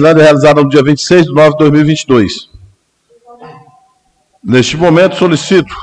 [0.00, 2.48] Medicilândia, realizada no dia 26 de nove de 2022.
[4.42, 5.74] Neste momento, solicito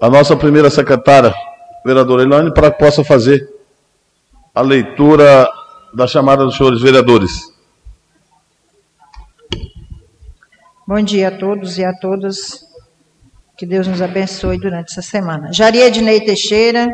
[0.00, 1.34] a nossa primeira secretária,
[1.84, 3.48] vereadora Elane, para que possa fazer
[4.54, 5.48] a leitura
[5.92, 7.52] da chamada dos senhores vereadores.
[10.86, 12.64] Bom dia a todos e a todas.
[13.56, 15.52] Que Deus nos abençoe durante essa semana.
[15.52, 16.86] Jaria Ednei Teixeira,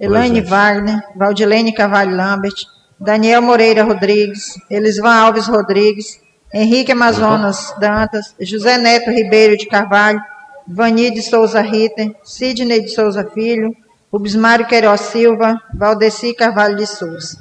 [0.00, 2.56] Elaine Wagner, Valdilene Cavalho Lambert,
[3.00, 6.20] Daniel Moreira Rodrigues, Elisvan Alves Rodrigues,
[6.52, 10.20] Henrique Amazonas Dantas, José Neto Ribeiro de Carvalho,
[10.66, 13.74] Vani de Souza Ritter, Sidney de Souza Filho,
[14.12, 17.38] Rubismário Queiroz Silva, Valdeci Carvalho de Souza.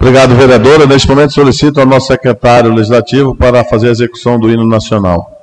[0.00, 0.86] Obrigado, vereadora.
[0.86, 5.37] Neste momento solicito ao nosso secretário legislativo para fazer a execução do hino nacional.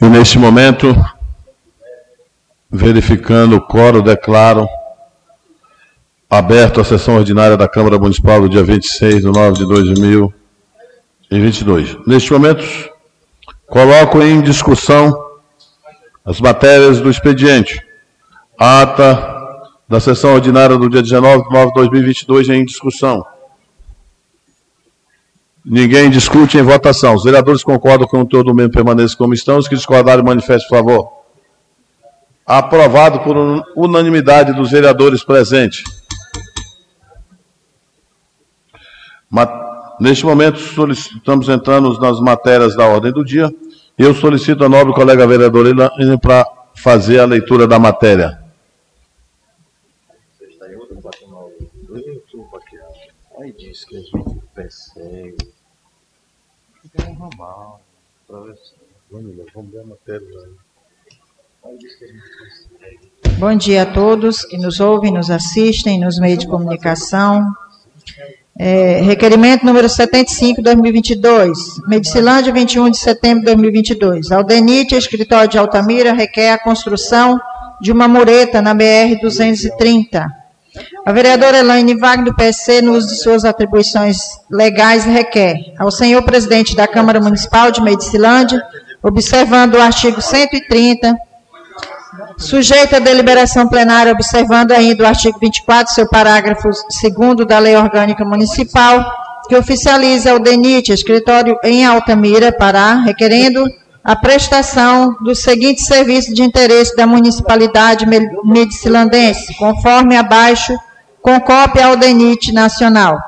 [0.00, 0.94] E neste momento,
[2.70, 4.64] verificando o coro, declaro
[6.30, 11.96] aberto a sessão ordinária da Câmara Municipal do dia 26 de nove de 2022.
[12.06, 12.64] Neste momento,
[13.66, 15.12] coloco em discussão
[16.24, 17.84] as matérias do expediente.
[18.56, 19.36] ata
[19.88, 23.26] da sessão ordinária do dia 19 de nove de 2022 em discussão.
[25.70, 27.14] Ninguém discute em votação.
[27.14, 29.58] Os vereadores concordam com todo mesmo permaneça como estão.
[29.58, 31.12] Os que discordarem, manifestem, por favor.
[32.46, 33.36] Aprovado por
[33.76, 35.84] unanimidade dos vereadores presentes.
[40.00, 43.52] Neste momento, estamos entrando nas matérias da ordem do dia.
[43.98, 48.42] Eu solicito a nobre colega vereadora para fazer a leitura da matéria.
[53.38, 55.57] Aí diz que a gente persegue.
[56.98, 57.80] Fica normal.
[58.28, 60.26] Vamos ver a matéria.
[63.38, 67.44] Bom dia a todos que nos ouvem, nos assistem nos meios de comunicação.
[68.58, 71.58] É, requerimento número 75, 2022.
[71.86, 74.32] Medicilândia, 21 de setembro de 2022.
[74.32, 77.38] Aldenite, escritório de Altamira, requer a construção
[77.80, 80.26] de uma mureta na BR-230.
[81.04, 84.18] A vereadora Elaine Wagner, do PC, no uso de suas atribuições
[84.50, 88.62] legais, requer ao senhor presidente da Câmara Municipal de Medicilândia,
[89.02, 91.16] observando o artigo 130,
[92.38, 98.24] Sujeita à deliberação plenária, observando ainda o artigo 24, seu parágrafo 2 da Lei Orgânica
[98.24, 99.04] Municipal,
[99.48, 103.64] que oficializa o DENIT, escritório em Altamira, Pará, requerendo
[104.02, 108.06] a prestação dos seguintes serviços de interesse da municipalidade
[108.44, 110.76] medicilandense, conforme abaixo,
[111.20, 113.18] com cópia ao DENIT nacional.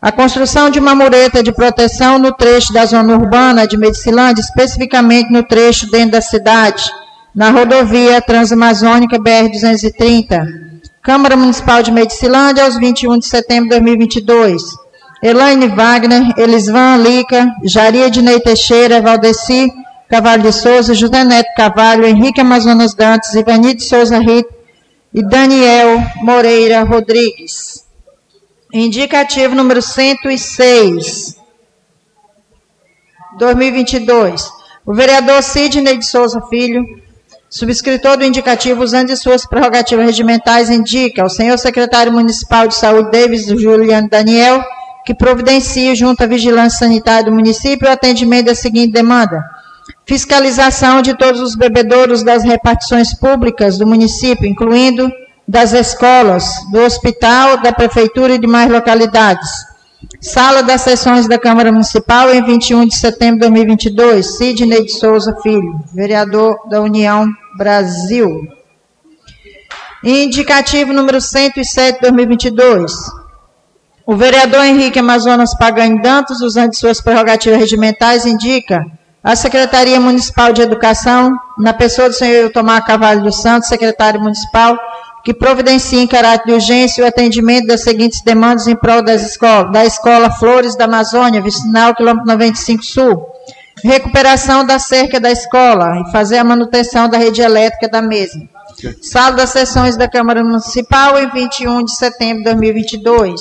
[0.00, 5.32] A construção de uma mureta de proteção no trecho da zona urbana de Medicilândia, especificamente
[5.32, 6.84] no trecho dentro da cidade,
[7.34, 10.66] na rodovia Transamazônica BR-230.
[11.02, 14.62] Câmara Municipal de Medicilândia, aos 21 de setembro de 2022.
[15.22, 19.72] Elaine Wagner, Elisvan Lica, Jaria Dinei Teixeira, Valdeci
[20.08, 24.52] Cavalho de Souza, José Neto Cavalho, Henrique Amazonas Dantes, Ivani de Souza Rito
[25.12, 27.84] e Daniel Moreira Rodrigues.
[28.72, 31.36] Indicativo número 106,
[33.38, 34.50] 2022.
[34.84, 36.84] O vereador Sidney de Souza Filho
[37.48, 43.10] Subscritor do indicativo, usando de suas prerrogativas regimentais, indica ao senhor secretário municipal de saúde,
[43.10, 44.62] Davis Juliano Daniel,
[45.04, 49.42] que providencie, junto à vigilância sanitária do município, o atendimento da seguinte demanda.
[50.04, 55.10] Fiscalização de todos os bebedouros das repartições públicas do município, incluindo
[55.46, 59.76] das escolas, do hospital, da prefeitura e demais localidades
[60.20, 64.36] Sala das sessões da Câmara Municipal em 21 de setembro de 2022.
[64.36, 68.46] Sidney de Souza Filho, vereador da União Brasil.
[70.04, 72.92] Indicativo número 107 de 2022.
[74.06, 78.84] O vereador Henrique Amazonas Pagani Dantos, usando suas prerrogativas regimentais, indica
[79.26, 84.78] a Secretaria Municipal de Educação, na pessoa do senhor Tomar Cavalho dos Santos, secretário municipal,
[85.24, 89.72] que providencie em caráter de urgência o atendimento das seguintes demandas em prol das escolas,
[89.72, 93.26] da Escola Flores da Amazônia, vicinal quilômetro 95 Sul,
[93.82, 98.48] recuperação da cerca da escola e fazer a manutenção da rede elétrica da mesma.
[99.02, 103.40] Sala das sessões da Câmara Municipal em 21 de setembro de 2022.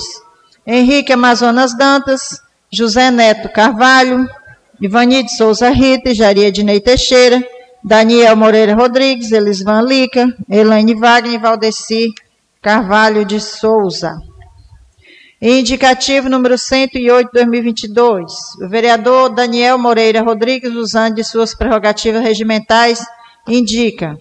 [0.65, 2.41] Henrique Amazonas Dantas,
[2.71, 4.27] José Neto Carvalho,
[4.81, 7.42] Ivani de Souza Rita Jaria Dinei Teixeira,
[7.83, 12.13] Daniel Moreira Rodrigues, Elisvan Lica, Elaine Wagner Valdeci
[12.62, 14.18] Carvalho de Souza.
[15.42, 18.33] Indicativo número 108, 2022.
[18.63, 23.06] O vereador Daniel Moreira Rodrigues, usando de suas prerrogativas regimentais,
[23.48, 24.18] indica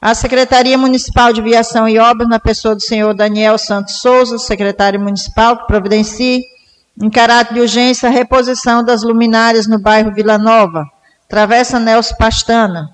[0.00, 5.00] A Secretaria Municipal de Viação e Obras, na pessoa do senhor Daniel Santos Souza, secretário
[5.00, 6.42] municipal, que providencie,
[7.02, 10.86] em caráter de urgência, a reposição das luminárias no bairro Vila Nova,
[11.28, 12.90] Travessa Nelson Pastana,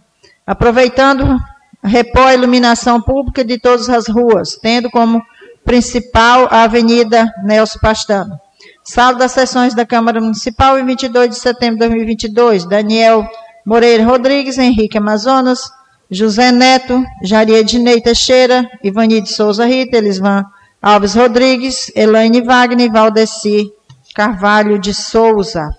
[0.47, 1.39] aproveitando
[1.83, 5.23] repor a iluminação pública de todas as ruas, tendo como
[5.65, 8.41] principal a Avenida Nelson Pastana.
[8.85, 12.65] Sala das sessões da Câmara Municipal, em 22 de setembro de 2022.
[12.65, 13.29] Daniel
[13.65, 15.71] Moreira Rodrigues, Henrique Amazonas,
[16.11, 20.45] José Neto, Jaria Ednei Teixeira, Ivani de Souza Rita, Elisvan
[20.83, 23.73] Alves Rodrigues, Elaine Wagner e Valdeci
[24.15, 25.71] Carvalho de Souza.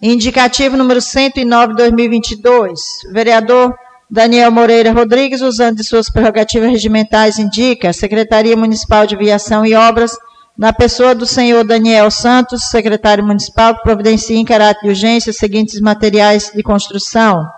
[0.00, 2.80] Indicativo número 109, 2022.
[3.10, 3.74] Vereador
[4.10, 9.74] Daniel Moreira Rodrigues, usando de suas prerrogativas regimentais, indica a Secretaria Municipal de Viação e
[9.74, 10.12] Obras
[10.58, 15.36] na pessoa do senhor Daniel Santos, secretário municipal, que providencia em caráter de urgência os
[15.36, 17.48] seguintes materiais de construção.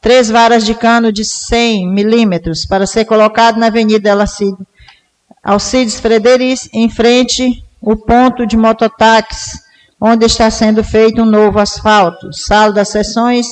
[0.00, 4.16] Três varas de cano de 100 milímetros para ser colocado na Avenida
[5.42, 9.60] Alcides Frederic, em frente ao ponto de mototáxi,
[10.00, 12.32] onde está sendo feito um novo asfalto.
[12.32, 13.46] Sala das sessões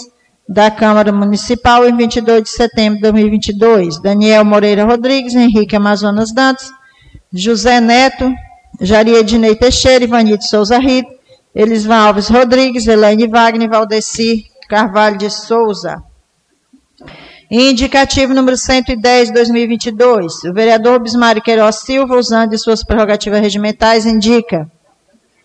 [0.48, 4.02] da Câmara Municipal em 22 de setembro de 2022.
[4.02, 6.68] Daniel Moreira Rodrigues, Henrique Amazonas Dantas,
[7.32, 8.30] José Neto,
[8.80, 11.08] Jaria Ednei Teixeira, Ivanito Souza Rito,
[11.54, 16.02] Elisvan Alves Rodrigues, Elaine Wagner, Valdeci Carvalho de Souza.
[17.50, 20.44] Indicativo número 110, 2022.
[20.44, 24.70] O vereador Bismário Queiroz Silva, usando de suas prerrogativas regimentais, indica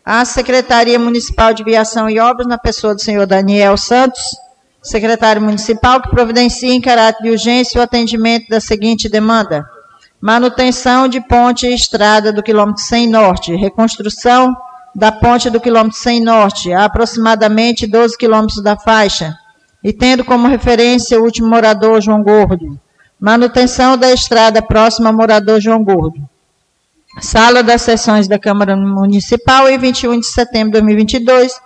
[0.05, 4.21] a Secretaria Municipal de Viação e Obras, na pessoa do senhor Daniel Santos,
[4.81, 9.65] secretário municipal, que providencia em caráter de urgência o atendimento da seguinte demanda.
[10.21, 14.55] Manutenção de ponte e estrada do quilômetro 100 norte, reconstrução
[14.95, 19.37] da ponte do quilômetro 100 norte, a aproximadamente 12 quilômetros da faixa,
[19.83, 22.79] e tendo como referência o último morador João Gordo.
[23.19, 26.19] Manutenção da estrada próxima ao morador João Gordo.
[27.21, 31.59] Sala das sessões da Câmara Municipal em 21 de setembro de 2022.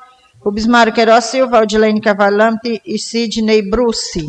[0.44, 4.25] O Bismário Queiroz Silva, Aldilene Cavalante e Sidney Bruce.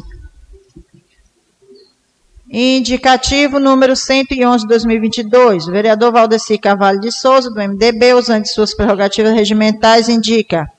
[2.51, 5.67] Indicativo número 111 de 2022.
[5.67, 10.71] O vereador Valdeci Carvalho de Souza, do MDB, usando suas prerrogativas regimentais, indica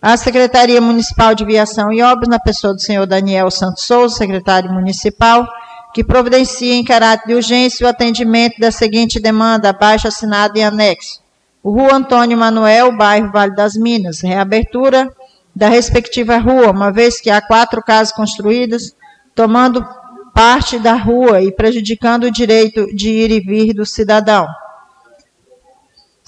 [0.00, 4.72] a Secretaria Municipal de Viação e Obras, na pessoa do senhor Daniel Santos Souza, secretário
[4.72, 5.46] municipal,
[5.92, 11.20] que providencia em caráter de urgência o atendimento da seguinte demanda, abaixo assinada em anexo.
[11.64, 15.10] Rua Antônio Manuel, bairro Vale das Minas, reabertura
[15.54, 18.94] da respectiva rua, uma vez que há quatro casas construídas,
[19.34, 19.84] tomando
[20.32, 24.46] parte da rua e prejudicando o direito de ir e vir do cidadão.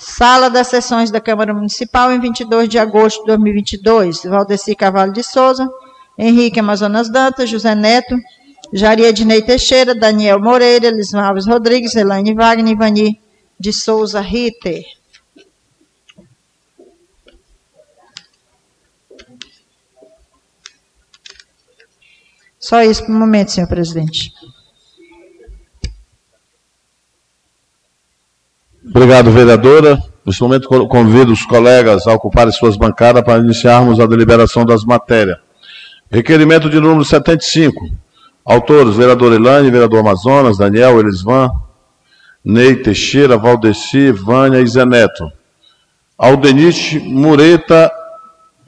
[0.01, 4.23] Sala das sessões da Câmara Municipal em 22 de agosto de 2022.
[4.25, 5.69] Valdeci Cavalho de Souza,
[6.17, 8.17] Henrique Amazonas Dantas, José Neto,
[8.73, 13.21] Jaria Dinei Teixeira, Daniel Moreira, Elisma Alves Rodrigues, Elaine Wagner, Ivani
[13.59, 14.83] de Souza Ritter.
[22.59, 24.33] Só isso por um momento, senhor presidente.
[28.91, 30.03] Obrigado, vereadora.
[30.27, 35.39] Neste momento, convido os colegas a ocuparem suas bancadas para iniciarmos a deliberação das matérias.
[36.11, 37.89] Requerimento de número 75.
[38.45, 41.51] Autores, vereador Elane, vereador Amazonas, Daniel, Elisvan,
[42.45, 45.31] Ney Teixeira, Valdeci, Vânia e Zé Neto.
[46.19, 47.91] Aldenite Mureta,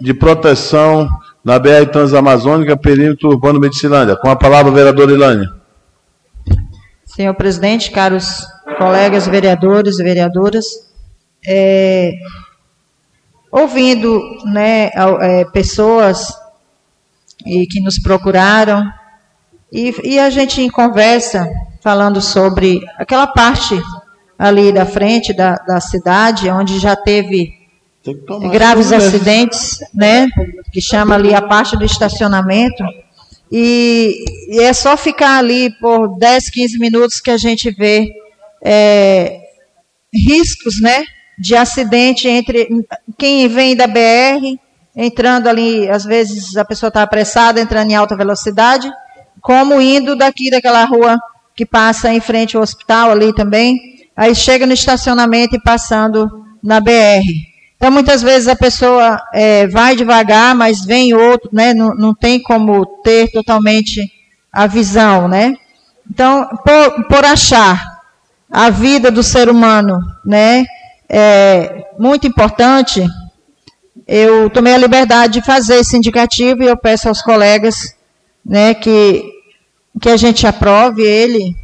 [0.00, 1.08] de proteção
[1.44, 4.16] na BR Transamazônica, perímetro urbano Medicilândia.
[4.16, 5.50] Com a palavra, vereador Ilânia.
[7.04, 8.46] Senhor presidente, caros
[8.82, 10.66] colegas vereadores e vereadoras,
[11.46, 12.12] é,
[13.50, 16.32] ouvindo né, é, pessoas
[17.46, 18.84] e que nos procuraram,
[19.72, 21.48] e, e a gente em conversa,
[21.80, 23.80] falando sobre aquela parte
[24.38, 27.52] ali da frente da, da cidade, onde já teve
[28.50, 30.28] graves acidentes, né?
[30.72, 32.82] Que chama ali a parte do estacionamento.
[33.50, 38.08] E, e, é só ficar ali por 10, 15 minutos que a gente vê
[38.62, 39.40] é,
[40.12, 41.04] riscos, né?
[41.38, 42.68] De acidente entre
[43.18, 44.58] quem vem da BR,
[44.94, 48.90] entrando ali, às vezes a pessoa está apressada, entrando em alta velocidade,
[49.40, 51.18] como indo daqui daquela rua
[51.54, 53.78] que passa em frente ao hospital ali também,
[54.16, 56.28] aí chega no estacionamento e passando
[56.62, 57.24] na BR.
[57.76, 61.74] Então, muitas vezes a pessoa é, vai devagar, mas vem outro, né?
[61.74, 64.00] Não, não tem como ter totalmente
[64.52, 65.54] a visão, né?
[66.08, 67.91] Então, por, por achar
[68.52, 70.64] a vida do ser humano, né?
[71.08, 73.02] É muito importante.
[74.06, 77.96] Eu tomei a liberdade de fazer esse indicativo e eu peço aos colegas,
[78.44, 79.24] né, que
[80.00, 81.54] que a gente aprove ele,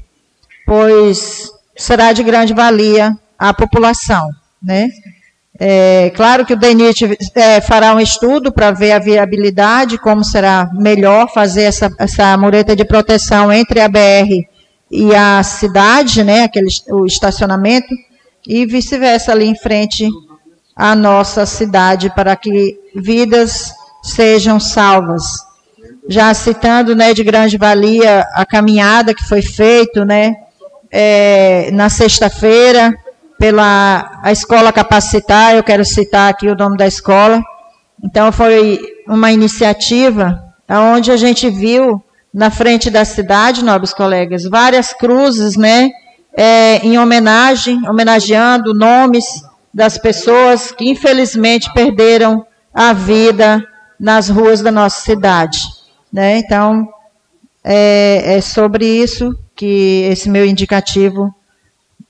[0.67, 4.29] pois será de grande valia à população,
[4.63, 4.89] né?
[5.59, 10.71] É, claro que o DENIT é, fará um estudo para ver a viabilidade, como será
[10.75, 14.47] melhor fazer essa, essa mureta de proteção entre a BR
[14.91, 17.95] e a cidade, né, aquele, o estacionamento,
[18.47, 20.09] e vice-versa ali em frente
[20.75, 25.25] à nossa cidade, para que vidas sejam salvas.
[26.09, 30.35] Já citando né, de grande valia a caminhada que foi feita né,
[30.91, 32.95] é, na sexta-feira,
[33.39, 37.43] pela a escola capacitar, eu quero citar aqui o nome da escola.
[38.03, 42.03] Então foi uma iniciativa onde a gente viu
[42.39, 45.91] na frente da cidade, nobres colegas, várias cruzes, né,
[46.37, 49.43] é, em homenagem, homenageando nomes
[49.75, 53.61] das pessoas que infelizmente perderam a vida
[53.99, 55.59] nas ruas da nossa cidade,
[56.13, 56.39] né?
[56.39, 56.89] Então
[57.65, 61.35] é, é sobre isso que esse meu indicativo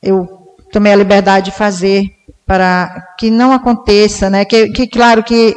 [0.03, 0.29] eu
[0.71, 2.05] tomei a liberdade de fazer
[2.45, 4.45] para que não aconteça, né?
[4.45, 5.57] Que, que claro que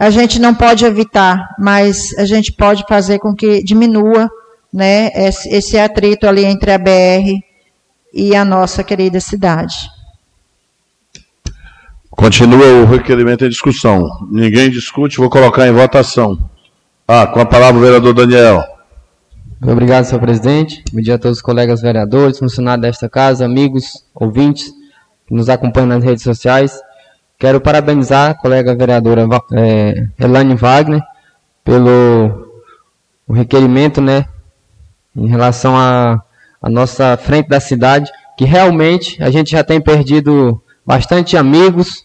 [0.00, 4.30] a gente não pode evitar, mas a gente pode fazer com que diminua,
[4.72, 5.10] né?
[5.14, 7.38] Esse, atrito ali entre a BR
[8.14, 9.90] e a nossa querida cidade.
[12.08, 14.08] Continua o requerimento em discussão.
[14.30, 16.48] Ninguém discute, vou colocar em votação.
[17.06, 18.64] Ah, com a palavra o vereador Daniel.
[19.60, 20.82] Muito obrigado, senhor presidente.
[20.94, 24.72] Bom dia a todos os colegas vereadores, funcionários desta casa, amigos, ouvintes
[25.26, 26.80] que nos acompanham nas redes sociais.
[27.40, 31.00] Quero parabenizar a colega vereadora é, Elane Wagner
[31.64, 32.50] pelo
[33.26, 34.26] o requerimento, né,
[35.16, 36.22] em relação à
[36.64, 42.04] nossa frente da cidade, que realmente a gente já tem perdido bastante amigos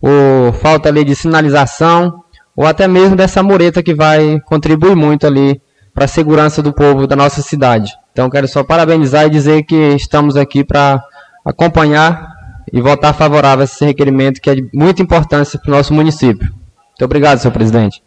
[0.00, 2.22] por falta ali de sinalização
[2.54, 5.60] ou até mesmo dessa mureta que vai contribuir muito ali
[5.92, 7.92] para a segurança do povo da nossa cidade.
[8.12, 11.02] Então, quero só parabenizar e dizer que estamos aqui para
[11.44, 12.37] acompanhar
[12.72, 16.48] e votar favorável a esse requerimento que é de muita importância para o nosso município.
[16.48, 18.02] Muito obrigado, senhor presidente.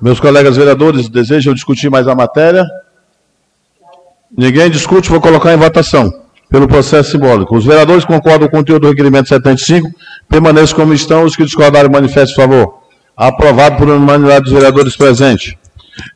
[0.00, 2.64] Meus colegas vereadores desejam discutir mais a matéria?
[4.36, 6.12] Ninguém discute, vou colocar em votação,
[6.48, 7.56] pelo processo simbólico.
[7.56, 9.90] Os vereadores concordam com o conteúdo do requerimento 75,
[10.28, 12.78] permaneçam como estão, os que discordarem manifestem favor.
[13.16, 15.54] Aprovado por unanimidade dos vereadores presentes.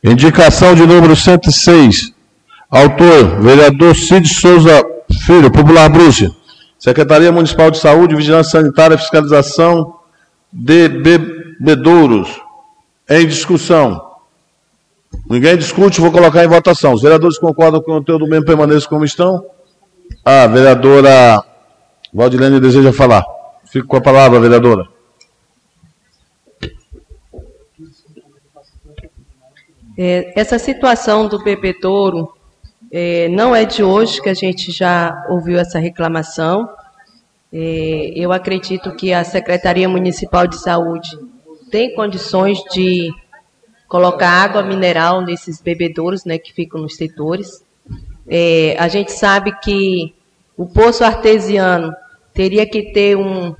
[0.01, 2.13] Indicação de número 106.
[2.71, 4.81] Autor, vereador Cid Souza
[5.25, 6.31] Filho, Popular Brússia.
[6.79, 9.95] Secretaria Municipal de Saúde, Vigilância Sanitária e Fiscalização
[10.51, 12.29] de Bebedouros.
[13.09, 14.13] Em discussão.
[15.29, 16.93] Ninguém discute, vou colocar em votação.
[16.93, 19.45] Os vereadores concordam com o conteúdo mesmo permaneçam como estão?
[20.23, 21.43] A vereadora
[22.13, 23.25] Valdilene deseja falar.
[23.65, 24.87] Fico com a palavra, vereadora.
[29.97, 32.33] É, essa situação do bebedouro
[32.91, 36.69] é, não é de hoje que a gente já ouviu essa reclamação.
[37.51, 41.09] É, eu acredito que a Secretaria Municipal de Saúde
[41.73, 43.11] tem condições de
[43.87, 47.65] colocar água mineral nesses bebedouros né, que ficam nos setores.
[48.27, 50.13] É, a gente sabe que
[50.55, 51.91] o poço artesiano
[52.31, 53.55] teria que ter um,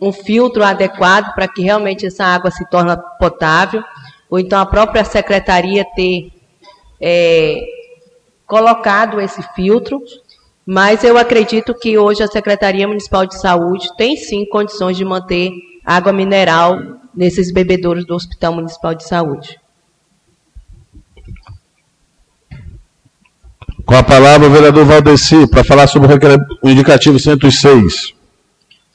[0.00, 3.84] um filtro adequado para que realmente essa água se torne potável,
[4.30, 6.32] ou então a própria secretaria ter
[6.98, 7.60] é,
[8.46, 10.00] colocado esse filtro,
[10.64, 15.52] mas eu acredito que hoje a Secretaria Municipal de Saúde tem sim condições de manter
[15.84, 19.60] água mineral nesses bebedouros do Hospital Municipal de Saúde.
[23.84, 26.08] Com a palavra o vereador Valdeci, para falar sobre
[26.62, 28.12] o indicativo 106.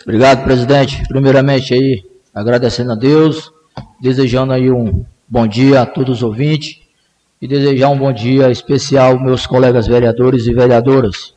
[0.03, 1.03] Obrigado, presidente.
[1.07, 2.03] Primeiramente aí,
[2.33, 3.51] agradecendo a Deus,
[3.99, 6.79] desejando aí um bom dia a todos os ouvintes
[7.41, 11.33] e desejar um bom dia especial aos meus colegas vereadores e vereadoras.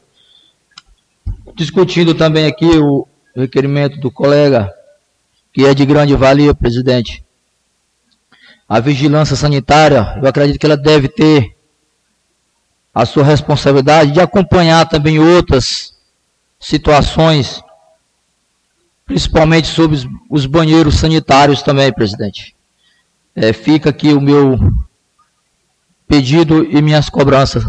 [1.55, 4.71] Discutindo também aqui o requerimento do colega
[5.57, 7.25] que é de grande valia, presidente.
[8.69, 11.57] A vigilância sanitária, eu acredito que ela deve ter
[12.95, 15.95] a sua responsabilidade de acompanhar também outras
[16.61, 17.63] situações,
[19.07, 19.99] principalmente sobre
[20.29, 22.55] os banheiros sanitários também, presidente.
[23.35, 24.59] É, fica aqui o meu
[26.07, 27.65] pedido e minhas cobranças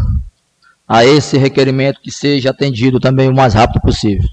[0.86, 4.28] a esse requerimento que seja atendido também o mais rápido possível.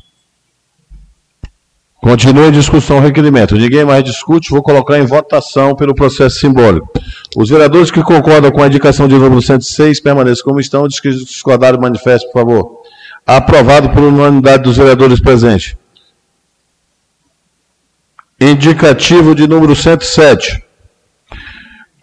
[2.05, 3.55] Continua em discussão o requerimento.
[3.55, 6.87] Ninguém mais discute, vou colocar em votação pelo processo simbólico.
[7.35, 10.87] Os vereadores que concordam com a indicação de número 106 permaneçam como estão.
[10.87, 12.81] Discordaram, manifesto, por favor.
[13.25, 15.75] Aprovado por unanimidade dos vereadores presentes.
[18.39, 20.63] Indicativo de número 107.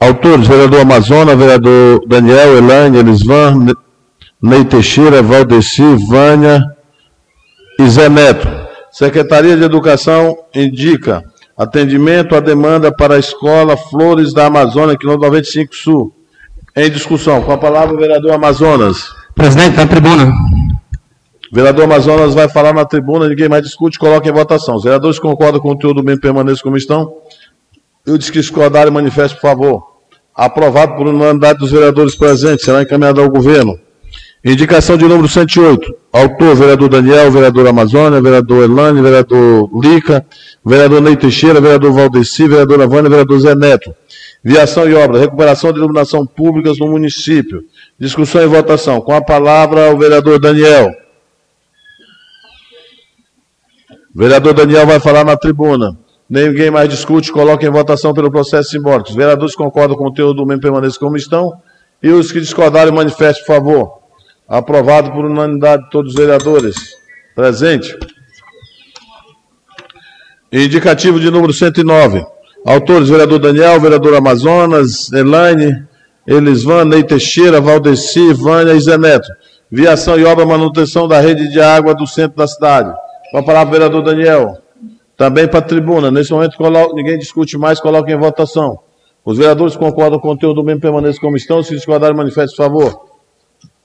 [0.01, 3.67] Autores, vereador Amazona, vereador Daniel, Elaine, Elisvan,
[4.43, 6.61] Ney Teixeira, Valdeci, Vânia
[7.79, 8.52] e Zé Neto.
[8.93, 11.25] Secretaria de Educação indica
[11.57, 16.15] atendimento à demanda para a Escola Flores da Amazônia, quilômetro 95 Sul.
[16.77, 17.41] Em discussão.
[17.41, 19.09] Com a palavra o vereador Amazonas.
[19.35, 20.31] Presidente, na tribuna.
[21.51, 24.77] Vereador Amazonas vai falar na tribuna, ninguém mais discute, coloca em votação.
[24.77, 27.15] Os vereadores concordam com o conteúdo bem permaneçam como estão.
[28.07, 29.83] Eu disse que discordarem, manifeste, por favor.
[30.35, 33.79] Aprovado por unanimidade dos vereadores presentes, será encaminhado ao governo.
[34.45, 35.95] Indicação de número 108.
[36.13, 40.27] Autor, vereador Daniel, vereador Amazônia, vereador Elane, vereador Lica,
[40.67, 43.95] vereador Ney Teixeira, vereador Valdeci, vereador Vânia, vereador Zé Neto.
[44.43, 47.63] Viação e obra, recuperação de iluminação públicas no município.
[47.97, 49.01] Discussão e votação.
[49.01, 50.91] Com a palavra o vereador Daniel.
[54.13, 55.97] vereador Daniel vai falar na tribuna.
[56.29, 59.11] Ninguém mais discute, coloca em votação pelo processo simbólico.
[59.11, 61.53] Os vereadores concordam com o conteúdo do mesmo permaneçam como estão.
[62.03, 64.02] E os que discordarem, manifestem, por favor.
[64.49, 66.77] Aprovado por unanimidade de todos os vereadores.
[67.35, 67.97] Presente.
[70.53, 72.25] Indicativo de número 109.
[72.67, 75.85] Autores, vereador Daniel, vereador Amazonas, Elaine,
[76.27, 79.29] Elisvan, Ney Teixeira, Valdeci, Vânia e Zé Neto.
[79.71, 82.93] Viação e obra manutenção da rede de água do centro da cidade.
[83.31, 84.59] Com a palavra, vereador Daniel.
[85.17, 86.11] Também para a tribuna.
[86.11, 86.57] Nesse momento,
[86.95, 88.79] ninguém discute mais, coloca em votação.
[89.25, 91.63] Os vereadores concordam com o conteúdo do mesmo permaneça como estão.
[91.63, 93.12] Se discordarem, manifeste, favor.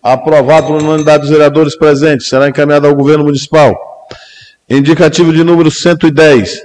[0.02, 2.30] Aprovado por unanimidade dos vereadores presentes.
[2.30, 3.76] Será encaminhado ao governo municipal.
[4.70, 6.62] Indicativo de número 110.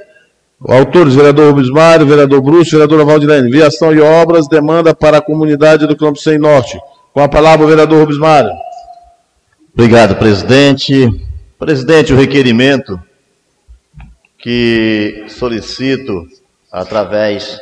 [0.68, 3.50] Autores, vereador Rubens Mário, vereador Bruce, vereadora Valdilene.
[3.50, 6.78] Viação e obras, demanda para a comunidade do quilômetro 100 Norte.
[7.12, 8.50] Com a palavra o vereador Rubens Mário.
[9.74, 11.08] Obrigado, presidente.
[11.58, 13.00] Presidente, o requerimento
[14.38, 16.26] que solicito
[16.70, 17.60] através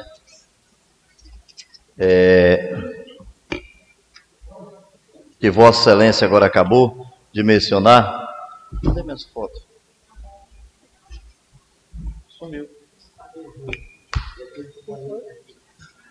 [1.98, 2.89] é,
[5.40, 8.28] que Vossa Excelência agora acabou de mencionar.
[8.84, 9.66] Cadê minhas fotos?
[12.28, 12.68] Sumiu.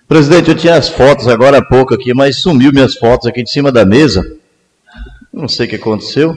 [0.07, 3.51] Presidente, eu tinha as fotos agora há pouco aqui, mas sumiu minhas fotos aqui de
[3.51, 4.23] cima da mesa.
[5.31, 6.35] Não sei o que aconteceu.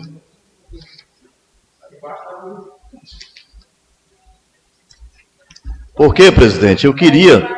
[5.94, 6.84] Por quê, presidente?
[6.84, 7.48] Eu queria.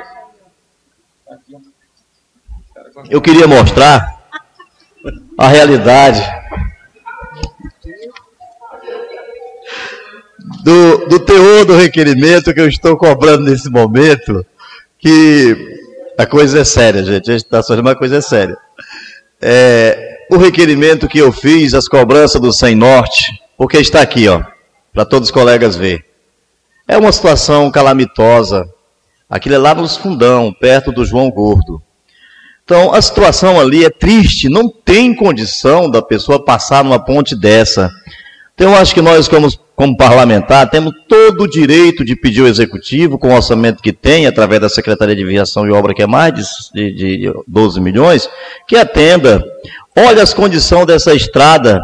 [3.11, 4.13] Eu queria mostrar
[5.38, 6.23] a realidade
[10.62, 14.45] do, do teor do requerimento que eu estou cobrando nesse momento,
[14.99, 15.57] que
[16.17, 17.31] a coisa é séria, gente.
[17.31, 18.57] A gente está fazendo uma coisa é séria.
[19.40, 24.43] É, o requerimento que eu fiz, as cobranças do Sem Norte, porque está aqui, ó,
[24.93, 26.05] para todos os colegas ver.
[26.88, 28.64] É uma situação calamitosa.
[29.29, 31.83] Aquilo é lá nos fundão, perto do João Gordo.
[32.64, 37.90] Então, a situação ali é triste, não tem condição da pessoa passar numa ponte dessa.
[38.55, 42.46] Então, eu acho que nós, como, como parlamentar, temos todo o direito de pedir ao
[42.46, 46.07] executivo, com o orçamento que tem, através da Secretaria de Viação e Obra, que é
[46.07, 46.33] mais
[46.72, 48.31] de, de 12 milhões,
[48.66, 49.44] que atenda.
[49.94, 51.79] Olha as condições dessa estrada.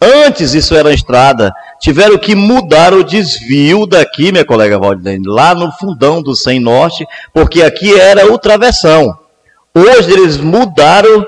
[0.00, 1.52] Antes isso era estrada.
[1.78, 7.04] Tiveram que mudar o desvio daqui, minha colega Valdene, lá no fundão do Sem Norte,
[7.34, 9.21] porque aqui era o travessão.
[9.74, 11.26] Hoje eles mudaram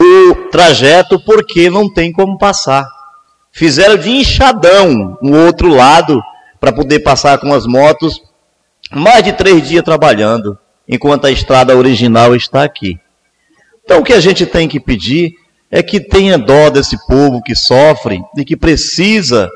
[0.00, 2.84] o trajeto porque não tem como passar.
[3.52, 6.20] Fizeram de enxadão no outro lado
[6.58, 8.20] para poder passar com as motos.
[8.90, 10.58] Mais de três dias trabalhando,
[10.88, 12.98] enquanto a estrada original está aqui.
[13.84, 15.34] Então o que a gente tem que pedir
[15.70, 19.48] é que tenha dó desse povo que sofre e que precisa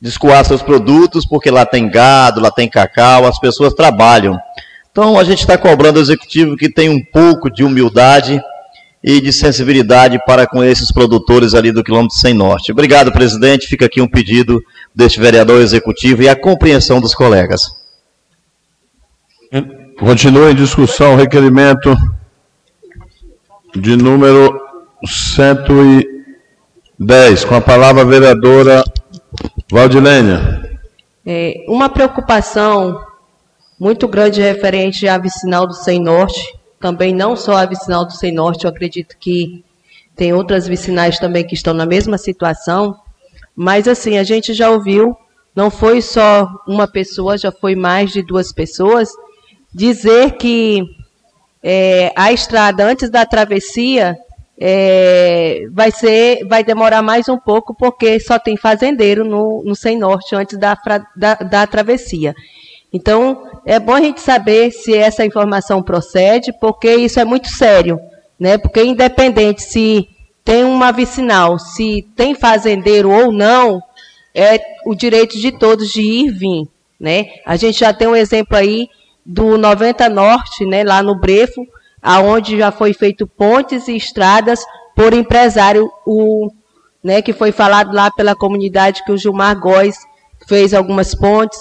[0.00, 4.38] de escoar seus produtos, porque lá tem gado, lá tem cacau, as pessoas trabalham.
[4.90, 8.42] Então a gente está cobrando o executivo que tem um pouco de humildade
[9.02, 12.72] e de sensibilidade para com esses produtores ali do quilômetro sem norte.
[12.72, 13.66] Obrigado, presidente.
[13.66, 14.62] Fica aqui um pedido
[14.94, 17.70] deste vereador executivo e a compreensão dos colegas.
[19.98, 21.96] Continua em discussão o requerimento
[23.74, 24.60] de número
[25.04, 28.84] 110, com a palavra a vereadora
[29.70, 30.78] Valdilênia.
[31.24, 33.00] É, uma preocupação
[33.80, 38.30] muito grande referente à vicinal do Sem Norte, também não só a vicinal do Sem
[38.30, 39.64] Norte, eu acredito que
[40.14, 42.94] tem outras vicinais também que estão na mesma situação,
[43.56, 45.16] mas assim, a gente já ouviu
[45.54, 49.08] não foi só uma pessoa, já foi mais de duas pessoas,
[49.74, 50.82] dizer que
[51.62, 54.16] é, a estrada antes da travessia
[54.58, 59.98] é, vai ser, vai demorar mais um pouco porque só tem fazendeiro no, no Sem
[59.98, 60.78] Norte antes da,
[61.16, 62.34] da, da travessia.
[62.92, 68.00] Então, é bom a gente saber se essa informação procede, porque isso é muito sério,
[68.38, 68.58] né?
[68.58, 70.08] Porque independente se
[70.44, 73.80] tem uma vicinal, se tem fazendeiro ou não,
[74.34, 77.26] é o direito de todos de ir e vir, né?
[77.46, 78.88] A gente já tem um exemplo aí
[79.24, 81.64] do 90 Norte, né, lá no Brefo,
[82.02, 84.64] aonde já foi feito pontes e estradas
[84.96, 86.50] por empresário, o,
[87.02, 89.96] né, que foi falado lá pela comunidade que o Gilmar Góes
[90.48, 91.60] fez algumas pontes,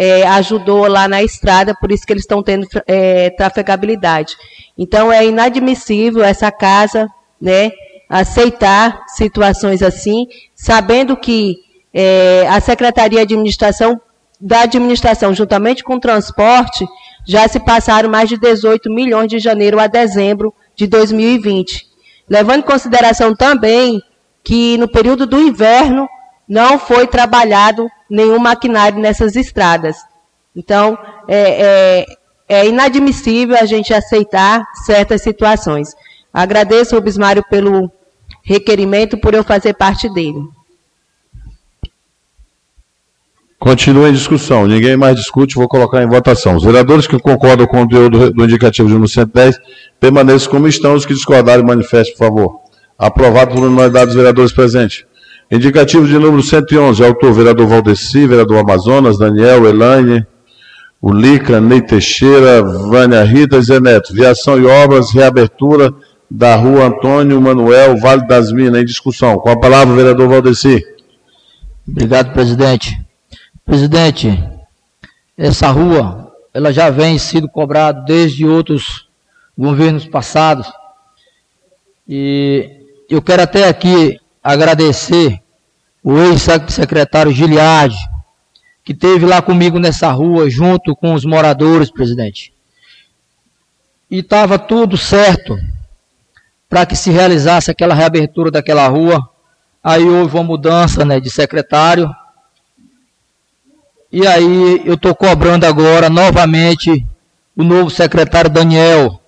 [0.00, 4.36] é, ajudou lá na estrada, por isso que eles estão tendo é, trafegabilidade.
[4.78, 7.08] Então é inadmissível essa casa,
[7.40, 7.72] né,
[8.08, 11.56] aceitar situações assim, sabendo que
[11.92, 14.00] é, a Secretaria de Administração
[14.40, 16.86] da Administração, juntamente com o transporte,
[17.26, 21.88] já se passaram mais de 18 milhões de janeiro a dezembro de 2020.
[22.30, 24.00] Levando em consideração também
[24.44, 26.08] que no período do inverno
[26.48, 29.96] não foi trabalhado nenhum maquinário nessas estradas.
[30.56, 32.06] Então, é,
[32.48, 35.94] é, é inadmissível a gente aceitar certas situações.
[36.32, 37.90] Agradeço ao Bismário pelo
[38.42, 40.42] requerimento, por eu fazer parte dele.
[43.58, 44.66] Continua em discussão.
[44.66, 46.56] Ninguém mais discute, vou colocar em votação.
[46.56, 49.58] Os vereadores que concordam com o conteúdo do indicativo de número 110
[49.98, 50.94] permaneçam como estão.
[50.94, 52.60] Os que discordarem, manifestem, por favor.
[52.96, 55.04] Aprovado por unanimidade dos vereadores presentes.
[55.50, 60.26] Indicativo de número 111, autor vereador Valdeci, vereador Amazonas, Daniel, Elaine,
[61.00, 64.12] Ulica, Ney Teixeira, Vânia Rita e Zé Neto.
[64.12, 65.94] Viação e obras, reabertura
[66.30, 69.38] da rua Antônio Manuel, Vale das Minas, em discussão.
[69.38, 70.84] Com a palavra, vereador Valdeci.
[71.88, 73.00] Obrigado, presidente.
[73.64, 74.44] Presidente,
[75.36, 79.08] essa rua, ela já vem sido cobrada desde outros
[79.56, 80.70] governos passados.
[82.06, 82.70] E
[83.08, 85.40] eu quero até aqui agradecer
[86.02, 87.98] o ex-secretário Giliardi,
[88.84, 92.52] que teve lá comigo nessa rua, junto com os moradores, presidente.
[94.10, 95.58] E estava tudo certo
[96.68, 99.28] para que se realizasse aquela reabertura daquela rua.
[99.82, 102.10] Aí houve uma mudança né, de secretário.
[104.10, 107.06] E aí eu estou cobrando agora novamente
[107.54, 109.20] o novo secretário Daniel.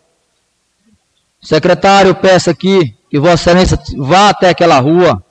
[1.42, 5.22] Secretário, peço aqui que Vossa Excelência vá até aquela rua.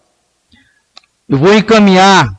[1.27, 2.37] Eu vou encaminhar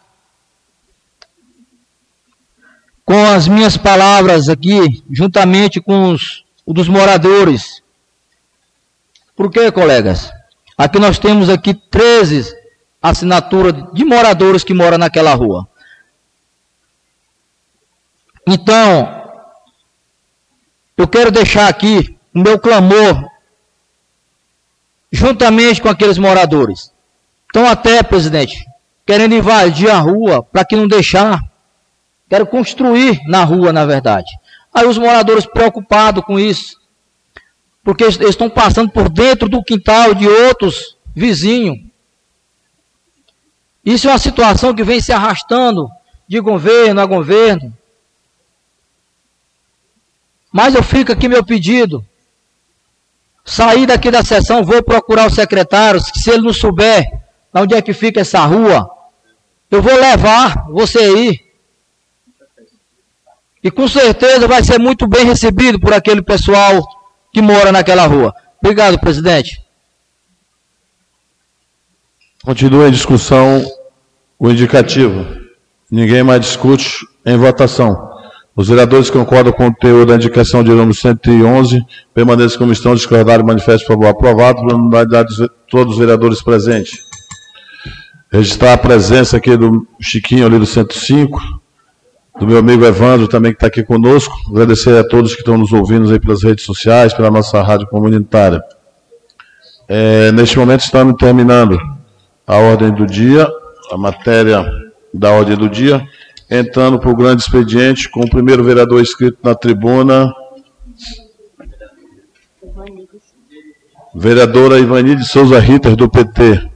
[3.05, 7.83] com as minhas palavras aqui, juntamente com os, os dos moradores.
[9.35, 10.31] Por quê, colegas?
[10.76, 12.55] Aqui nós temos aqui 13
[13.03, 15.66] assinaturas de moradores que moram naquela rua.
[18.46, 19.22] Então,
[20.96, 23.29] eu quero deixar aqui o meu clamor
[25.10, 26.92] juntamente com aqueles moradores.
[27.48, 28.64] Então, até, presidente,
[29.04, 31.40] querendo invadir a rua para que não deixar.
[32.28, 34.30] Quero construir na rua, na verdade.
[34.72, 36.80] Aí os moradores preocupados com isso,
[37.82, 41.78] porque eles estão passando por dentro do quintal de outros vizinhos.
[43.84, 45.90] Isso é uma situação que vem se arrastando
[46.28, 47.76] de governo a governo.
[50.52, 52.06] Mas eu fico aqui meu pedido
[53.50, 57.04] Sair daqui da sessão, vou procurar o secretário, se ele não souber
[57.52, 58.88] onde é que fica essa rua,
[59.68, 61.40] eu vou levar você aí.
[63.60, 66.80] E com certeza vai ser muito bem recebido por aquele pessoal
[67.32, 68.32] que mora naquela rua.
[68.62, 69.60] Obrigado, presidente.
[72.44, 73.66] Continua em discussão
[74.38, 75.26] o indicativo.
[75.90, 78.09] Ninguém mais discute em votação.
[78.54, 81.82] Os vereadores concordam com o teor da indicação de número 111
[82.12, 84.08] permaneçam como estão, discordaram, manifesto por favor.
[84.08, 86.98] Aprovado por unanimidade de todos os vereadores presentes.
[88.32, 91.40] Registrar a presença aqui do Chiquinho ali do 105,
[92.38, 94.34] do meu amigo Evandro também que está aqui conosco.
[94.50, 98.60] Agradecer a todos que estão nos ouvindo aí pelas redes sociais, pela nossa rádio comunitária.
[99.88, 101.78] É, neste momento estamos terminando
[102.46, 103.48] a ordem do dia,
[103.90, 104.64] a matéria
[105.12, 106.00] da ordem do dia
[106.50, 110.34] entrando para o grande expediente com o primeiro vereador inscrito na tribuna.
[114.12, 116.68] Vereadora Ivani de Souza Ritter, do PT.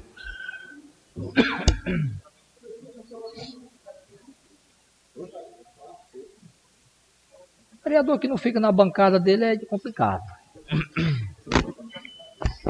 [5.17, 5.29] O
[7.85, 10.23] vereador que não fica na bancada dele é complicado.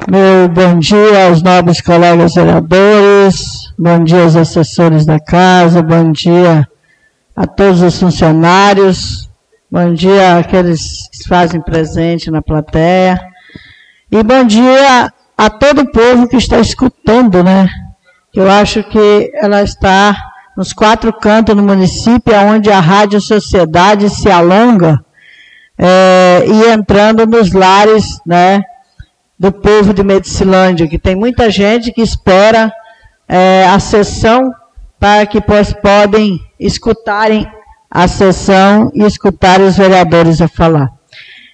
[0.09, 6.67] Meu bom dia aos nobres colegas vereadores, bom dia aos assessores da casa, bom dia
[7.35, 9.29] a todos os funcionários,
[9.69, 13.19] bom dia àqueles que fazem presente na plateia,
[14.09, 17.67] e bom dia a todo o povo que está escutando, né?
[18.33, 20.15] Eu acho que ela está
[20.55, 25.03] nos quatro cantos do município, onde a Rádio Sociedade se alonga,
[25.77, 28.63] é, e entrando nos lares, né?
[29.37, 32.71] Do povo de Medicilândia, que tem muita gente que espera
[33.27, 34.53] é, a sessão
[34.97, 37.47] para que pois, podem escutarem
[37.89, 40.89] a sessão e escutar os vereadores a falar.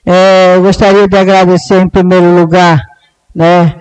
[0.06, 2.82] É, eu gostaria de agradecer em primeiro lugar,
[3.34, 3.76] né,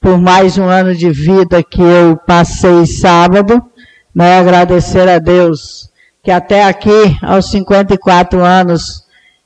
[0.00, 3.62] por mais um ano de vida que eu passei sábado,
[4.14, 5.90] né, agradecer a Deus
[6.22, 9.04] que até aqui, aos 54 anos,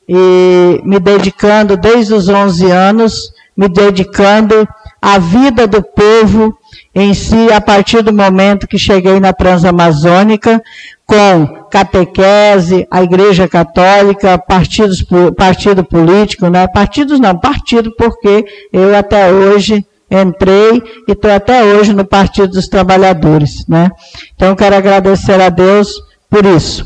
[0.08, 4.68] e me dedicando desde os 11 anos, me dedicando
[5.00, 6.56] à vida do povo
[6.94, 10.62] em si, a partir do momento que cheguei na Transamazônica,
[11.06, 15.04] com catequese, a Igreja Católica, partidos,
[15.36, 16.66] partido político, né?
[16.66, 22.68] Partidos não, partido, porque eu até hoje entrei e estou até hoje no Partido dos
[22.68, 23.90] Trabalhadores, né?
[24.34, 25.88] Então quero agradecer a Deus
[26.30, 26.84] por isso.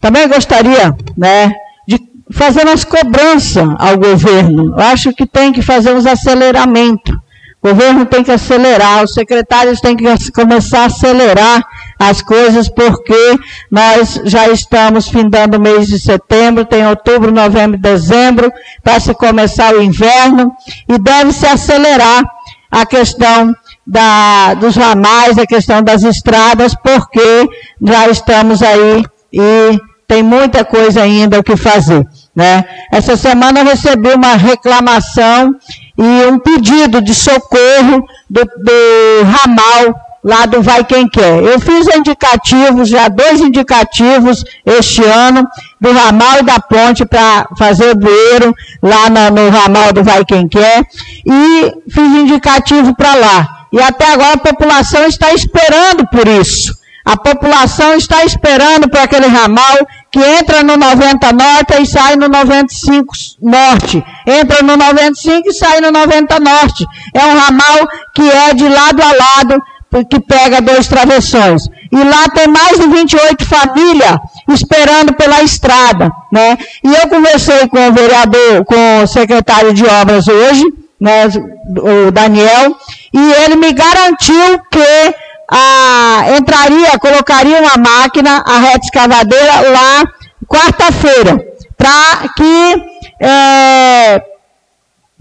[0.00, 1.52] Também gostaria, né,
[1.86, 1.98] de
[2.30, 4.74] fazer umas cobranças ao governo.
[4.78, 7.14] Eu acho que tem que fazer uns aceleramentos
[7.62, 11.62] o governo tem que acelerar, os secretários têm que começar a acelerar
[11.98, 13.38] as coisas, porque
[13.70, 18.50] nós já estamos findando o mês de setembro, tem outubro, novembro, dezembro,
[18.82, 20.50] para se começar o inverno,
[20.88, 22.24] e deve-se acelerar
[22.70, 23.54] a questão
[23.86, 27.46] da, dos ramais, a questão das estradas, porque
[27.82, 32.06] já estamos aí e tem muita coisa ainda o que fazer.
[32.34, 32.64] Né?
[32.92, 35.54] Essa semana eu recebi uma reclamação
[36.00, 41.42] e um pedido de socorro do, do ramal lá do Vai Quem Quer.
[41.42, 45.46] Eu fiz indicativos, já dois indicativos este ano,
[45.78, 50.24] do ramal e da ponte para fazer o bueiro lá no, no, ramal do Vai
[50.24, 50.86] Quem Quer,
[51.26, 53.48] e fiz indicativo para lá.
[53.72, 56.80] E até agora a população está esperando por isso.
[57.04, 59.76] A população está esperando por aquele ramal
[60.10, 63.06] que entra no 90 Norte e sai no 95
[63.40, 64.04] Norte.
[64.26, 66.84] Entra no 95 e sai no 90 Norte.
[67.14, 69.62] É um ramal que é de lado a lado,
[70.08, 71.68] que pega dois travessões.
[71.92, 74.18] E lá tem mais de 28 famílias
[74.48, 76.10] esperando pela estrada.
[76.32, 76.56] Né?
[76.84, 80.64] E eu conversei com o vereador, com o secretário de obras hoje,
[81.00, 82.76] né, o Daniel,
[83.12, 85.14] e ele me garantiu que
[85.50, 90.04] a, entraria, colocaria uma máquina, a reta escavadeira, lá
[90.46, 91.44] quarta-feira,
[91.76, 92.84] para que
[93.20, 94.22] é,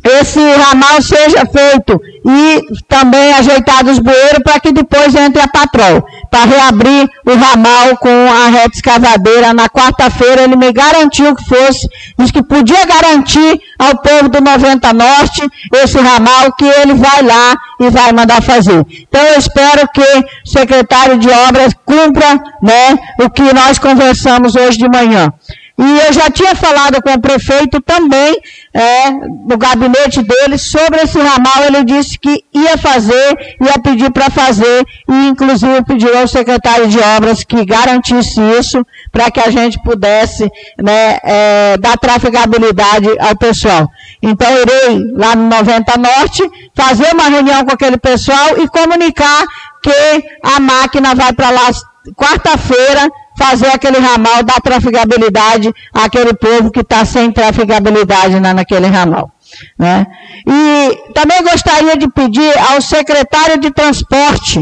[0.03, 6.05] esse ramal seja feito e também ajeitado os bueiros para que depois entre a patrol,
[6.29, 10.43] para reabrir o ramal com a reta escavadeira na quarta-feira.
[10.43, 15.41] Ele me garantiu que fosse, disse que podia garantir ao povo do 90 Norte
[15.73, 18.85] esse ramal que ele vai lá e vai mandar fazer.
[19.07, 24.77] Então eu espero que o secretário de obras cumpra né, o que nós conversamos hoje
[24.77, 25.33] de manhã.
[25.79, 28.37] E eu já tinha falado com o prefeito também,
[28.73, 31.63] é, no gabinete dele, sobre esse ramal.
[31.67, 36.99] Ele disse que ia fazer, ia pedir para fazer, e inclusive pediu ao secretário de
[36.99, 43.89] obras que garantisse isso, para que a gente pudesse né, é, dar trafegabilidade ao pessoal.
[44.21, 46.43] Então, irei lá no 90 Norte,
[46.75, 49.45] fazer uma reunião com aquele pessoal e comunicar
[49.81, 51.69] que a máquina vai para lá
[52.17, 59.31] quarta-feira fazer aquele ramal, dar trafegabilidade àquele povo que está sem trafegabilidade na, naquele ramal.
[59.77, 60.05] Né?
[60.45, 64.61] E também gostaria de pedir ao secretário de transporte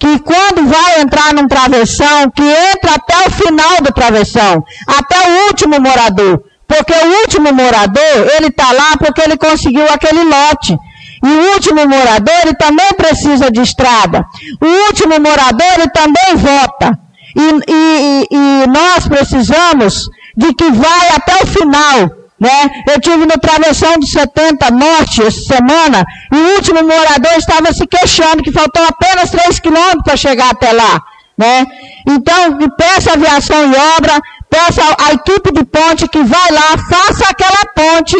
[0.00, 5.46] que quando vai entrar num travessão, que entre até o final do travessão, até o
[5.48, 6.42] último morador.
[6.66, 10.76] Porque o último morador, ele está lá porque ele conseguiu aquele lote.
[11.24, 14.24] E o último morador, ele também precisa de estrada.
[14.60, 17.07] O último morador, ele também vota.
[17.38, 22.18] E, e, e nós precisamos de que vai até o final.
[22.40, 22.84] Né?
[22.88, 27.86] Eu tive no travessão do 70 Norte essa semana e o último morador estava se
[27.86, 31.02] queixando que faltou apenas 3 quilômetros para chegar até lá.
[31.36, 31.66] Né?
[32.06, 34.20] Então, peça a aviação e obra,
[34.50, 38.16] peça a equipe de ponte que vai lá, faça aquela ponte,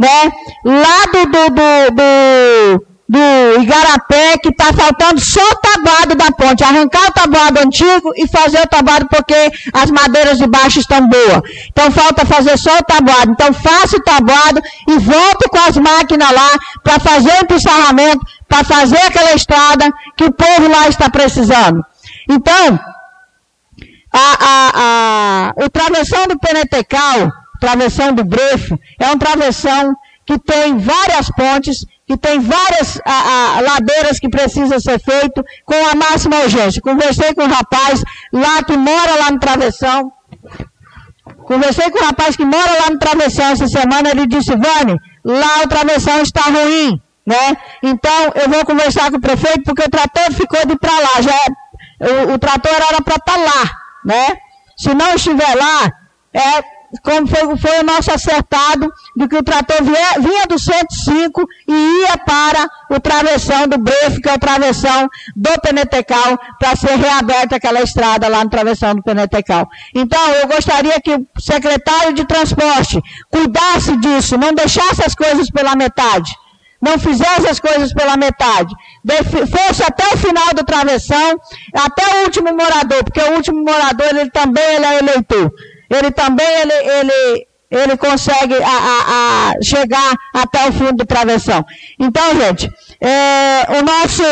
[0.00, 0.32] né?
[0.64, 6.64] Lá do, do, do, do do Igarapé, que está faltando só o tabuado da ponte.
[6.64, 11.42] Arrancar o tabuado antigo e fazer o tabuado porque as madeiras de baixo estão boas.
[11.68, 13.32] Então falta fazer só o tabuado.
[13.32, 16.50] Então faça o tabuado e volte com as máquinas lá
[16.82, 21.84] para fazer o empiçarramento, para fazer aquela estrada que o povo lá está precisando.
[22.30, 22.80] Então,
[24.10, 29.94] a, a, a, o travessão do Penetecal, travessão do Brefo, é um travessão
[30.24, 35.74] que tem várias pontes, que tem várias a, a, ladeiras que precisa ser feito com
[35.74, 36.82] a máxima urgência.
[36.82, 40.12] Conversei com um rapaz lá que mora lá no travessão.
[41.46, 45.62] Conversei com um rapaz que mora lá no travessão essa semana, ele disse, Vani, lá
[45.64, 47.56] o travessão está ruim, né?
[47.82, 51.34] Então, eu vou conversar com o prefeito, porque o trator ficou de para lá, já
[51.34, 53.70] é, o, o trator era para estar tá lá,
[54.04, 54.36] né?
[54.76, 55.90] Se não estiver lá,
[56.34, 56.62] é
[57.00, 61.72] como foi, foi o nosso acertado, de que o trator via, vinha do 105 e
[61.72, 67.56] ia para o travessão do Brefe, que é o travessão do Penetecal, para ser reaberta
[67.56, 69.66] aquela estrada lá no travessão do Penetecal.
[69.94, 73.00] Então, eu gostaria que o secretário de transporte
[73.30, 76.30] cuidasse disso, não deixasse as coisas pela metade
[76.82, 78.74] não fizesse as coisas pela metade,
[79.48, 81.38] fosse até o final do travessão,
[81.72, 85.52] até o último morador, porque o último morador ele também ele é eleitor
[85.94, 91.64] ele também ele, ele, ele consegue a, a, a chegar até o fundo do travessão.
[91.98, 94.22] Então, gente, é, o, nosso,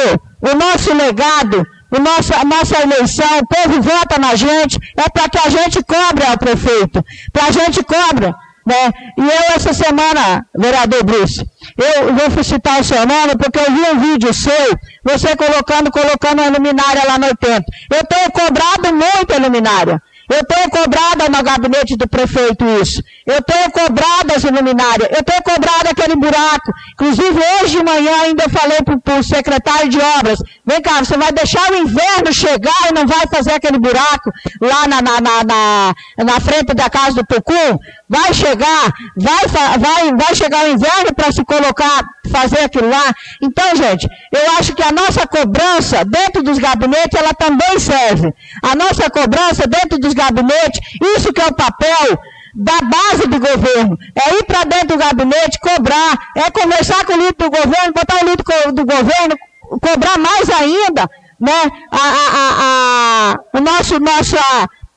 [0.40, 5.28] o nosso legado, o nosso, a nossa eleição, o povo vota na gente, é para
[5.28, 8.34] que a gente cobre ao prefeito, para a gente cobra.
[8.66, 8.90] Né?
[9.18, 11.44] E eu, essa semana, vereador Bruce,
[11.76, 16.42] eu vou citar o seu nome porque eu vi um vídeo seu, você colocando, colocando
[16.42, 17.64] a luminária lá no 80.
[17.90, 20.00] Eu tenho cobrado muito a luminária.
[20.30, 23.02] Eu tenho cobrado no gabinete do prefeito isso.
[23.26, 25.08] Eu tenho cobrado as luminárias.
[25.10, 26.72] Eu tenho cobrado aquele buraco.
[26.92, 31.16] Inclusive, hoje de manhã ainda eu falei para o secretário de obras, vem cá, você
[31.16, 35.44] vai deixar o inverno chegar e não vai fazer aquele buraco lá na, na, na,
[35.44, 37.78] na, na frente da casa do Tucum?
[38.10, 39.46] Vai chegar, vai,
[39.78, 43.14] vai, vai chegar o inverno para se colocar, fazer aquilo lá.
[43.40, 48.34] Então, gente, eu acho que a nossa cobrança dentro dos gabinetes, ela também serve.
[48.64, 50.80] A nossa cobrança dentro dos gabinetes,
[51.16, 52.18] isso que é o papel
[52.52, 53.96] da base do governo.
[54.16, 58.24] É ir para dentro do gabinete, cobrar, é conversar com o líder do governo, botar
[58.24, 59.36] o líder do governo,
[59.80, 61.70] cobrar mais ainda, né?
[61.92, 63.94] A, a, a, o nosso,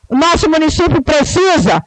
[0.10, 1.84] nosso município precisa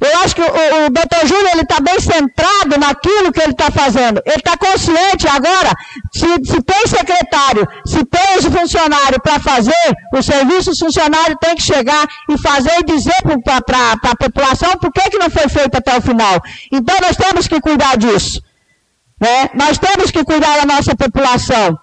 [0.00, 3.70] eu acho que o, o doutor Júlio ele está bem centrado naquilo que ele está
[3.70, 4.22] fazendo.
[4.24, 5.72] Ele está consciente agora,
[6.10, 11.62] se, se, tem secretário, se tem os funcionários para fazer, o serviço funcionário tem que
[11.62, 15.98] chegar e fazer e dizer para a população por que, que não foi feito até
[15.98, 16.40] o final.
[16.72, 18.40] Então nós temos que cuidar disso.
[19.20, 19.50] Né?
[19.54, 21.78] Nós temos que cuidar da nossa população.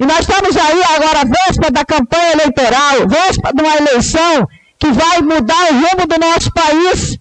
[0.00, 4.46] E nós estamos aí agora, véspera da campanha eleitoral, véspera de uma eleição
[4.78, 7.16] que vai mudar o rumo do nosso país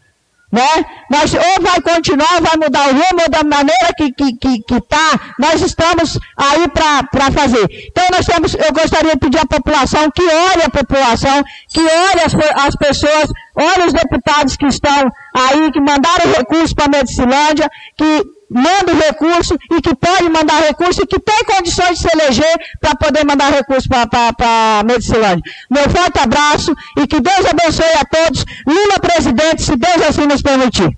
[0.56, 0.86] né?
[1.12, 4.82] Nós ou vai continuar, vai mudar o rumo da maneira que está, que, que, que
[4.88, 7.68] tá, nós estamos aí para fazer.
[7.92, 12.22] Então nós temos, eu gostaria de pedir à população que olhe a população, que olhe
[12.26, 12.34] as,
[12.66, 18.35] as pessoas, olhe os deputados que estão aí, que mandaram recursos para a Medicilândia, que
[18.50, 22.56] manda o recurso e que pode mandar recurso e que tem condições de se eleger
[22.80, 25.44] para poder mandar recurso para a Medicilândia.
[25.70, 28.46] Meu forte abraço e que Deus abençoe a todos.
[28.66, 30.98] Lula presidente, se Deus assim nos permitir.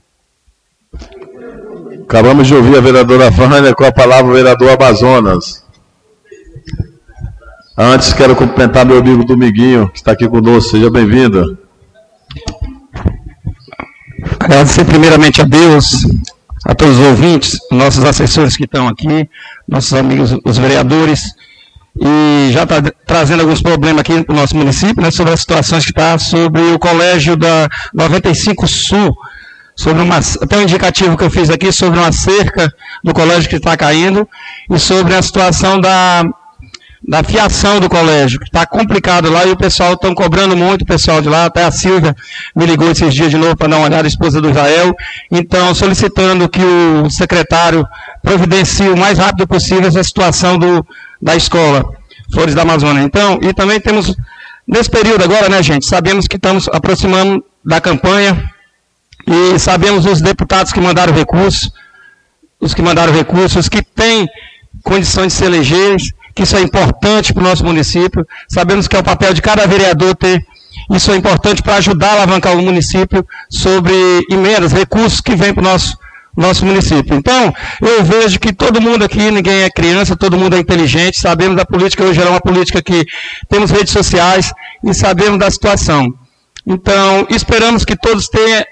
[2.03, 5.65] Acabamos de ouvir a vereadora Vânia com a palavra o vereador Amazonas.
[7.77, 10.71] Antes, quero cumprimentar meu amigo Domiguinho, que está aqui conosco.
[10.71, 11.57] Seja bem-vindo.
[14.39, 16.03] Agradecer primeiramente a Deus
[16.67, 19.30] a todos os ouvintes, nossos assessores que estão aqui,
[19.65, 21.34] nossos amigos, os vereadores,
[21.97, 25.91] e já está trazendo alguns problemas aqui no nosso município, né, sobre as situações que
[25.91, 29.15] está sobre o colégio da 95 Sul,
[29.77, 32.69] sobre uma, até um indicativo que eu fiz aqui sobre uma cerca
[33.01, 34.27] do colégio que está caindo,
[34.69, 36.25] e sobre a situação da
[37.05, 40.86] da fiação do colégio, que está complicado lá e o pessoal estão cobrando muito, o
[40.86, 42.15] pessoal de lá, até a Silvia
[42.55, 44.95] me ligou esses dias de novo para dar uma olhada, a esposa do Israel,
[45.31, 47.88] então solicitando que o secretário
[48.23, 50.86] providencie o mais rápido possível essa situação do,
[51.21, 51.86] da escola
[52.31, 53.03] Flores da Amazônia.
[53.03, 54.15] Então, e também temos,
[54.67, 58.52] nesse período agora, né, gente, sabemos que estamos aproximando da campanha
[59.25, 61.71] e sabemos os deputados que mandaram recursos,
[62.60, 64.27] os que mandaram recursos, os que têm
[64.83, 65.98] condições de se eleger,
[66.38, 68.25] que isso é importante para o nosso município.
[68.48, 70.46] Sabemos que é o papel de cada vereador ter
[70.92, 73.94] isso é importante para ajudar a alavancar o município sobre
[74.29, 75.98] emendas, recursos que vêm para o nosso,
[76.35, 77.15] nosso município.
[77.15, 81.58] Então, eu vejo que todo mundo aqui, ninguém é criança, todo mundo é inteligente, sabemos
[81.58, 83.06] da política, hoje é uma política que
[83.50, 86.08] temos redes sociais e sabemos da situação.
[86.65, 88.63] Então, esperamos que todos tenham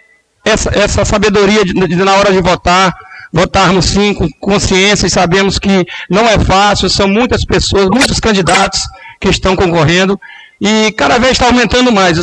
[0.45, 2.93] essa, essa sabedoria de, de, na hora de votar,
[3.35, 8.79] votarmos sim com consciência e sabemos que não é fácil, são muitas pessoas, muitos candidatos
[9.19, 10.17] que estão concorrendo
[10.61, 12.17] E cada vez está aumentando mais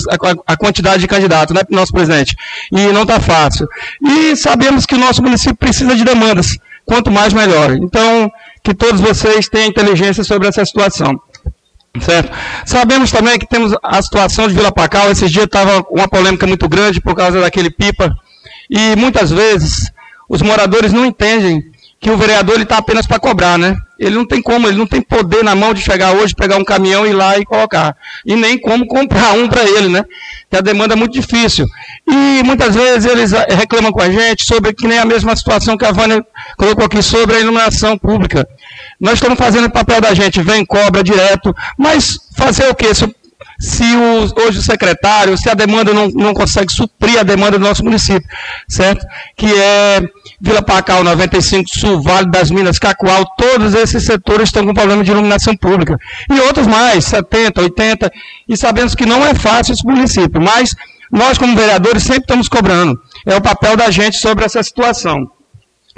[0.46, 2.34] a, quantidade de candidatos, né, nosso presidente?
[2.72, 3.68] E não está fácil.
[4.02, 6.56] E sabemos que o nosso município precisa de demandas.
[6.86, 7.72] Quanto mais, melhor.
[7.72, 8.32] Então,
[8.64, 11.20] que todos vocês tenham inteligência sobre essa situação.
[12.00, 12.32] Certo?
[12.64, 15.10] Sabemos também que temos a situação de Vila Pacal.
[15.10, 18.10] Esses dias estava uma polêmica muito grande por causa daquele pipa.
[18.70, 19.92] E muitas vezes
[20.32, 21.62] os moradores não entendem
[22.00, 23.76] que o vereador está apenas para cobrar, né?
[23.98, 26.64] Ele não tem como, ele não tem poder na mão de chegar hoje, pegar um
[26.64, 27.94] caminhão e ir lá e colocar.
[28.24, 30.02] E nem como comprar um para ele, né?
[30.50, 31.66] Que a demanda é muito difícil.
[32.10, 35.76] E muitas vezes eles eh, reclamam com a gente sobre que nem a mesma situação
[35.76, 36.24] que a Vânia
[36.56, 38.48] colocou aqui sobre a iluminação pública.
[38.98, 42.94] Nós estamos fazendo o papel da gente, vem, cobra direto, mas fazer o quê?
[42.94, 43.04] Se
[43.62, 47.64] se o, hoje o secretário, se a demanda não, não consegue suprir a demanda do
[47.64, 48.28] nosso município,
[48.68, 49.06] certo?
[49.36, 50.02] Que é
[50.40, 55.12] Vila Pacal, 95 Sul, Vale das Minas, Cacoal, todos esses setores estão com problema de
[55.12, 55.96] iluminação pública.
[56.28, 58.12] E outros mais, 70, 80,
[58.48, 60.74] e sabemos que não é fácil esse município, mas
[61.12, 63.00] nós como vereadores sempre estamos cobrando.
[63.24, 65.30] É o papel da gente sobre essa situação.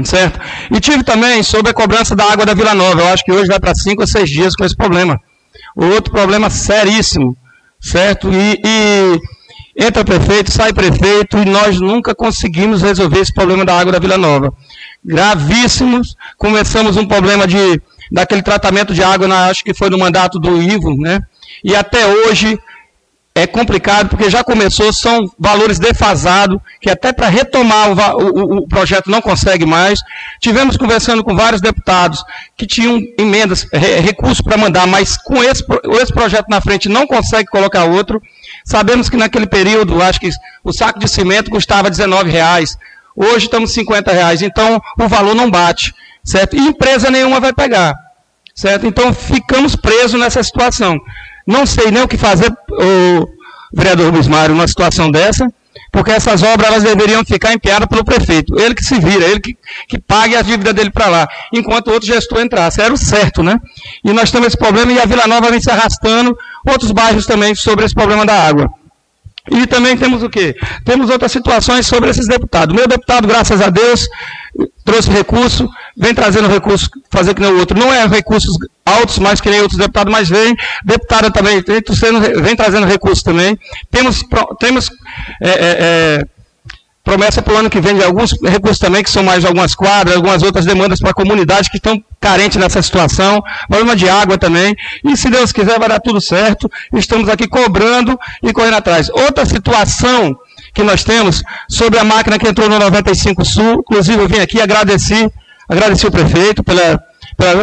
[0.03, 0.39] Certo?
[0.71, 3.01] E tive também sobre a cobrança da água da Vila Nova.
[3.01, 5.19] Eu acho que hoje vai para cinco ou seis dias com esse problema.
[5.77, 7.35] Outro problema seríssimo
[7.85, 8.33] certo?
[8.33, 9.21] E, e
[9.77, 14.17] entra prefeito, sai prefeito, e nós nunca conseguimos resolver esse problema da água da Vila
[14.17, 14.53] Nova.
[15.05, 17.81] Gravíssimos, começamos um problema de,
[18.11, 21.21] daquele tratamento de água, na, acho que foi no mandato do Ivo, né?
[21.63, 22.59] E até hoje
[23.37, 28.69] é complicado, porque já começou, são valores defasados, que até para retomar o, o, o,
[28.69, 29.99] projeto não consegue mais.
[30.41, 32.25] Tivemos conversando com vários deputados
[32.57, 35.65] que tinham emendas, re, recursos para mandar, mas com esse,
[36.01, 38.23] esse projeto na frente não consegue colocar outro.
[38.65, 40.31] Sabemos que naquele período, acho que
[40.63, 42.79] o saco de cimento custava 19 reais.
[43.17, 46.55] Hoje estamos 50 reais, então o valor não bate, certo?
[46.55, 47.97] E empresa nenhuma vai pegar,
[48.55, 48.87] certo?
[48.87, 51.01] Então ficamos presos nessa situação.
[51.47, 53.29] Não sei nem o que fazer, o
[53.73, 55.47] vereador Luiz Mário, numa situação dessa,
[55.93, 58.59] porque essas obras elas deveriam ficar empenhadas pelo prefeito.
[58.59, 59.57] Ele que se vira, ele que,
[59.89, 62.81] que pague a dívida dele para lá, enquanto outro gestor entrasse.
[62.81, 63.61] Era o certo, né?
[64.05, 66.37] E nós temos esse problema e a Vila Nova vem se arrastando,
[66.67, 68.69] outros bairros também sobre esse problema da água.
[69.51, 70.57] E também temos o quê?
[70.85, 72.75] Temos outras situações sobre esses deputados.
[72.75, 74.09] Meu deputado, graças a Deus,
[74.85, 77.79] trouxe recurso, vem trazendo recurso, fazer que nem o outro.
[77.79, 80.55] Não é recursos altos, mais que nem outros deputados, mas vem.
[80.85, 83.59] Deputada também vem, vem trazendo recurso também.
[83.91, 84.23] Temos,
[84.59, 84.91] temos
[85.41, 86.27] é, é, é,
[87.03, 90.17] promessa para o ano que vem de alguns recursos também, que são mais algumas quadras,
[90.17, 94.75] algumas outras demandas para a comunidade que estão carentes nessa situação, problema de água também,
[95.05, 99.11] e se Deus quiser vai dar tudo certo, estamos aqui cobrando e correndo atrás.
[99.11, 100.35] Outra situação
[100.73, 104.61] que nós temos sobre a máquina que entrou no 95 Sul, inclusive eu vim aqui
[104.61, 105.31] agradecer,
[105.69, 106.99] agradecer o prefeito, pela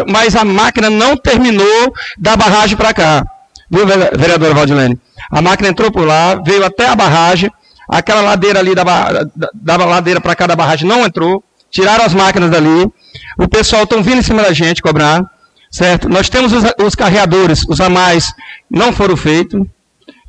[0.07, 3.25] mas a máquina não terminou da barragem para cá,
[3.69, 4.99] viu, vereadora Valdilene?
[5.31, 7.49] A máquina entrou por lá, veio até a barragem,
[7.91, 11.43] Aquela ladeira ali da, da, da ladeira para cá da barragem não entrou.
[11.69, 12.89] Tiraram as máquinas dali.
[13.37, 15.21] O pessoal estão vindo em cima da gente cobrar.
[15.69, 16.07] Certo?
[16.07, 18.33] Nós temos os, os carreadores, os a mais,
[18.69, 19.61] não foram feitos.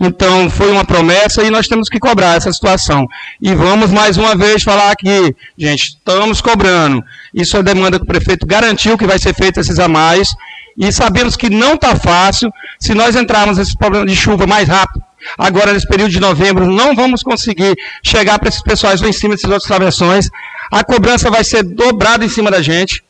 [0.05, 3.07] Então, foi uma promessa e nós temos que cobrar essa situação.
[3.40, 7.05] E vamos mais uma vez falar aqui, gente, estamos cobrando.
[7.32, 10.34] Isso é demanda que o prefeito garantiu que vai ser feito esses a mais.
[10.76, 12.53] E sabemos que não está fácil.
[12.80, 15.05] Se nós entrarmos nesse problema de chuva mais rápido,
[15.38, 19.34] agora nesse período de novembro, não vamos conseguir chegar para esses pessoais lá em cima
[19.34, 20.28] desses outros travessões.
[20.72, 23.05] A cobrança vai ser dobrada em cima da gente,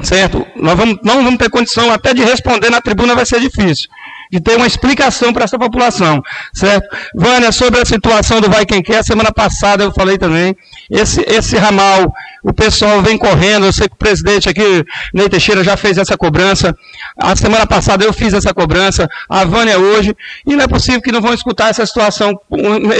[0.00, 0.46] certo?
[0.54, 3.88] Nós vamos, não vamos ter condição até de responder na tribuna, vai ser difícil
[4.34, 6.20] de ter uma explicação para essa população,
[6.52, 6.88] certo?
[7.14, 10.56] Vânia, sobre a situação do Vai Quem Quer, semana passada eu falei também,
[10.90, 12.12] esse, esse ramal,
[12.42, 16.16] o pessoal vem correndo, eu sei que o presidente aqui, Ney Teixeira, já fez essa
[16.16, 16.76] cobrança,
[17.16, 21.12] a semana passada eu fiz essa cobrança, a Vânia hoje, e não é possível que
[21.12, 22.36] não vão escutar essa situação.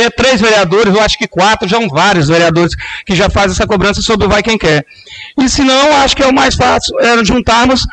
[0.01, 3.67] É três vereadores, eu acho que quatro, já são vários vereadores que já fazem essa
[3.67, 4.87] cobrança sobre o Vai Quem Quer.
[5.37, 7.85] E se não, acho que é o mais fácil, é juntarmos,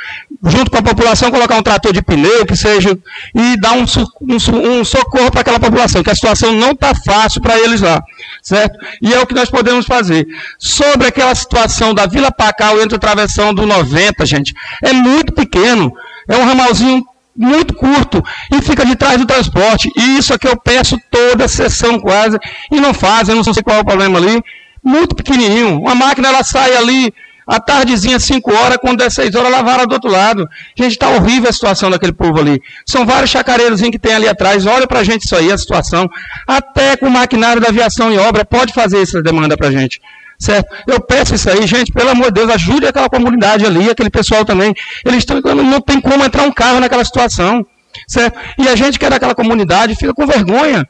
[0.43, 2.97] junto com a população, colocar um trator de pneu, que seja,
[3.35, 3.85] e dar um,
[4.21, 8.01] um, um socorro para aquela população, que a situação não está fácil para eles lá,
[8.41, 8.77] certo?
[9.01, 10.25] E é o que nós podemos fazer.
[10.57, 15.93] Sobre aquela situação da Vila Pacal entre o travessão do 90, gente, é muito pequeno.
[16.27, 17.03] É um ramalzinho
[17.35, 19.91] muito curto e fica de trás do transporte.
[19.97, 22.37] E isso aqui eu peço toda a sessão quase
[22.71, 24.41] e não fazem, não sei qual é o problema ali.
[24.83, 25.79] Muito pequenininho.
[25.79, 27.13] Uma máquina ela sai ali
[27.51, 30.47] à tardezinha, 5 horas, quando é 6 horas, lavaram do outro lado.
[30.73, 32.61] Gente, está horrível a situação daquele povo ali.
[32.85, 34.65] São vários chacareiros que tem ali atrás.
[34.65, 36.09] Olha para a gente isso aí, a situação.
[36.47, 39.99] Até com o maquinário da aviação em obra, pode fazer essa demanda para a gente.
[40.39, 40.73] Certo?
[40.87, 44.45] Eu peço isso aí, gente, pelo amor de Deus, ajude aquela comunidade ali, aquele pessoal
[44.45, 44.73] também.
[45.05, 47.65] Eles estão, não tem como entrar um carro naquela situação.
[48.07, 48.39] certo?
[48.57, 50.87] E a gente que é daquela comunidade fica com vergonha.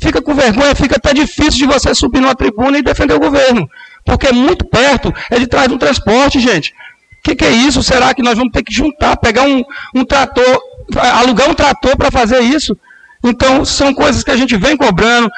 [0.00, 3.68] Fica com vergonha, fica até difícil de você subir numa tribuna e defender o governo.
[4.04, 6.74] Porque é muito perto, é de trás do transporte, gente.
[7.18, 7.82] O que, que, é isso?
[7.82, 9.62] Será que nós vamos ter que juntar, pegar um,
[9.94, 10.58] um trator,
[10.96, 12.76] alugar um trator para fazer isso?
[13.22, 15.30] Então, são coisas que a gente vem cobrando.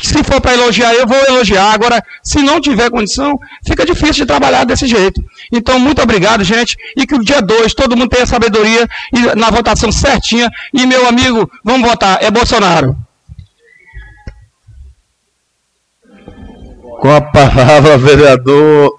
[0.00, 1.72] Se for para elogiar, eu vou elogiar.
[1.72, 5.22] Agora, se não tiver condição, fica difícil de trabalhar desse jeito.
[5.52, 6.76] Então, muito obrigado, gente.
[6.96, 10.50] E que o dia 2 todo mundo tenha sabedoria e na votação certinha.
[10.72, 12.18] E, meu amigo, vamos votar.
[12.22, 13.03] É Bolsonaro.
[17.00, 18.98] Com a palavra, vereador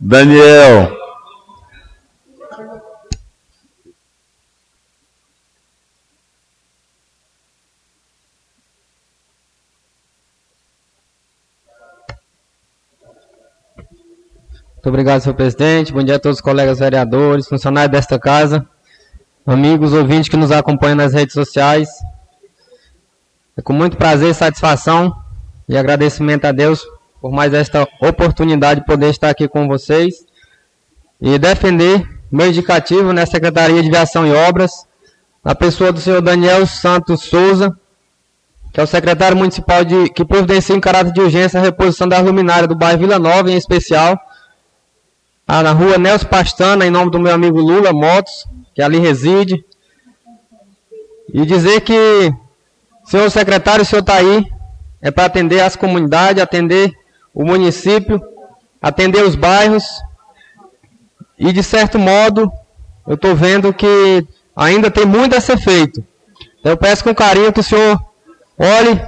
[0.00, 0.96] Daniel.
[14.74, 15.92] Muito obrigado, senhor presidente.
[15.92, 18.66] Bom dia a todos os colegas vereadores, funcionários desta casa,
[19.46, 21.88] amigos, ouvintes que nos acompanham nas redes sociais.
[23.56, 25.23] É com muito prazer e satisfação
[25.68, 26.84] e agradecimento a Deus
[27.20, 30.26] por mais esta oportunidade de poder estar aqui com vocês
[31.20, 34.70] e defender meu indicativo na Secretaria de Viação e Obras,
[35.42, 37.74] na pessoa do senhor Daniel Santos Souza,
[38.72, 42.18] que é o secretário municipal de, que providencia em caráter de urgência a reposição da
[42.18, 44.18] luminária do bairro Vila Nova, em especial,
[45.46, 48.44] na rua Nelson Pastana, em nome do meu amigo Lula Motos,
[48.74, 49.64] que ali reside.
[51.32, 52.32] E dizer que,
[53.04, 54.44] senhor secretário, o senhor está aí,
[55.04, 56.90] é para atender as comunidades, atender
[57.34, 58.18] o município,
[58.80, 59.84] atender os bairros.
[61.38, 62.50] E, de certo modo,
[63.06, 64.26] eu estou vendo que
[64.56, 66.02] ainda tem muito a ser feito.
[66.58, 68.00] Então, eu peço com carinho que o senhor
[68.58, 68.98] olhe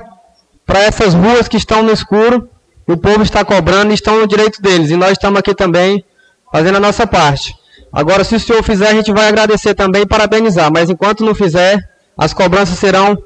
[0.66, 2.50] para essas ruas que estão no escuro,
[2.84, 4.90] que o povo está cobrando e estão no direito deles.
[4.90, 6.04] E nós estamos aqui também
[6.52, 7.54] fazendo a nossa parte.
[7.90, 11.34] Agora, se o senhor fizer, a gente vai agradecer também e parabenizar, mas enquanto não
[11.34, 11.78] fizer,
[12.18, 13.16] as cobranças serão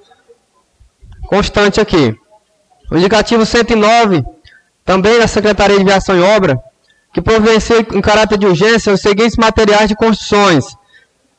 [1.27, 2.20] constantes aqui.
[2.91, 4.25] O indicativo 109,
[4.85, 6.61] também da Secretaria de Viação e Obra,
[7.13, 10.65] que providencia em caráter de urgência os seguintes materiais de construções.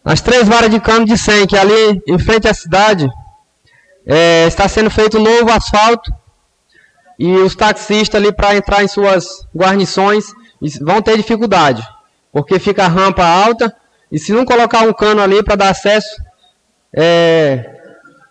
[0.03, 3.07] As três varas de cano de 100, que ali em frente à cidade,
[4.05, 6.11] é, está sendo feito um novo asfalto,
[7.19, 10.33] e os taxistas ali para entrar em suas guarnições
[10.81, 11.87] vão ter dificuldade,
[12.31, 13.71] porque fica a rampa alta
[14.11, 16.15] e se não colocar um cano ali para dar acesso,
[16.91, 17.63] é,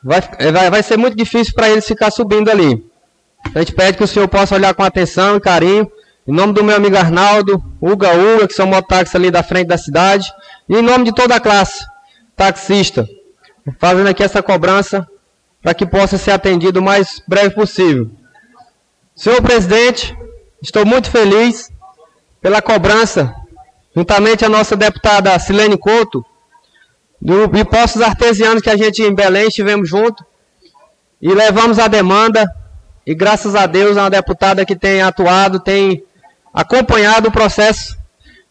[0.02, 2.84] vai, é, vai, vai ser muito difícil para eles ficar subindo ali.
[3.54, 5.90] A gente pede que o senhor possa olhar com atenção e carinho,
[6.26, 9.78] em nome do meu amigo Arnaldo, Uga Uga, que são mototáxis ali da frente da
[9.78, 10.32] cidade,
[10.68, 11.84] e em nome de toda a classe
[12.36, 13.08] taxista,
[13.78, 15.06] fazendo aqui essa cobrança
[15.62, 18.10] para que possa ser atendido o mais breve possível.
[19.14, 20.16] Senhor presidente,
[20.62, 21.70] estou muito feliz
[22.40, 23.34] pela cobrança,
[23.94, 26.24] juntamente a nossa deputada Silene Couto,
[27.20, 30.24] do, de postos artesianos que a gente em Belém estivemos junto,
[31.20, 32.50] e levamos a demanda,
[33.10, 36.04] e graças a Deus é uma deputada que tem atuado, tem
[36.54, 37.98] acompanhado o processo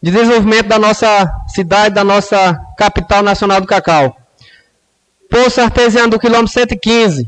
[0.02, 4.14] de desenvolvimento da nossa cidade, da nossa capital nacional do cacau.
[5.30, 7.26] Poço artesiano do quilômetro 115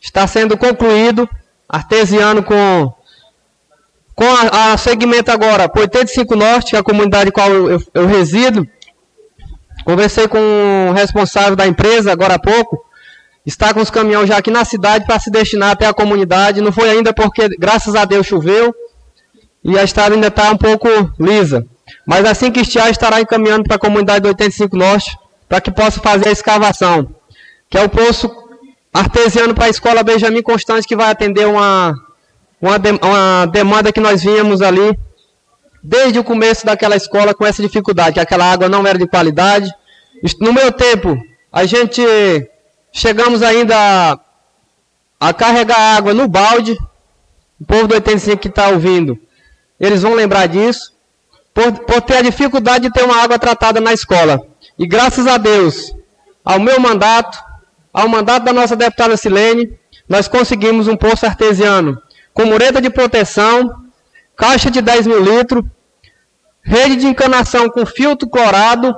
[0.00, 1.28] está sendo concluído,
[1.68, 2.90] artesiano com
[4.14, 7.82] com a, a segmento agora, por 85 Norte, que é a comunidade qual eu, eu,
[7.92, 8.66] eu resido,
[9.84, 10.38] conversei com
[10.88, 12.82] o responsável da empresa agora há pouco,
[13.46, 16.60] está com os caminhões já aqui na cidade para se destinar até a comunidade.
[16.60, 18.74] Não foi ainda porque, graças a Deus, choveu
[19.62, 20.88] e a estrada ainda está um pouco
[21.18, 21.66] lisa.
[22.06, 25.18] Mas assim que estiar, estará encaminhando para a comunidade do 85 Norte
[25.48, 27.14] para que possa fazer a escavação,
[27.68, 28.30] que é o poço
[28.92, 31.94] artesiano para a escola Benjamin Constante, que vai atender uma
[32.60, 34.98] uma, de, uma demanda que nós vínhamos ali
[35.82, 39.70] desde o começo daquela escola com essa dificuldade, que aquela água não era de qualidade.
[40.40, 41.14] No meu tempo,
[41.52, 42.00] a gente
[42.94, 44.18] chegamos ainda a,
[45.28, 46.78] a carregar água no balde.
[47.60, 49.18] O povo do 85 que está ouvindo,
[49.78, 50.94] eles vão lembrar disso.
[51.52, 54.40] Por, por ter a dificuldade de ter uma água tratada na escola.
[54.78, 55.94] E graças a Deus,
[56.44, 57.38] ao meu mandato,
[57.92, 59.78] ao mandato da nossa deputada Silene,
[60.08, 62.00] nós conseguimos um poço artesiano
[62.32, 63.84] com mureta de proteção,
[64.34, 65.64] caixa de 10 mil litros,
[66.60, 68.94] rede de encanação com filtro clorado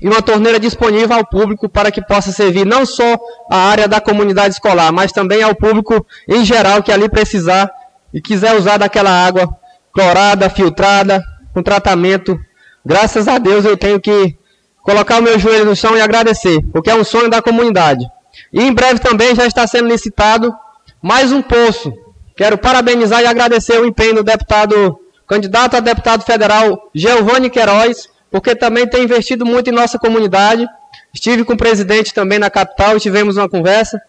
[0.00, 3.18] e uma torneira disponível ao público para que possa servir não só
[3.50, 7.70] a área da comunidade escolar, mas também ao público em geral que ali precisar
[8.12, 9.48] e quiser usar daquela água
[9.92, 11.22] clorada, filtrada,
[11.52, 12.38] com tratamento.
[12.84, 14.36] Graças a Deus eu tenho que
[14.82, 18.04] colocar o meu joelho no chão e agradecer, porque é um sonho da comunidade.
[18.52, 20.54] E em breve também já está sendo licitado
[21.02, 21.92] mais um poço
[22.38, 28.54] Quero parabenizar e agradecer o empenho do deputado, candidato a deputado federal Giovanni Queiroz, porque
[28.54, 30.66] também tem investido muito em nossa comunidade
[31.12, 34.00] Estive com o presidente também na capital e tivemos uma conversa.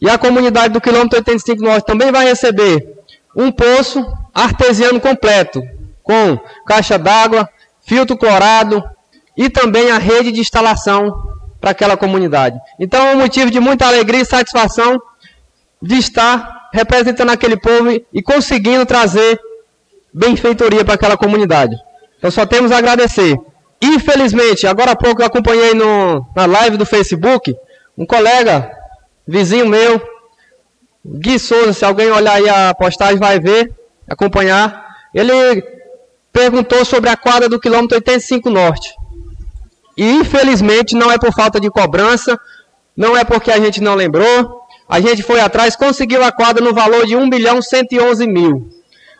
[0.00, 2.94] E a comunidade do quilômetro 85 Norte também vai receber
[3.34, 4.04] um poço
[4.34, 5.62] artesiano completo,
[6.02, 7.48] com caixa d'água,
[7.86, 8.82] filtro clorado
[9.36, 12.58] e também a rede de instalação para aquela comunidade.
[12.78, 15.00] Então é um motivo de muita alegria e satisfação
[15.82, 19.38] de estar representando aquele povo e conseguindo trazer
[20.12, 21.76] benfeitoria para aquela comunidade.
[22.18, 23.36] Então só temos a agradecer.
[23.80, 27.54] Infelizmente, agora há pouco eu acompanhei no, na live do Facebook,
[27.96, 28.70] um colega,
[29.26, 30.00] vizinho meu,
[31.04, 33.72] Gui Souza, se alguém olhar aí a postagem vai ver,
[34.08, 35.62] acompanhar, ele
[36.32, 38.94] perguntou sobre a quadra do quilômetro 85 Norte.
[39.96, 42.38] E infelizmente não é por falta de cobrança,
[42.96, 46.74] não é porque a gente não lembrou, a gente foi atrás, conseguiu a quadra no
[46.74, 48.68] valor de 1 bilhão 111 mil.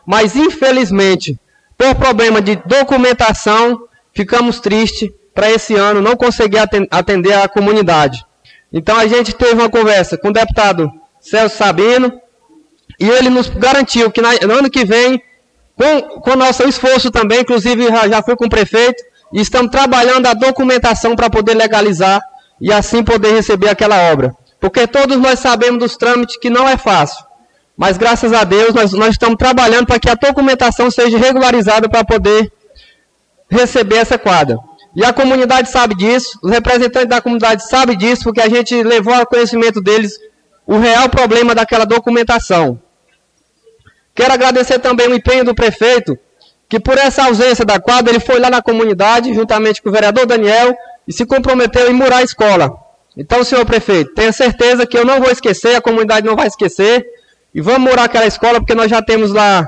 [0.05, 1.39] Mas infelizmente,
[1.77, 3.86] por problema de documentação,
[4.17, 6.57] ficamos tristes para esse ano não conseguir
[6.89, 8.25] atender a comunidade.
[8.73, 10.91] Então a gente teve uma conversa com o deputado
[11.21, 12.11] Celso Sabino
[12.99, 15.21] e ele nos garantiu que no ano que vem,
[15.75, 20.33] com, com nosso esforço também, inclusive já, fui com o prefeito, e estamos trabalhando a
[20.33, 22.19] documentação para poder legalizar
[22.59, 24.35] e assim poder receber aquela obra.
[24.59, 27.23] Porque todos nós sabemos dos trâmites que não é fácil.
[27.77, 32.03] Mas graças a Deus nós, nós estamos trabalhando para que a documentação seja regularizada para
[32.03, 32.51] poder
[33.49, 34.57] receber essa quadra.
[34.95, 39.13] E a comunidade sabe disso, os representantes da comunidade sabem disso, porque a gente levou
[39.13, 40.19] ao conhecimento deles
[40.65, 42.81] o real problema daquela documentação.
[44.15, 46.17] Quero agradecer também o empenho do prefeito,
[46.67, 50.25] que por essa ausência da quadra, ele foi lá na comunidade, juntamente com o vereador
[50.25, 50.75] Daniel,
[51.07, 52.75] e se comprometeu em murar a escola.
[53.15, 57.05] Então, senhor prefeito, tenha certeza que eu não vou esquecer, a comunidade não vai esquecer,
[57.53, 59.67] e vamos murar aquela escola, porque nós já temos lá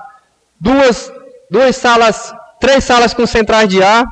[0.60, 1.12] duas,
[1.50, 4.06] duas salas, três salas com centrais de ar,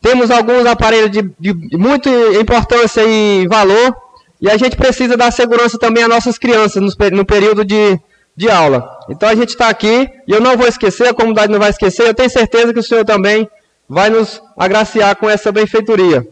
[0.00, 3.96] temos alguns aparelhos de, de muita importância e valor,
[4.40, 7.98] e a gente precisa dar segurança também às nossas crianças no, no período de,
[8.36, 8.90] de aula.
[9.08, 12.06] Então a gente está aqui, e eu não vou esquecer, a comunidade não vai esquecer,
[12.06, 13.48] eu tenho certeza que o senhor também
[13.88, 16.26] vai nos agraciar com essa benfeitoria.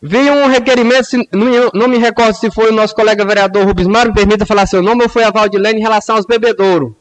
[0.00, 1.06] Vi um requerimento,
[1.74, 4.82] não, me recordo se foi o nosso colega vereador Rubens Mário, me permita falar seu
[4.82, 6.92] nome, ou foi a Valdilene em relação aos bebedouros.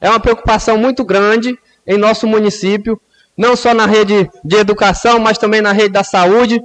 [0.00, 1.56] É uma preocupação muito grande
[1.88, 3.00] em nosso município,
[3.36, 6.62] não só na rede de educação, mas também na rede da saúde,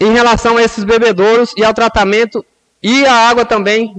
[0.00, 2.44] em relação a esses bebedouros e ao tratamento
[2.82, 3.94] e a água também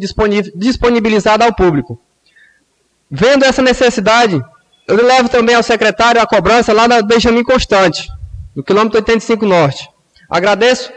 [0.56, 2.00] disponibilizada ao público.
[3.10, 4.44] Vendo essa necessidade,
[4.88, 8.10] eu levo também ao secretário a cobrança lá da Benjamin Constante,
[8.56, 9.88] no quilômetro 85 Norte.
[10.30, 10.92] Agradeço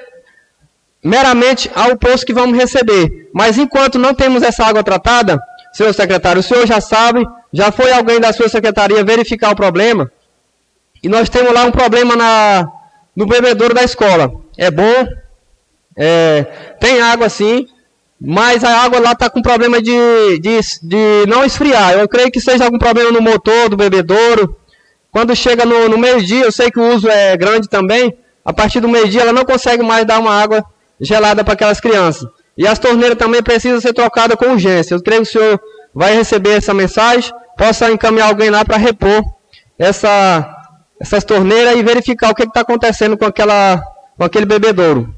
[1.05, 3.29] meramente ao posto que vamos receber.
[3.33, 5.39] Mas enquanto não temos essa água tratada,
[5.77, 10.11] senhor secretário, o senhor já sabe, já foi alguém da sua secretaria verificar o problema,
[11.03, 12.67] e nós temos lá um problema na,
[13.15, 14.33] no bebedouro da escola.
[14.57, 15.07] É bom,
[15.97, 16.45] é,
[16.81, 17.67] tem água sim,
[18.21, 19.93] mas a água lá está com problema de,
[20.41, 21.93] de, de, não esfriar.
[21.93, 24.57] Eu creio que seja algum problema no motor do bebedouro.
[25.11, 28.17] Quando chega no, no meio-dia, eu sei que o uso é grande também.
[28.45, 30.65] A partir do meio-dia, ela não consegue mais dar uma água
[31.01, 32.29] gelada para aquelas crianças.
[32.57, 34.95] E as torneiras também precisam ser trocadas com urgência.
[34.95, 35.61] Eu creio que o senhor
[35.95, 39.23] vai receber essa mensagem, possa encaminhar alguém lá para repor
[39.79, 40.47] essa,
[41.01, 43.83] essas torneiras e verificar o que está acontecendo com, aquela,
[44.17, 45.15] com aquele bebedouro.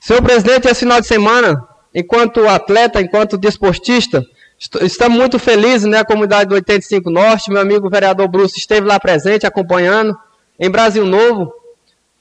[0.00, 1.62] Senhor presidente, esse final de semana,
[1.94, 4.24] enquanto atleta, enquanto desportista,
[4.80, 5.98] estamos muito felizes, né?
[5.98, 10.16] A comunidade do 85 Norte, meu amigo vereador Bruce esteve lá presente, acompanhando.
[10.58, 11.52] Em Brasil Novo,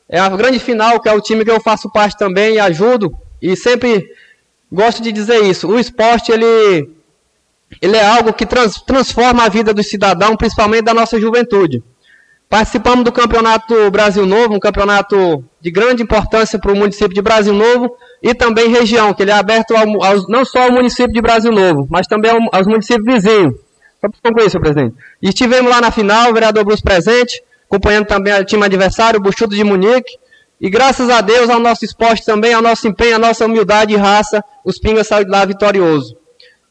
[0.07, 3.15] é a grande final, que é o time que eu faço parte também e ajudo.
[3.41, 4.05] E sempre
[4.71, 5.67] gosto de dizer isso.
[5.67, 6.89] O esporte, ele,
[7.81, 11.83] ele é algo que trans, transforma a vida do cidadão, principalmente da nossa juventude.
[12.49, 17.53] Participamos do Campeonato Brasil Novo, um campeonato de grande importância para o município de Brasil
[17.53, 21.21] Novo e também região, que ele é aberto ao, aos, não só ao município de
[21.21, 23.53] Brasil Novo, mas também ao, aos municípios vizinhos.
[24.01, 24.95] Só para concluir, senhor presidente.
[25.21, 29.23] E estivemos lá na final, o vereador Bruce presente, acompanhando também o time adversário, o
[29.23, 30.17] Buchudo de Munique.
[30.59, 33.97] E graças a Deus, ao nosso esporte também, ao nosso empenho, à nossa humildade e
[33.97, 36.17] raça, os Pingas saíram de lá vitorioso.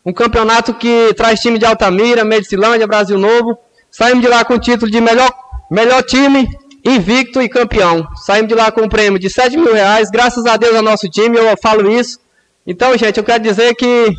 [0.05, 3.59] Um campeonato que traz time de Altamira, Medicilândia, Brasil Novo.
[3.91, 5.31] Saímos de lá com o título de melhor
[5.71, 6.49] Melhor time,
[6.83, 8.09] invicto e campeão.
[8.17, 11.09] Saímos de lá com um prêmio de 7 mil reais, graças a Deus ao nosso
[11.11, 12.19] time, eu falo isso.
[12.67, 14.11] Então, gente, eu quero dizer que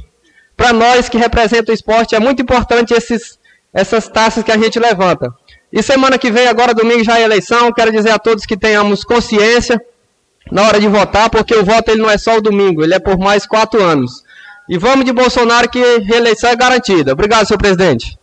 [0.56, 3.40] para nós que representam o esporte é muito importante esses,
[3.74, 5.34] essas taças que a gente levanta.
[5.72, 9.04] E semana que vem, agora domingo já é eleição, quero dizer a todos que tenhamos
[9.04, 9.80] consciência
[10.52, 13.00] na hora de votar, porque o voto ele não é só o domingo, ele é
[13.00, 14.24] por mais quatro anos.
[14.68, 17.14] E vamos de Bolsonaro que reeleição é garantida.
[17.14, 18.18] Obrigado, senhor presidente.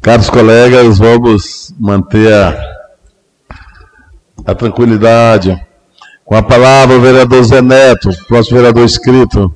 [0.00, 2.60] Caros colegas, vamos manter a,
[4.44, 5.56] a tranquilidade.
[6.24, 9.54] Com a palavra, o vereador Zé Neto, próximo vereador inscrito.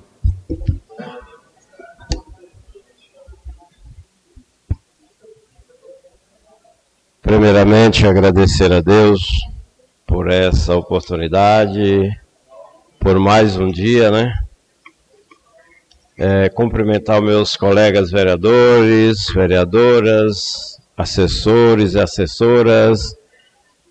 [7.27, 9.21] Primeiramente, agradecer a Deus
[10.07, 12.09] por essa oportunidade,
[13.01, 14.33] por mais um dia, né?
[16.17, 23.17] É, cumprimentar meus colegas vereadores, vereadoras, assessores e assessoras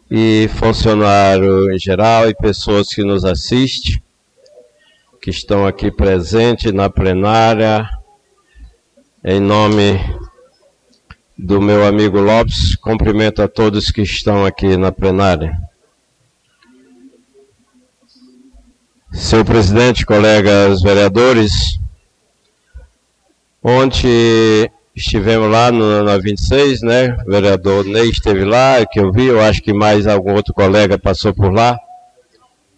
[0.09, 4.01] e funcionário em geral e pessoas que nos assistem,
[5.21, 7.85] que estão aqui presentes na plenária,
[9.25, 9.99] em nome
[11.37, 15.53] do meu amigo Lopes, cumprimento a todos que estão aqui na plenária.
[19.11, 21.79] Seu presidente, colegas vereadores,
[23.63, 27.17] ontem estivemos lá no, na 26, né?
[27.25, 30.97] O vereador Ney esteve lá, que eu vi, eu acho que mais algum outro colega
[30.97, 31.77] passou por lá.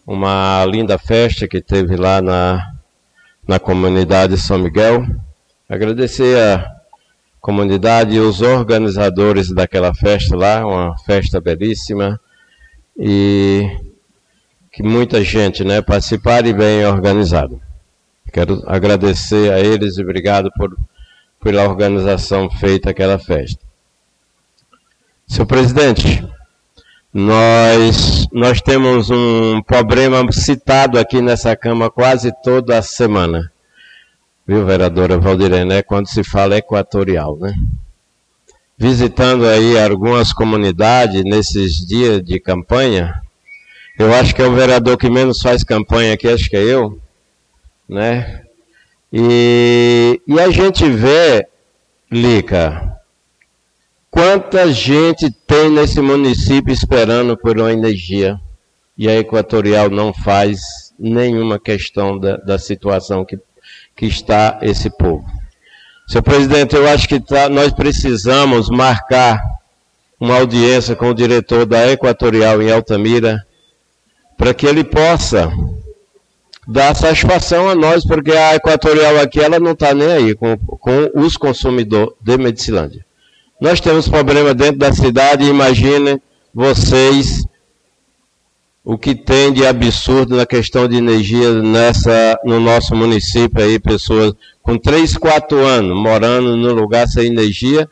[0.06, 2.74] Uma linda festa que teve lá na,
[3.48, 5.06] na comunidade São Miguel.
[5.70, 6.77] Agradecer a
[7.40, 12.20] comunidade e os organizadores daquela festa lá, uma festa belíssima
[12.98, 13.70] e
[14.72, 17.62] que muita gente né, participar e bem organizado.
[18.32, 20.78] Quero agradecer a eles e obrigado por,
[21.42, 23.60] pela organização feita aquela festa.
[25.26, 26.28] Senhor presidente,
[27.14, 33.52] nós, nós temos um problema citado aqui nessa Câmara quase toda a semana
[34.48, 37.54] viu, vereadora Valdirene, é quando se fala equatorial, né?
[38.78, 43.22] Visitando aí algumas comunidades nesses dias de campanha,
[44.00, 46.98] eu acho que é o vereador que menos faz campanha aqui, acho que é eu,
[47.90, 48.44] né?
[49.12, 51.48] E, e a gente vê,
[52.10, 52.96] Lica,
[54.10, 58.40] quanta gente tem nesse município esperando por uma energia
[58.98, 60.60] e a Equatorial não faz
[60.98, 63.38] nenhuma questão da, da situação que
[63.98, 65.26] que está esse povo.
[66.08, 69.42] Senhor presidente, eu acho que tá, nós precisamos marcar
[70.20, 73.46] uma audiência com o diretor da Equatorial em Altamira,
[74.38, 75.52] para que ele possa
[76.68, 81.12] dar satisfação a nós, porque a Equatorial aqui ela não está nem aí com, com
[81.16, 83.06] os consumidores de Medicilândia.
[83.60, 86.22] Nós temos problema dentro da cidade, imaginem
[86.54, 87.46] vocês
[88.90, 94.32] o que tem de absurdo na questão de energia nessa, no nosso município aí, pessoas
[94.64, 97.86] com 3, 4 anos morando no lugar sem energia,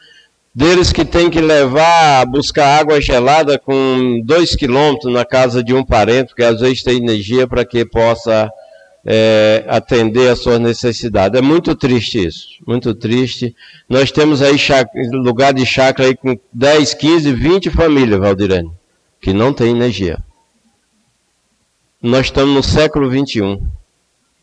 [0.53, 5.83] deles que tem que levar, buscar água gelada com 2 quilômetros na casa de um
[5.83, 8.49] parente, que às vezes tem energia para que possa
[9.05, 11.37] é, atender às suas necessidades.
[11.37, 13.53] É muito triste isso, muito triste.
[13.89, 14.55] Nós temos aí
[15.11, 18.71] lugar de chácara aí com 10, 15, 20 famílias, Valdirene,
[19.19, 20.23] que não tem energia.
[22.05, 23.59] Nós estamos no século 21.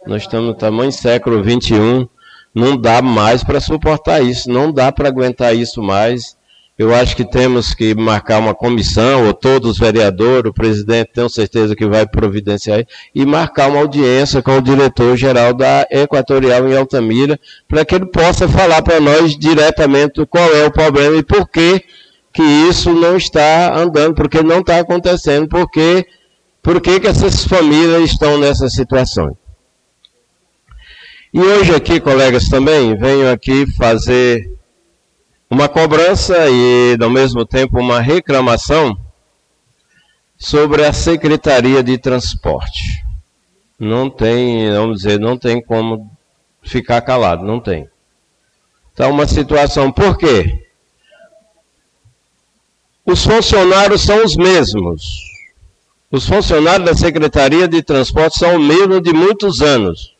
[0.05, 2.09] Nós estamos no tamanho século 21.
[2.53, 4.51] Não dá mais para suportar isso.
[4.51, 6.37] Não dá para aguentar isso mais.
[6.77, 11.31] Eu acho que temos que marcar uma comissão, ou todos os vereadores, o presidente tenho
[11.31, 12.85] certeza que vai providenciar,
[13.15, 17.39] e marcar uma audiência com o diretor-geral da Equatorial em Altamira,
[17.69, 21.81] para que ele possa falar para nós diretamente qual é o problema e por que,
[22.33, 26.05] que isso não está andando, porque não está acontecendo, porque
[26.63, 29.37] por que, que essas famílias estão nessa situação?
[31.35, 34.49] E hoje aqui, colegas, também venho aqui fazer
[35.51, 38.97] uma cobrança e, ao mesmo tempo, uma reclamação
[40.39, 43.05] sobre a Secretaria de Transporte.
[43.79, 46.11] Não tem, vamos dizer, não tem como
[46.63, 47.89] ficar calado, não tem.
[48.93, 50.69] Então, uma situação, por quê?
[53.05, 55.32] Os funcionários são os mesmos.
[56.13, 60.15] Os funcionários da Secretaria de Transporte são o mesmo de muitos anos.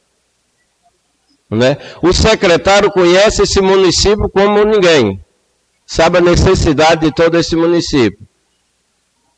[1.51, 1.77] Né?
[2.01, 5.23] O secretário conhece esse município como ninguém.
[5.85, 8.27] Sabe a necessidade de todo esse município.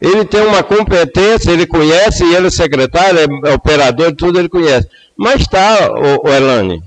[0.01, 4.89] Ele tem uma competência, ele conhece, ele é secretário, é operador, tudo ele conhece.
[5.17, 6.81] Mas tá, o, o Elane,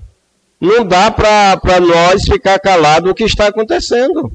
[0.62, 4.32] não dá para nós ficar calado o que está acontecendo.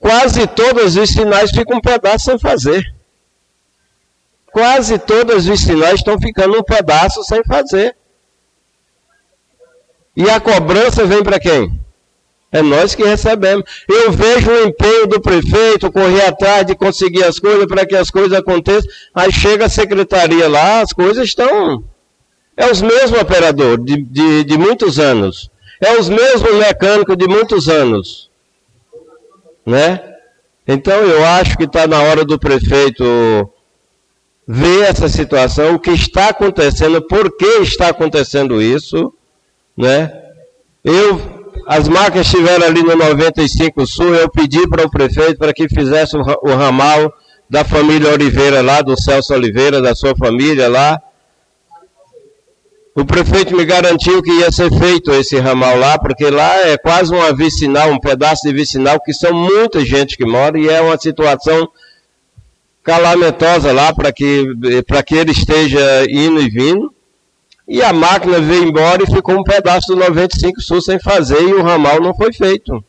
[0.00, 2.99] Quase todos os sinais ficam um pedaço sem fazer
[4.52, 7.96] quase todos os sinais estão ficando um pedaço sem fazer.
[10.16, 11.80] E a cobrança vem para quem?
[12.52, 13.64] É nós que recebemos.
[13.88, 18.10] Eu vejo o empenho do prefeito correr atrás de conseguir as coisas para que as
[18.10, 18.90] coisas aconteçam.
[19.14, 21.84] Aí chega a secretaria lá, as coisas estão.
[22.56, 25.48] É os mesmos operadores de, de, de muitos anos.
[25.80, 28.30] É os mesmos mecânicos de muitos anos.
[29.64, 30.00] né?
[30.66, 33.04] Então eu acho que está na hora do prefeito
[34.52, 39.14] ver essa situação, o que está acontecendo, por que está acontecendo isso,
[39.76, 40.12] né?
[40.82, 41.20] Eu,
[41.68, 46.16] as máquinas estiveram ali no 95 Sul, eu pedi para o prefeito para que fizesse
[46.16, 47.12] o ramal
[47.48, 51.00] da família Oliveira lá, do Celso Oliveira, da sua família lá,
[52.96, 57.14] o prefeito me garantiu que ia ser feito esse ramal lá, porque lá é quase
[57.14, 60.98] uma vicinal, um pedaço de vicinal, que são muita gente que mora e é uma
[60.98, 61.68] situação
[62.82, 64.44] calamitosa lá para que,
[65.06, 66.92] que ele esteja indo e vindo.
[67.68, 71.54] E a máquina veio embora e ficou um pedaço do 95 Sul sem fazer e
[71.54, 72.82] o ramal não foi feito.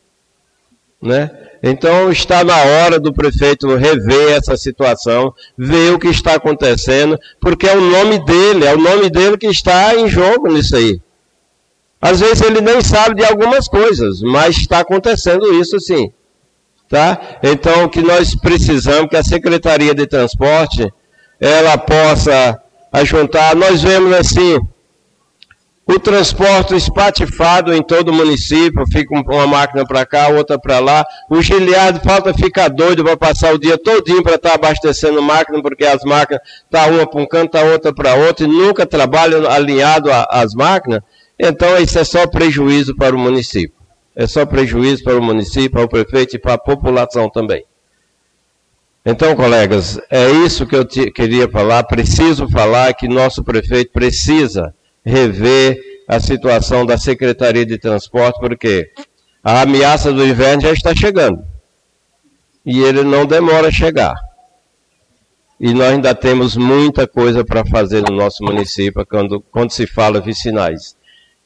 [1.00, 1.30] Né?
[1.62, 7.68] Então está na hora do prefeito rever essa situação, ver o que está acontecendo, porque
[7.68, 11.00] é o nome dele, é o nome dele que está em jogo nisso aí.
[12.00, 16.12] Às vezes ele nem sabe de algumas coisas, mas está acontecendo isso sim.
[16.92, 17.18] Tá?
[17.42, 20.92] Então o que nós precisamos que a Secretaria de Transporte
[21.40, 22.60] ela possa
[22.92, 24.60] ajuntar, nós vemos assim,
[25.86, 31.02] o transporte espatifado em todo o município, fica uma máquina para cá, outra para lá.
[31.30, 35.62] O giliado falta ficar doido para passar o dia todinho para estar tá abastecendo máquina,
[35.62, 39.50] porque as máquinas tá uma para um canto, tá outra para outro, e nunca trabalham
[39.50, 41.00] alinhado às máquinas.
[41.40, 43.81] Então isso é só prejuízo para o município.
[44.14, 47.64] É só prejuízo para o município, para o prefeito e para a população também.
[49.04, 51.82] Então, colegas, é isso que eu queria falar.
[51.84, 54.72] Preciso falar que nosso prefeito precisa
[55.04, 58.90] rever a situação da Secretaria de Transporte, porque
[59.42, 61.42] a ameaça do inverno já está chegando.
[62.64, 64.14] E ele não demora a chegar.
[65.58, 70.20] E nós ainda temos muita coisa para fazer no nosso município quando, quando se fala
[70.20, 70.96] vicinais.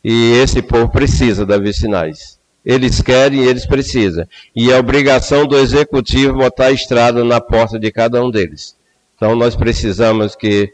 [0.04, 2.35] E esse povo precisa da vicinais.
[2.66, 4.26] Eles querem e eles precisam.
[4.54, 8.76] E é obrigação do executivo botar a estrada na porta de cada um deles.
[9.14, 10.70] Então nós precisamos que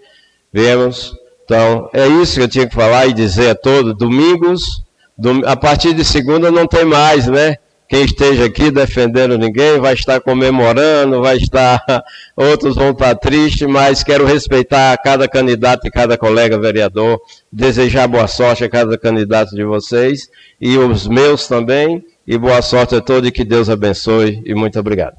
[0.51, 1.15] vemos
[1.45, 3.95] então, é isso que eu tinha que falar e dizer a todos.
[3.95, 4.83] Domingos,
[5.19, 5.43] dom...
[5.45, 7.57] a partir de segunda não tem mais, né?
[7.93, 11.79] Quem esteja aqui defendendo ninguém vai estar comemorando, vai estar.
[12.35, 17.21] Outros vão estar tristes, mas quero respeitar cada candidato e cada colega vereador,
[17.53, 22.03] desejar boa sorte a cada candidato de vocês e os meus também.
[22.27, 24.41] E boa sorte a todos e que Deus abençoe.
[24.47, 25.17] E muito obrigado.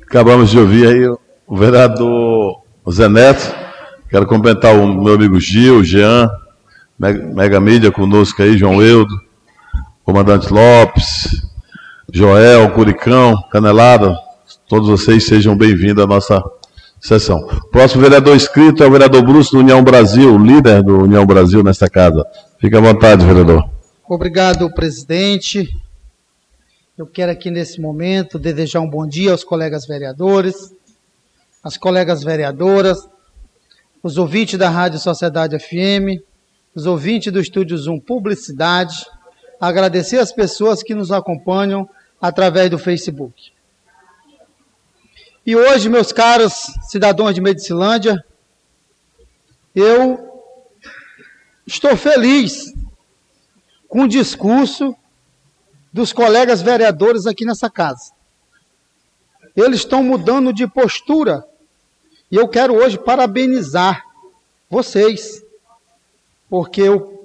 [0.00, 1.06] Acabamos de ouvir aí
[1.46, 3.54] o vereador Zé Neto.
[4.08, 6.30] Quero cumprimentar o meu amigo Gil, Jean,
[6.98, 9.14] Mega Mídia conosco aí, João Eudo,
[10.10, 11.40] Comandante Lopes,
[12.12, 14.18] Joel, Curicão, Canelada,
[14.68, 16.42] todos vocês sejam bem-vindos à nossa
[17.00, 17.38] sessão.
[17.70, 21.88] Próximo vereador inscrito é o vereador Bruce do União Brasil, líder do União Brasil nesta
[21.88, 22.26] casa.
[22.58, 23.70] Fique à vontade, vereador.
[24.08, 25.68] Obrigado, presidente.
[26.98, 30.74] Eu quero aqui nesse momento desejar um bom dia aos colegas vereadores,
[31.62, 32.98] às colegas vereadoras,
[34.02, 36.20] os ouvintes da Rádio Sociedade FM,
[36.74, 39.06] os ouvintes do Estúdio Zoom Publicidade,
[39.60, 41.88] agradecer as pessoas que nos acompanham
[42.20, 43.52] através do Facebook.
[45.44, 46.52] E hoje, meus caros
[46.88, 48.24] cidadãos de Medicilândia,
[49.74, 50.44] eu
[51.66, 52.72] estou feliz
[53.88, 54.96] com o discurso
[55.92, 58.12] dos colegas vereadores aqui nessa casa.
[59.56, 61.44] Eles estão mudando de postura
[62.30, 64.04] e eu quero hoje parabenizar
[64.68, 65.44] vocês,
[66.48, 67.19] porque o,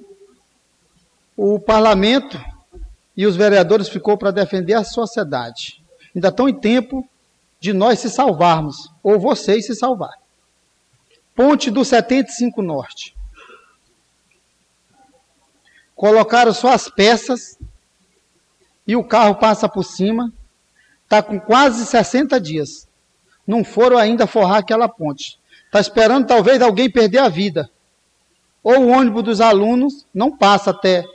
[1.36, 2.40] o parlamento
[3.16, 5.84] e os vereadores ficou para defender a sociedade.
[6.14, 7.08] Ainda estão em tempo
[7.60, 10.20] de nós se salvarmos, ou vocês se salvarem.
[11.34, 13.16] Ponte do 75 Norte.
[15.96, 17.58] Colocaram só as peças
[18.86, 20.32] e o carro passa por cima.
[21.04, 22.88] Está com quase 60 dias
[23.46, 25.40] não foram ainda forrar aquela ponte.
[25.66, 27.70] Está esperando talvez alguém perder a vida.
[28.66, 31.06] Ou o ônibus dos alunos não passa até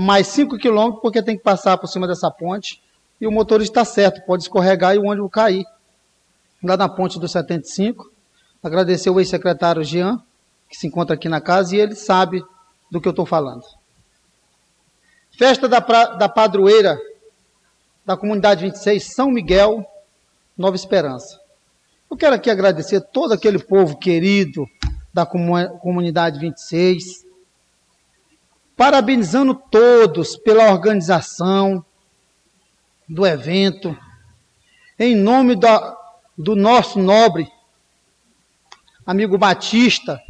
[0.00, 2.82] mais 5 quilômetros, porque tem que passar por cima dessa ponte.
[3.20, 5.66] E o motorista está certo, pode escorregar e o ônibus cair.
[6.64, 8.10] Lá na ponte do 75.
[8.62, 10.18] Agradecer o ex-secretário Jean,
[10.70, 12.42] que se encontra aqui na casa, e ele sabe
[12.90, 13.62] do que eu estou falando.
[15.38, 16.98] Festa da, pra, da padroeira
[18.06, 19.84] da comunidade 26, São Miguel,
[20.56, 21.38] Nova Esperança.
[22.10, 24.64] Eu quero aqui agradecer todo aquele povo querido
[25.16, 27.24] da comunidade 26,
[28.76, 31.82] parabenizando todos pela organização
[33.08, 33.96] do evento,
[34.98, 35.96] em nome da,
[36.36, 37.50] do nosso nobre
[39.06, 40.20] amigo Batista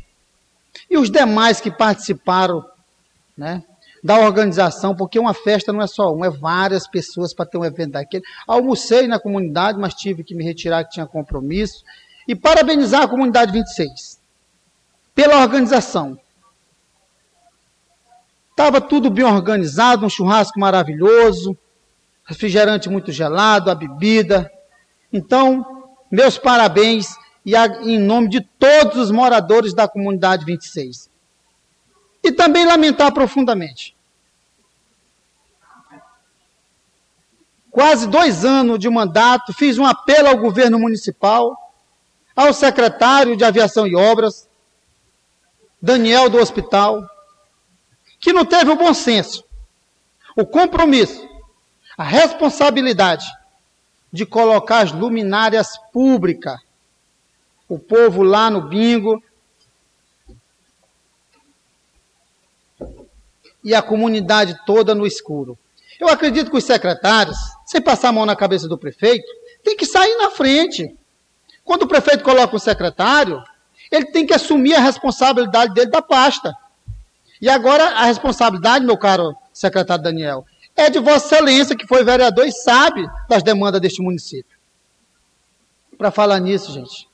[0.89, 2.65] e os demais que participaram,
[3.37, 3.65] né?
[4.05, 7.65] da organização, porque uma festa não é só uma, é várias pessoas para ter um
[7.65, 8.23] evento daquele.
[8.47, 11.83] Almocei na comunidade, mas tive que me retirar que tinha compromisso.
[12.29, 14.25] E parabenizar a comunidade 26
[15.17, 16.21] pela organização.
[18.51, 21.57] Estava tudo bem organizado, um churrasco maravilhoso,
[22.25, 24.51] refrigerante muito gelado, a bebida.
[25.11, 31.11] Então, meus parabéns e a, em nome de todos os moradores da comunidade 26.
[32.23, 33.97] E também lamentar profundamente.
[37.71, 41.55] Quase dois anos de mandato, fiz um apelo ao governo municipal,
[42.35, 44.49] ao secretário de Aviação e Obras,
[45.81, 47.09] Daniel do Hospital,
[48.21, 49.45] que não teve o bom senso,
[50.37, 51.29] o compromisso,
[51.97, 53.27] a responsabilidade
[54.13, 56.59] de colocar as luminárias públicas
[57.69, 59.23] o povo lá no bingo.
[63.63, 65.59] E a comunidade toda no escuro.
[65.99, 69.27] Eu acredito que os secretários, sem passar a mão na cabeça do prefeito,
[69.65, 70.95] tem que sair na frente.
[71.65, 73.43] Quando o prefeito coloca um secretário,
[73.91, 76.55] ele tem que assumir a responsabilidade dele da pasta.
[77.41, 82.47] E agora a responsabilidade, meu caro secretário Daniel, é de Vossa Excelência, que foi vereador
[82.47, 84.57] e sabe das demandas deste município.
[85.97, 87.09] Para falar nisso, gente,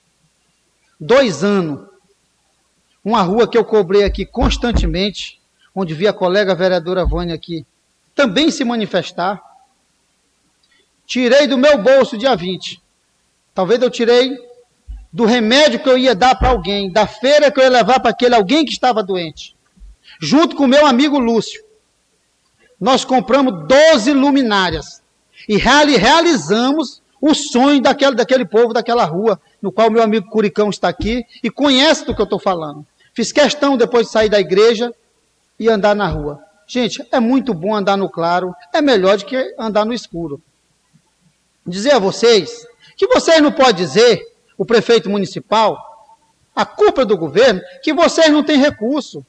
[0.98, 1.88] dois anos,
[3.04, 5.40] uma rua que eu cobrei aqui constantemente,
[5.74, 7.64] onde vi a colega vereadora Vânia aqui
[8.14, 9.42] também se manifestar.
[11.06, 12.80] Tirei do meu bolso dia 20.
[13.54, 14.36] Talvez eu tirei
[15.12, 18.10] do remédio que eu ia dar para alguém, da feira que eu ia levar para
[18.10, 19.54] aquele alguém que estava doente.
[20.20, 21.62] Junto com meu amigo Lúcio.
[22.80, 25.02] Nós compramos 12 luminárias
[25.48, 30.88] e realizamos o sonho daquele, daquele povo, daquela rua, no qual meu amigo Curicão está
[30.88, 32.84] aqui e conhece do que eu estou falando.
[33.14, 34.92] Fiz questão depois de sair da igreja
[35.58, 36.42] e andar na rua.
[36.66, 40.42] Gente, é muito bom andar no claro, é melhor do que andar no escuro.
[41.66, 45.78] Dizer a vocês que vocês não podem dizer, o prefeito municipal,
[46.54, 49.24] a culpa é do governo, que vocês não têm recurso.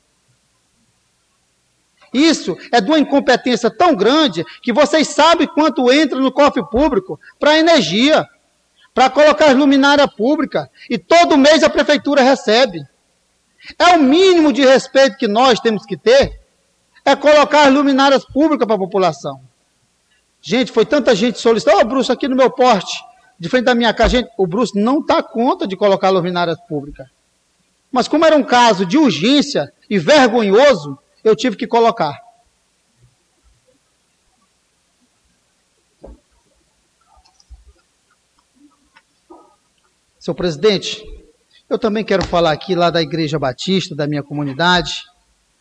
[2.14, 7.20] Isso é de uma incompetência tão grande que vocês sabem quanto entra no cofre público
[7.40, 8.28] para energia,
[8.94, 12.86] para colocar as luminárias públicas, e todo mês a prefeitura recebe.
[13.80, 16.40] É o mínimo de respeito que nós temos que ter,
[17.04, 19.42] é colocar as luminárias públicas para a população.
[20.42, 23.02] Gente, foi tanta gente solicitando, ô oh, Bruce, aqui no meu porte,
[23.44, 27.10] de frente da minha casa, gente, o Bruce não está conta de colocar luminárias públicas.
[27.92, 32.18] Mas como era um caso de urgência e vergonhoso, eu tive que colocar.
[40.18, 41.04] Seu presidente,
[41.70, 45.04] eu também quero falar aqui lá da Igreja Batista, da minha comunidade,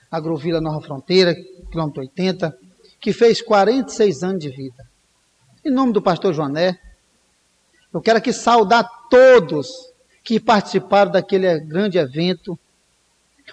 [0.09, 1.35] Agrovila Nova Fronteira,
[1.69, 2.57] quilômetro 80,
[3.01, 4.89] que fez 46 anos de vida.
[5.65, 6.79] Em nome do pastor Joané,
[7.93, 9.93] eu quero aqui saudar todos
[10.25, 12.59] que participaram daquele grande evento,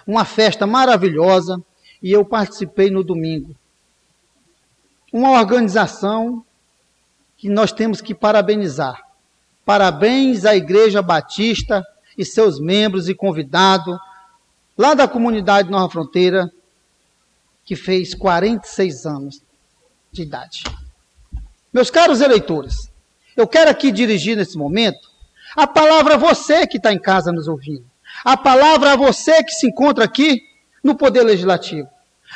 [0.06, 1.62] uma festa maravilhosa,
[2.02, 3.54] e eu participei no domingo.
[5.12, 6.44] Uma organização
[7.36, 9.02] que nós temos que parabenizar.
[9.64, 11.84] Parabéns à Igreja Batista
[12.16, 13.98] e seus membros e convidados,
[14.76, 16.50] lá da comunidade Nova Fronteira,
[17.64, 19.42] que fez 46 anos
[20.10, 20.64] de idade.
[21.72, 22.89] Meus caros eleitores,
[23.40, 25.10] eu quero aqui dirigir nesse momento
[25.56, 27.84] a palavra a você que está em casa nos ouvindo.
[28.24, 30.42] A palavra a você que se encontra aqui
[30.84, 31.88] no Poder Legislativo.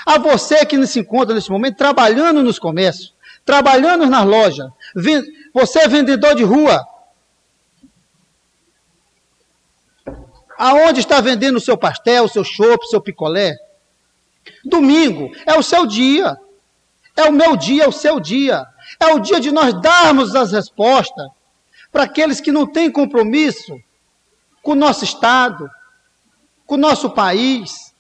[0.06, 4.68] A você que se encontra nesse momento trabalhando nos comércios, trabalhando nas lojas,
[5.52, 6.84] você é vendedor de rua.
[10.56, 13.54] Aonde está vendendo o seu pastel, o seu chopp, o seu picolé?
[14.64, 16.36] Domingo é o seu dia.
[17.16, 18.66] É o meu dia, é o seu dia.
[19.00, 21.28] É o dia de nós darmos as respostas
[21.90, 23.80] para aqueles que não têm compromisso
[24.62, 25.70] com o nosso Estado,
[26.66, 27.94] com o nosso país,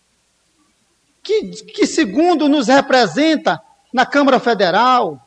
[1.22, 3.60] que, que segundo nos representa
[3.92, 5.26] na Câmara Federal,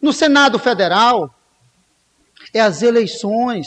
[0.00, 1.34] no Senado Federal,
[2.52, 3.66] é as eleições.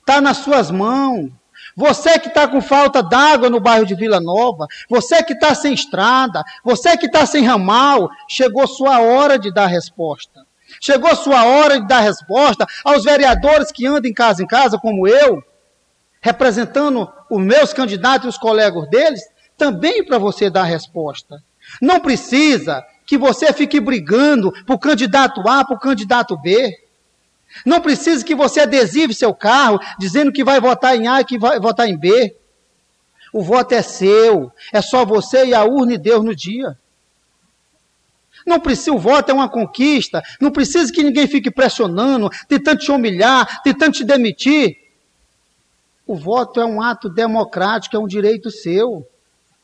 [0.00, 1.30] Está nas suas mãos.
[1.78, 5.72] Você que está com falta d'água no bairro de Vila Nova, você que está sem
[5.72, 10.44] estrada, você que está sem ramal, chegou sua hora de dar resposta.
[10.80, 15.06] Chegou sua hora de dar resposta aos vereadores que andam em casa em casa, como
[15.06, 15.40] eu,
[16.20, 19.22] representando os meus candidatos e os colegas deles,
[19.56, 21.40] também para você dar resposta.
[21.80, 26.87] Não precisa que você fique brigando para o candidato A, para o candidato B.
[27.64, 31.38] Não precisa que você adesive seu carro dizendo que vai votar em A e que
[31.38, 32.36] vai votar em B.
[33.32, 34.50] O voto é seu.
[34.72, 36.76] É só você e a urna e Deus no dia.
[38.46, 40.22] Não precisa, o voto é uma conquista.
[40.40, 44.76] Não precisa que ninguém fique pressionando, tentando te humilhar, tentando te demitir.
[46.06, 49.06] O voto é um ato democrático, é um direito seu.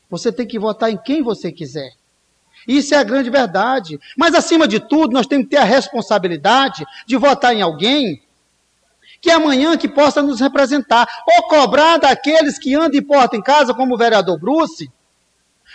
[0.09, 1.91] Você tem que votar em quem você quiser.
[2.67, 3.99] Isso é a grande verdade.
[4.17, 8.21] Mas, acima de tudo, nós temos que ter a responsabilidade de votar em alguém
[9.21, 13.73] que amanhã que possa nos representar, ou cobrar daqueles que andam e porta em casa,
[13.73, 14.91] como o vereador Bruce,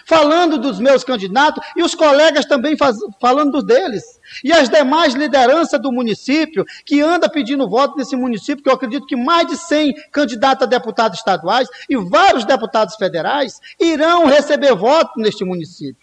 [0.07, 4.05] falando dos meus candidatos e os colegas também faz, falando deles.
[4.45, 9.07] E as demais lideranças do município que anda pedindo voto nesse município, que eu acredito
[9.07, 15.19] que mais de 100 candidatos a deputados estaduais e vários deputados federais irão receber voto
[15.19, 16.00] neste município.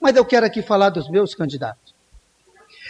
[0.00, 1.94] Mas eu quero aqui falar dos meus candidatos.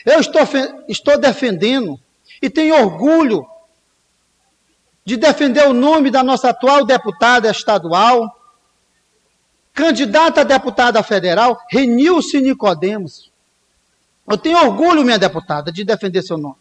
[0.04, 0.42] Eu estou,
[0.88, 1.98] estou defendendo
[2.40, 3.46] e tenho orgulho
[5.04, 8.38] de defender o nome da nossa atual deputada estadual,
[9.72, 13.32] candidata a deputada federal, Renilce Nicodemos.
[14.28, 16.56] Eu tenho orgulho, minha deputada, de defender seu nome.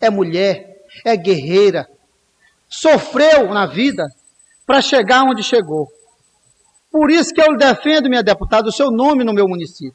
[0.00, 1.90] É mulher, é guerreira,
[2.68, 4.06] sofreu na vida
[4.64, 5.90] para chegar onde chegou.
[6.90, 9.94] Por isso que eu defendo, minha deputada, o seu nome no meu município.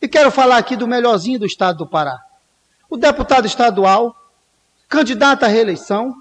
[0.00, 2.22] E quero falar aqui do melhorzinho do estado do Pará.
[2.88, 4.14] O deputado estadual,
[4.88, 6.14] candidato à reeleição,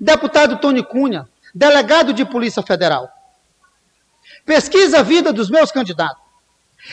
[0.00, 3.08] deputado Tony Cunha, delegado de Polícia Federal.
[4.44, 6.22] Pesquisa a vida dos meus candidatos.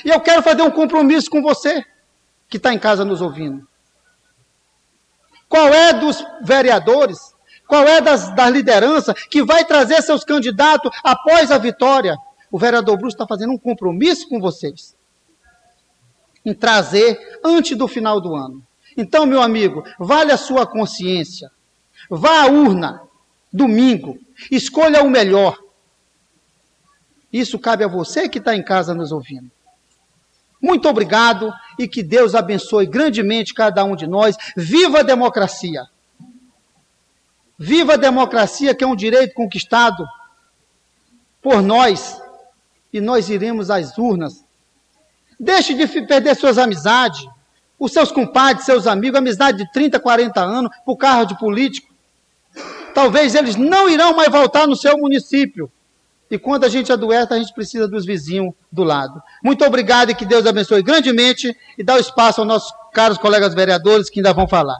[0.05, 1.85] E eu quero fazer um compromisso com você,
[2.49, 3.67] que está em casa nos ouvindo.
[5.47, 7.35] Qual é dos vereadores,
[7.71, 12.17] qual é das, das lideranças que vai trazer seus candidatos após a vitória?
[12.51, 14.93] O vereador Bruce está fazendo um compromisso com vocês
[16.45, 18.61] em trazer antes do final do ano.
[18.97, 21.49] Então, meu amigo, vale a sua consciência.
[22.09, 23.03] Vá à urna,
[23.53, 24.19] domingo,
[24.51, 25.57] escolha o melhor.
[27.31, 29.49] Isso cabe a você que está em casa nos ouvindo.
[30.61, 31.49] Muito obrigado
[31.79, 34.35] e que Deus abençoe grandemente cada um de nós.
[34.57, 35.85] Viva a democracia!
[37.63, 40.03] Viva a democracia, que é um direito conquistado
[41.41, 42.19] por nós,
[42.91, 44.43] e nós iremos às urnas
[45.41, 47.25] Deixe de perder suas amizades,
[47.79, 51.91] os seus compadres, seus amigos, amizade de 30, 40 anos, por carro de político.
[52.93, 55.71] Talvez eles não irão mais voltar no seu município.
[56.29, 59.19] E quando a gente adoece, a gente precisa dos vizinhos do lado.
[59.43, 63.55] Muito obrigado e que Deus abençoe grandemente e dá o espaço aos nossos caros colegas
[63.55, 64.77] vereadores que ainda vão falar.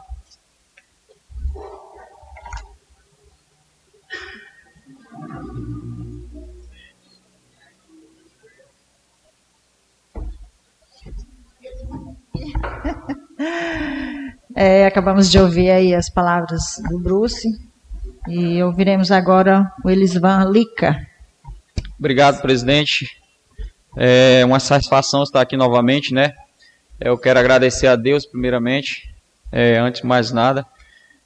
[14.55, 17.47] É, acabamos de ouvir aí as palavras do Bruce
[18.27, 21.07] e ouviremos agora o Elisvan Lica.
[21.97, 23.09] Obrigado, presidente.
[23.95, 26.33] É uma satisfação estar aqui novamente, né?
[26.99, 29.13] Eu quero agradecer a Deus, primeiramente,
[29.51, 30.65] é, antes de mais nada,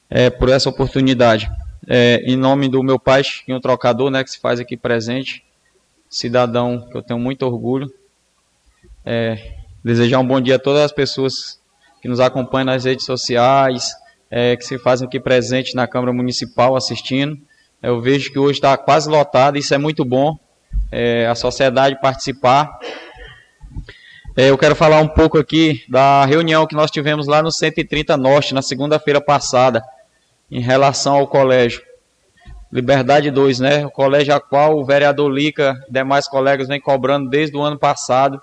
[0.10, 1.50] é, por essa oportunidade.
[1.88, 5.44] É, em nome do meu pai, Chiquinho Trocador, né, que se faz aqui presente,
[6.10, 7.92] cidadão que eu tenho muito orgulho.
[9.06, 11.60] É, desejar um bom dia a todas as pessoas
[12.02, 13.92] que nos acompanham nas redes sociais,
[14.32, 17.38] é, que se fazem aqui presente na Câmara Municipal assistindo.
[17.84, 20.40] Eu vejo que hoje está quase lotado, isso é muito bom,
[20.92, 22.80] é, a sociedade participar.
[24.36, 28.18] É, eu quero falar um pouco aqui da reunião que nós tivemos lá no 130
[28.18, 29.84] Norte, na segunda-feira passada,
[30.50, 31.84] em relação ao colégio.
[32.72, 33.86] Liberdade 2, né?
[33.86, 37.78] O colégio a qual o vereador Lica e demais colegas vem cobrando desde o ano
[37.78, 38.42] passado.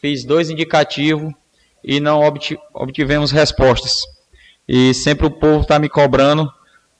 [0.00, 1.32] Fiz dois indicativos,
[1.82, 2.20] e não
[2.74, 4.02] obtivemos respostas.
[4.68, 6.52] E sempre o povo está me cobrando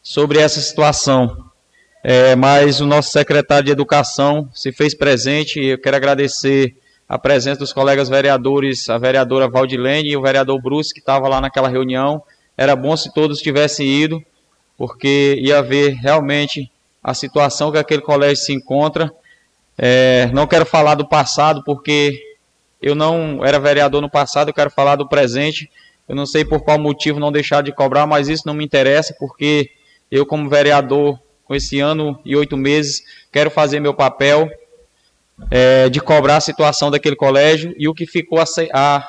[0.03, 1.45] sobre essa situação.
[2.03, 6.77] É, mas o nosso secretário de Educação se fez presente e eu quero agradecer
[7.09, 11.41] a presença dos colegas vereadores, a vereadora Valdilene e o vereador Bruce, que estava lá
[11.41, 12.23] naquela reunião.
[12.57, 14.23] Era bom se todos tivessem ido,
[14.77, 16.71] porque ia ver realmente
[17.03, 19.13] a situação que aquele colégio se encontra.
[19.77, 22.28] É, não quero falar do passado, porque
[22.81, 25.71] eu não era vereador no passado, eu quero falar do presente.
[26.09, 29.15] Eu não sei por qual motivo não deixar de cobrar, mas isso não me interessa,
[29.19, 29.71] porque
[30.11, 34.51] eu, como vereador, com esse ano e oito meses, quero fazer meu papel
[35.51, 38.39] é, de cobrar a situação daquele colégio e o que ficou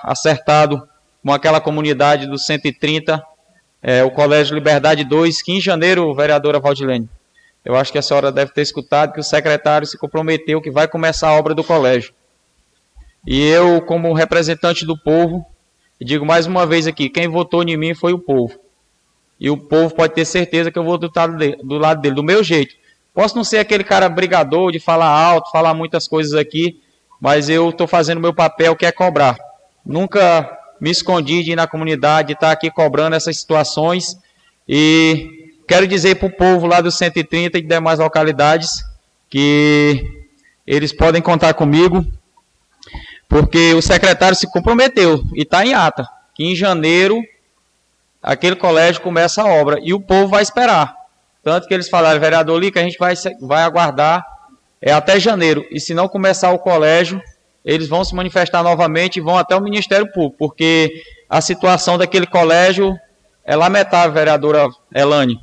[0.04, 0.88] acertado
[1.24, 3.22] com aquela comunidade dos 130,
[3.82, 7.10] é, o Colégio Liberdade 2, que em janeiro, vereadora Valdilene,
[7.64, 10.88] eu acho que a senhora deve ter escutado que o secretário se comprometeu que vai
[10.88, 12.14] começar a obra do colégio.
[13.26, 15.46] E eu, como representante do povo,
[16.02, 18.60] digo mais uma vez aqui: quem votou em mim foi o povo.
[19.40, 21.10] E o povo pode ter certeza que eu vou do
[21.78, 22.76] lado dele, do, meu jeito.
[23.14, 26.82] Posso não ser aquele cara brigador de falar alto, falar muitas coisas aqui,
[27.22, 29.38] mas eu estou fazendo meu papel que é cobrar.
[29.86, 34.18] Nunca me escondi de ir na comunidade, estar tá aqui cobrando essas situações
[34.68, 38.84] e quero dizer para o povo lá dos 130 e demais localidades
[39.30, 40.04] que
[40.66, 42.06] eles podem contar comigo,
[43.30, 47.22] porque o secretário se comprometeu e está em ata, que em janeiro
[48.22, 50.94] aquele colégio começa a obra e o povo vai esperar.
[51.42, 54.26] Tanto que eles falaram, vereador Lica, a gente vai, vai aguardar
[54.82, 55.66] é até janeiro.
[55.70, 57.22] E se não começar o colégio,
[57.64, 62.26] eles vão se manifestar novamente e vão até o Ministério Público, porque a situação daquele
[62.26, 62.98] colégio
[63.44, 65.40] é lamentável, vereadora Elane.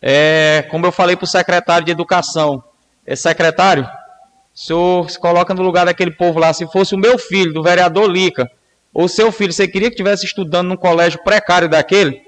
[0.00, 2.62] É, como eu falei para o secretário de Educação,
[3.06, 3.88] é secretário,
[4.56, 7.62] o senhor se coloca no lugar daquele povo lá, se fosse o meu filho, do
[7.62, 8.50] vereador Lica,
[8.92, 12.22] ou seu filho, você queria que estivesse estudando num colégio precário daquele?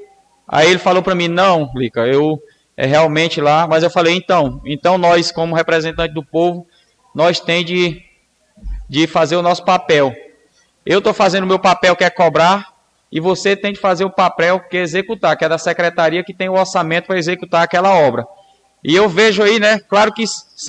[0.46, 2.38] Aí ele falou para mim, não, Lica, eu
[2.76, 6.66] é realmente lá, mas eu falei, então, então nós, como representantes do povo,
[7.14, 8.02] nós tem de,
[8.86, 10.14] de fazer o nosso papel.
[10.84, 12.74] Eu estou fazendo o meu papel que é cobrar,
[13.10, 16.34] e você tem de fazer o papel que é executar, que é da secretaria que
[16.34, 18.26] tem o orçamento para executar aquela obra.
[18.84, 20.24] E eu vejo aí, né, claro que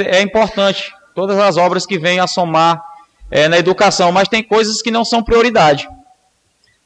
[0.06, 2.82] é importante, todas as obras que vêm a somar
[3.32, 5.88] é, na educação, mas tem coisas que não são prioridade.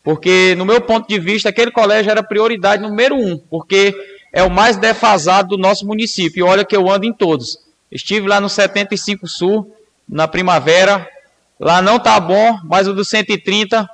[0.03, 3.95] Porque, no meu ponto de vista, aquele colégio era prioridade número um, porque
[4.33, 6.41] é o mais defasado do nosso município.
[6.41, 7.57] E olha que eu ando em todos.
[7.91, 9.73] Estive lá no 75 Sul,
[10.09, 11.07] na primavera.
[11.59, 13.87] Lá não tá bom, mas o do 130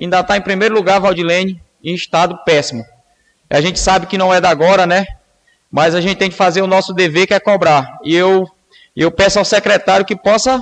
[0.00, 2.84] ainda está em primeiro lugar, Valdilene, em estado péssimo.
[3.50, 5.04] A gente sabe que não é da agora, né?
[5.70, 7.98] Mas a gente tem que fazer o nosso dever, que é cobrar.
[8.04, 8.48] E eu,
[8.96, 10.60] eu peço ao secretário que possa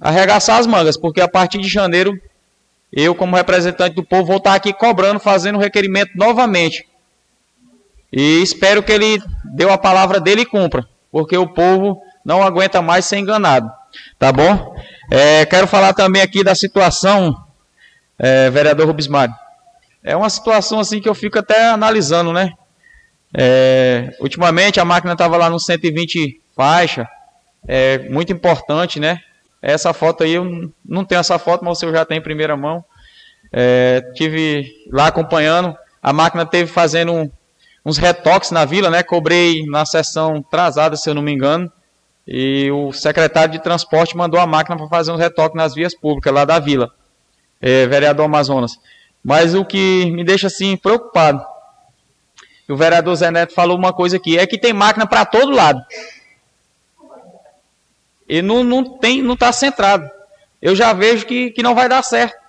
[0.00, 2.12] arregaçar as mangas, porque a partir de janeiro,
[2.92, 6.86] eu, como representante do povo, vou estar aqui cobrando, fazendo requerimento novamente
[8.12, 9.20] e espero que ele
[9.54, 13.70] deu a palavra dele e cumpra, porque o povo não aguenta mais ser enganado.
[14.18, 14.74] Tá bom?
[15.10, 17.34] É, quero falar também aqui da situação,
[18.18, 19.34] é, vereador Rubens Mário.
[20.02, 22.50] É uma situação assim que eu fico até analisando, né?
[23.34, 27.06] É, ultimamente a máquina estava lá no 120 faixa,
[27.66, 29.20] é muito importante, né?
[29.60, 32.84] Essa foto aí, eu não tenho essa foto, mas senhor já tem em primeira mão.
[33.52, 37.30] É, tive lá acompanhando, a máquina teve fazendo um,
[37.84, 39.02] uns retoques na vila, né?
[39.02, 41.70] Cobrei na sessão atrasada, se eu não me engano.
[42.26, 46.32] E o secretário de transporte mandou a máquina para fazer uns retoques nas vias públicas
[46.32, 46.92] lá da vila,
[47.60, 48.78] é, vereador Amazonas.
[49.24, 51.42] Mas o que me deixa assim preocupado,
[52.68, 55.80] o vereador Zé Neto falou uma coisa aqui, é que tem máquina para todo lado.
[58.28, 60.08] E não, não tem, não está centrado.
[60.60, 62.48] Eu já vejo que, que não vai dar certo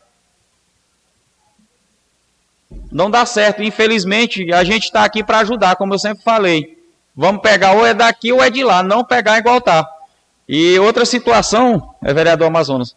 [2.91, 3.63] não dá certo.
[3.63, 6.77] Infelizmente, a gente está aqui para ajudar, como eu sempre falei.
[7.15, 9.87] Vamos pegar ou é daqui ou é de lá, não pegar igual tá.
[10.47, 12.95] E outra situação, é vereador Amazonas,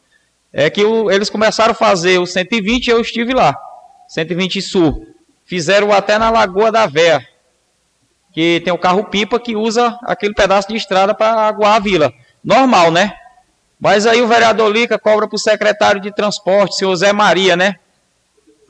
[0.53, 3.57] é que o, eles começaram a fazer o 120 eu estive lá.
[4.09, 5.07] 120 Sul.
[5.45, 7.27] Fizeram até na Lagoa da Véia,
[8.33, 12.13] que tem o carro pipa que usa aquele pedaço de estrada para aguar a vila.
[12.45, 13.15] Normal, né?
[13.79, 17.77] Mas aí o vereador Lica cobra para o secretário de transporte, seu Zé Maria, né?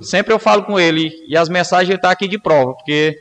[0.00, 3.18] Sempre eu falo com ele e as mensagens ele está aqui de prova, porque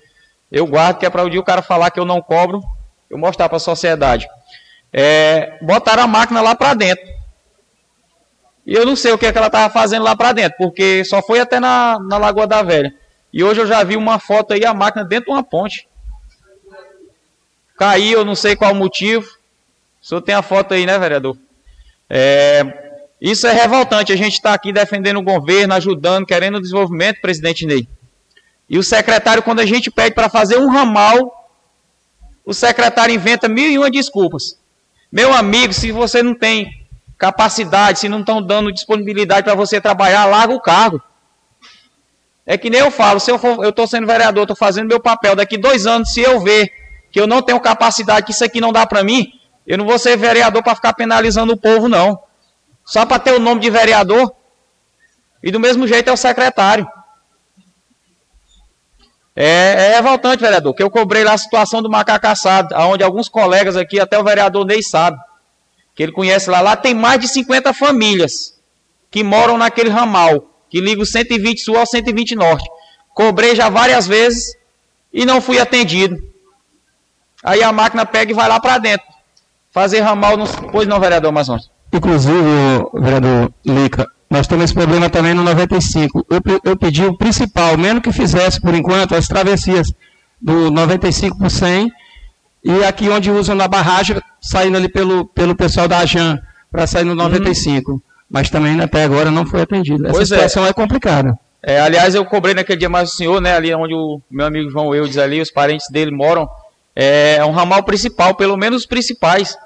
[0.51, 2.61] eu guardo que é para o dia o cara falar que eu não cobro,
[3.09, 4.27] eu mostrar para a sociedade.
[4.91, 7.05] É, botaram a máquina lá para dentro.
[8.65, 11.03] E eu não sei o que, é que ela estava fazendo lá para dentro, porque
[11.05, 12.93] só foi até na, na Lagoa da Velha.
[13.33, 15.87] E hoje eu já vi uma foto aí, a máquina dentro de uma ponte.
[17.77, 19.27] Caiu, eu não sei qual o motivo.
[20.01, 21.37] O senhor tem a foto aí, né, vereador?
[22.09, 22.63] É,
[23.21, 24.11] isso é revoltante.
[24.11, 27.87] A gente está aqui defendendo o governo, ajudando, querendo o desenvolvimento, presidente Ney.
[28.67, 31.49] E o secretário, quando a gente pede para fazer um ramal,
[32.43, 34.57] o secretário inventa mil e uma desculpas.
[35.11, 36.67] Meu amigo, se você não tem
[37.17, 40.99] capacidade, se não estão dando disponibilidade para você trabalhar, larga o cargo.
[42.45, 45.57] É que nem eu falo, se eu estou sendo vereador, estou fazendo meu papel, daqui
[45.57, 46.71] dois anos, se eu ver
[47.11, 49.31] que eu não tenho capacidade, que isso aqui não dá para mim,
[49.65, 52.21] eu não vou ser vereador para ficar penalizando o povo, não.
[52.85, 54.33] Só para ter o nome de vereador.
[55.43, 56.87] E do mesmo jeito é o secretário.
[59.35, 63.29] É, é revoltante, vereador, que eu cobrei lá a situação do macaco assado, onde alguns
[63.29, 65.17] colegas aqui, até o vereador Ney sabe,
[65.95, 66.59] que ele conhece lá.
[66.59, 68.59] Lá tem mais de 50 famílias
[69.09, 72.69] que moram naquele ramal, que liga o 120 Sul ao 120 Norte.
[73.13, 74.55] Cobrei já várias vezes
[75.13, 76.17] e não fui atendido.
[77.43, 79.10] Aí a máquina pega e vai lá para dentro.
[79.71, 80.45] Fazer ramal, no...
[80.71, 81.69] pois não, vereador Amazonas.
[81.93, 82.37] Inclusive,
[82.93, 86.25] vereador Lica, nós temos esse problema também no 95.
[86.29, 89.93] Eu, eu pedi o principal, menos que fizesse por enquanto as travessias
[90.41, 91.91] do 95 por 100
[92.63, 96.39] e aqui onde usam na barragem, saindo ali pelo, pelo pessoal da AJAN,
[96.71, 97.91] para sair no 95.
[97.91, 97.99] Hum.
[98.29, 100.05] Mas também até agora não foi atendido.
[100.05, 100.35] Essa pois é.
[100.35, 101.37] situação é, é complicada.
[101.63, 104.69] É, aliás, eu cobrei naquele dia mais o senhor, né, ali onde o meu amigo
[104.69, 106.47] João Eudes ali, os parentes dele moram,
[107.37, 109.57] é um ramal principal, pelo menos os principais.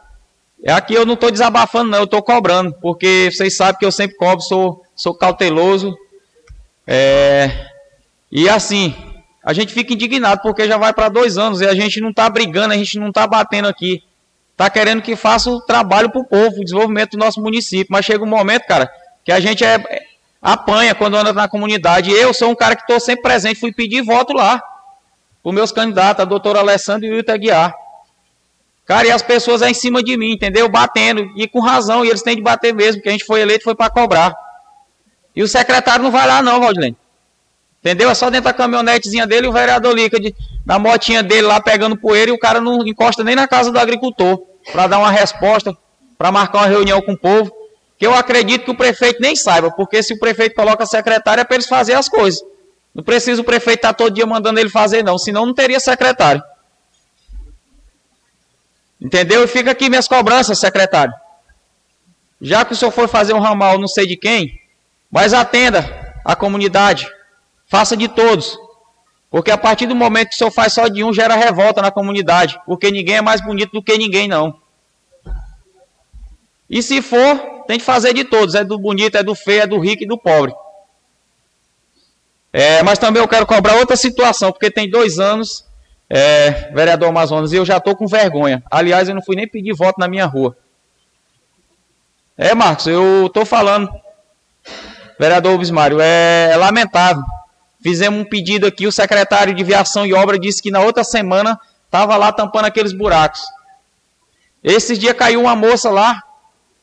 [0.63, 3.91] É aqui eu não estou desabafando, não, eu estou cobrando, porque vocês sabem que eu
[3.91, 5.95] sempre cobro, sou, sou cauteloso.
[6.87, 7.67] É,
[8.31, 8.95] e assim,
[9.43, 12.29] a gente fica indignado porque já vai para dois anos e a gente não está
[12.29, 14.03] brigando, a gente não está batendo aqui.
[14.51, 17.87] Está querendo que faça o trabalho para o povo, o desenvolvimento do nosso município.
[17.89, 18.89] Mas chega um momento, cara,
[19.23, 19.83] que a gente é,
[20.41, 22.09] apanha quando anda na comunidade.
[22.11, 24.63] Eu sou um cara que estou sempre presente, fui pedir voto lá.
[25.45, 27.71] Os meus candidatos, a doutora Alessandra e o Ita Guiar.
[28.83, 30.67] Cara, e as pessoas é em cima de mim, entendeu?
[30.67, 33.63] Batendo, e com razão, e eles têm de bater mesmo, porque a gente foi eleito
[33.63, 34.35] foi para cobrar.
[35.35, 36.97] E o secretário não vai lá não, Valdilene.
[37.79, 38.09] Entendeu?
[38.09, 40.35] É só dentro da caminhonetezinha dele e o vereador Lica de,
[40.65, 43.77] na motinha dele lá pegando poeira e o cara não encosta nem na casa do
[43.77, 44.41] agricultor
[44.71, 45.77] para dar uma resposta,
[46.17, 47.51] para marcar uma reunião com o povo.
[47.99, 51.41] Que eu acredito que o prefeito nem saiba, porque se o prefeito coloca a secretária
[51.41, 52.41] é para eles fazer as coisas.
[52.95, 55.81] Não precisa o prefeito estar tá todo dia mandando ele fazer, não, senão não teria
[55.81, 56.41] secretário.
[59.01, 59.43] Entendeu?
[59.43, 61.13] E fica aqui minhas cobranças, secretário.
[62.39, 64.61] Já que o senhor for fazer um ramal, não sei de quem,
[65.11, 67.05] mas atenda a comunidade.
[67.67, 68.57] Faça de todos.
[69.29, 71.91] Porque a partir do momento que o senhor faz só de um, gera revolta na
[71.91, 72.57] comunidade.
[72.65, 74.57] Porque ninguém é mais bonito do que ninguém, não.
[76.69, 78.55] E se for, tem que fazer de todos.
[78.55, 80.53] É do bonito, é do feio, é do rico e do pobre.
[82.57, 85.65] É, mas também eu quero cobrar outra situação, porque tem dois anos,
[86.09, 88.63] é, vereador Amazonas, e eu já estou com vergonha.
[88.71, 90.55] Aliás, eu não fui nem pedir voto na minha rua.
[92.37, 93.89] É, Marcos, eu estou falando,
[95.19, 97.21] vereador Bismário, é, lamentável.
[97.83, 101.59] Fizemos um pedido aqui, o secretário de Viação e Obra disse que na outra semana
[101.83, 103.41] estava lá tampando aqueles buracos.
[104.63, 106.23] Esse dia caiu uma moça lá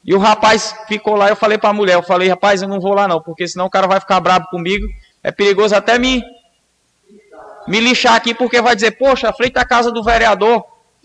[0.05, 1.31] e o rapaz ficou lá.
[1.31, 3.65] Eu falei para a mulher, eu falei, rapaz, eu não vou lá não, porque senão
[3.65, 4.87] o cara vai ficar bravo comigo.
[5.23, 6.23] É perigoso até me,
[7.69, 10.65] me lixar aqui, porque vai dizer, poxa, a frente da casa do vereador,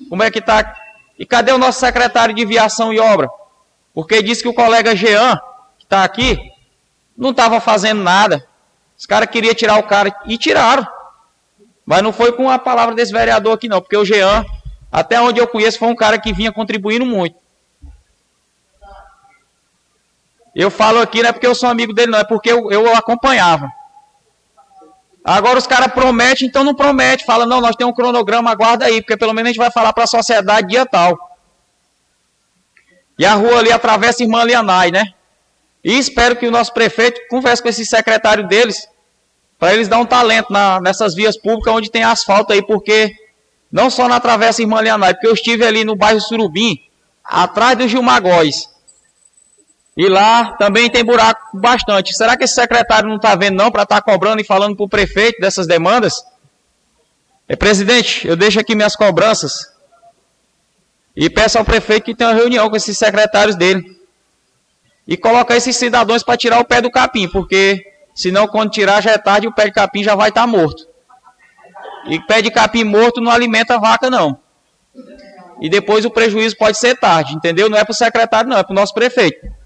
[0.09, 0.75] como é que tá?
[1.17, 3.29] E cadê o nosso secretário de Viação e Obra?
[3.93, 5.39] Porque disse que o colega Jean,
[5.77, 6.37] que está aqui,
[7.17, 8.47] não estava fazendo nada.
[8.97, 10.85] Os caras queriam tirar o cara e tiraram.
[11.85, 14.45] Mas não foi com a palavra desse vereador aqui, não, porque o Jean,
[14.91, 17.35] até onde eu conheço, foi um cara que vinha contribuindo muito.
[20.53, 22.95] Eu falo aqui não é porque eu sou amigo dele, não, é porque eu, eu
[22.95, 23.71] acompanhava.
[25.27, 27.25] Agora os caras prometem, então não promete.
[27.25, 29.91] Fala, não, nós temos um cronograma, aguarda aí, porque pelo menos a gente vai falar
[29.91, 31.17] para a sociedade dia tal.
[33.19, 35.13] E a rua ali atravessa Irmã Lianai, né?
[35.83, 38.87] E espero que o nosso prefeito converse com esse secretário deles,
[39.59, 43.13] para eles dar um talento na, nessas vias públicas onde tem asfalto aí, porque
[43.69, 46.79] não só na Travessa Irmã Leonardo, porque eu estive ali no bairro Surubim,
[47.21, 48.69] atrás do Gilmagóis.
[49.97, 52.15] E lá também tem buraco bastante.
[52.15, 54.85] Será que esse secretário não está vendo não para estar tá cobrando e falando para
[54.85, 56.23] o prefeito dessas demandas?
[57.49, 59.73] É, presidente, eu deixo aqui minhas cobranças
[61.15, 63.97] e peço ao prefeito que tenha uma reunião com esses secretários dele
[65.07, 67.83] e colocar esses cidadãos para tirar o pé do capim, porque
[68.13, 70.47] senão quando tirar já é tarde e o pé de capim já vai estar tá
[70.47, 70.87] morto.
[72.05, 74.37] E pé de capim morto não alimenta a vaca, não.
[75.59, 77.67] E depois o prejuízo pode ser tarde, entendeu?
[77.67, 79.56] Não é para o secretário, não, é para o nosso prefeito.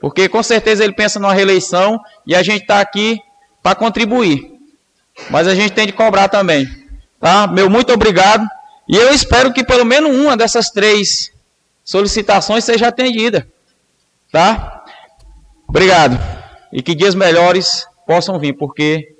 [0.00, 3.18] Porque com certeza ele pensa numa reeleição e a gente está aqui
[3.62, 4.52] para contribuir.
[5.30, 6.66] Mas a gente tem de cobrar também.
[7.20, 7.46] Tá?
[7.46, 8.46] Meu muito obrigado.
[8.88, 11.32] E eu espero que pelo menos uma dessas três
[11.84, 13.46] solicitações seja atendida.
[14.30, 14.84] Tá?
[15.66, 16.18] Obrigado.
[16.72, 19.14] E que dias melhores possam vir, porque.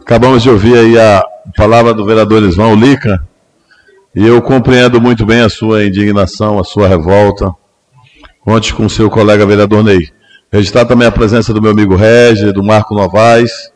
[0.00, 1.22] Acabamos de ouvir aí a
[1.56, 3.26] palavra do vereador Isvão Lica.
[4.14, 7.52] E eu compreendo muito bem a sua indignação, a sua revolta.
[8.46, 10.08] Conte com o seu colega vereador Ney.
[10.52, 13.72] Registrar também a presença do meu amigo Regi, do Marco Novaes.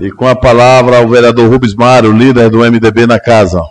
[0.00, 3.62] E com a palavra ao vereador Rubens Mário, líder do MDB na casa.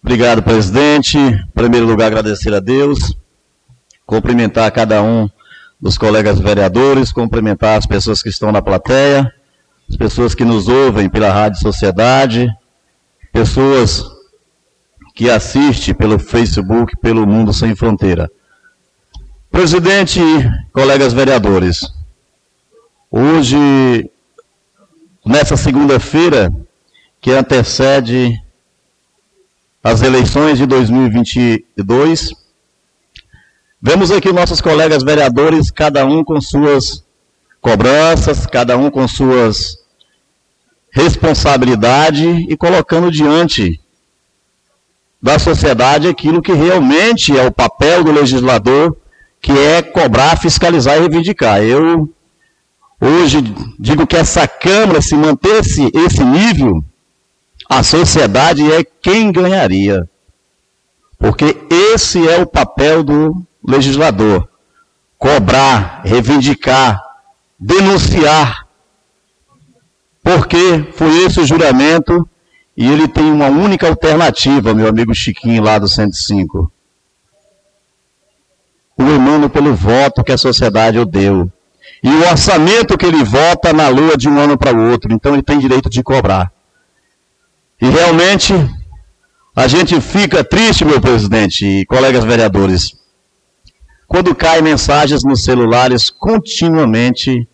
[0.00, 1.18] Obrigado, presidente.
[1.18, 3.12] Em primeiro lugar, agradecer a Deus,
[4.06, 5.28] cumprimentar cada um
[5.80, 9.34] dos colegas vereadores, cumprimentar as pessoas que estão na plateia,
[9.90, 12.48] as pessoas que nos ouvem pela Rádio Sociedade,
[13.38, 14.04] pessoas
[15.14, 18.28] que assistem pelo Facebook, pelo Mundo Sem Fronteira.
[19.48, 20.20] Presidente
[20.72, 21.86] colegas vereadores,
[23.08, 24.10] hoje,
[25.24, 26.52] nessa segunda-feira,
[27.20, 28.42] que antecede
[29.84, 32.32] as eleições de 2022.
[33.80, 37.04] Vemos aqui nossos colegas vereadores, cada um com suas
[37.60, 39.77] cobranças, cada um com suas
[40.90, 43.80] responsabilidades e colocando diante
[45.20, 48.96] da sociedade aquilo que realmente é o papel do legislador,
[49.40, 51.60] que é cobrar, fiscalizar e reivindicar.
[51.62, 52.08] Eu
[53.00, 53.42] hoje
[53.78, 56.84] digo que essa Câmara, se mantesse esse nível,
[57.68, 60.08] a sociedade é quem ganharia.
[61.18, 64.48] Porque esse é o papel do legislador:
[65.18, 67.02] cobrar, reivindicar,
[67.58, 68.67] denunciar.
[70.28, 72.28] Porque foi esse o juramento
[72.76, 76.70] e ele tem uma única alternativa, meu amigo Chiquinho, lá do 105.
[78.98, 81.50] O emano pelo voto que a sociedade o deu.
[82.02, 85.10] E o orçamento que ele vota na lua de um ano para o outro.
[85.14, 86.52] Então ele tem direito de cobrar.
[87.80, 88.52] E realmente,
[89.56, 92.92] a gente fica triste, meu presidente e colegas vereadores,
[94.06, 97.48] quando caem mensagens nos celulares continuamente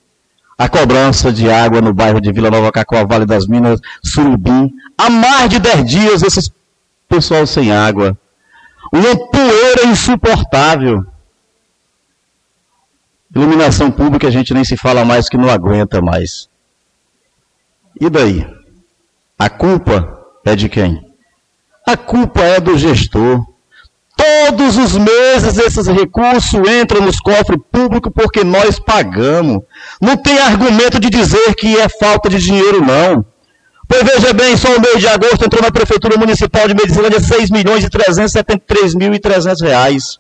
[0.65, 4.73] a cobrança de água no bairro de Vila Nova Cacau, Vale das Minas, Surubim.
[4.97, 6.51] Há mais de 10 dias esses
[7.07, 8.17] pessoal sem água.
[8.91, 11.05] Uma poeira insuportável.
[13.37, 16.49] Iluminação pública a gente nem se fala mais que não aguenta mais.
[18.01, 18.47] E daí?
[19.39, 20.99] A culpa é de quem?
[21.87, 23.45] A culpa é do gestor.
[24.25, 29.63] Todos os meses esses recursos entram nos cofres públicos porque nós pagamos.
[30.01, 33.25] Não tem argumento de dizer que é falta de dinheiro, não.
[33.87, 37.51] Pois veja bem, só no mês de agosto entrou na Prefeitura Municipal de Medicilândia 6
[37.51, 40.19] milhões e 373 mil e 300 reais.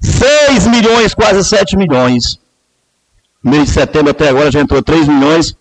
[0.00, 2.40] 6 milhões, quase 7 milhões.
[3.42, 5.56] Mês de setembro até agora já entrou 3 milhões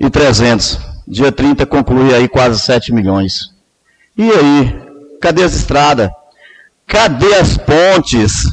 [0.00, 0.78] e 300.
[1.06, 3.50] Dia 30 conclui aí quase 7 milhões.
[4.16, 4.82] E aí?
[5.20, 6.10] Cadê as estradas?
[6.86, 8.44] Cadê as pontes?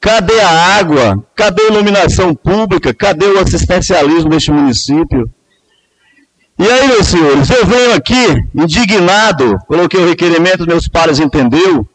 [0.00, 1.24] Cadê a água?
[1.34, 2.92] Cadê a iluminação pública?
[2.92, 5.30] Cadê o assistencialismo neste município?
[6.58, 11.88] E aí, meus senhores, eu venho aqui indignado, coloquei o requerimento, meus pares entendeu,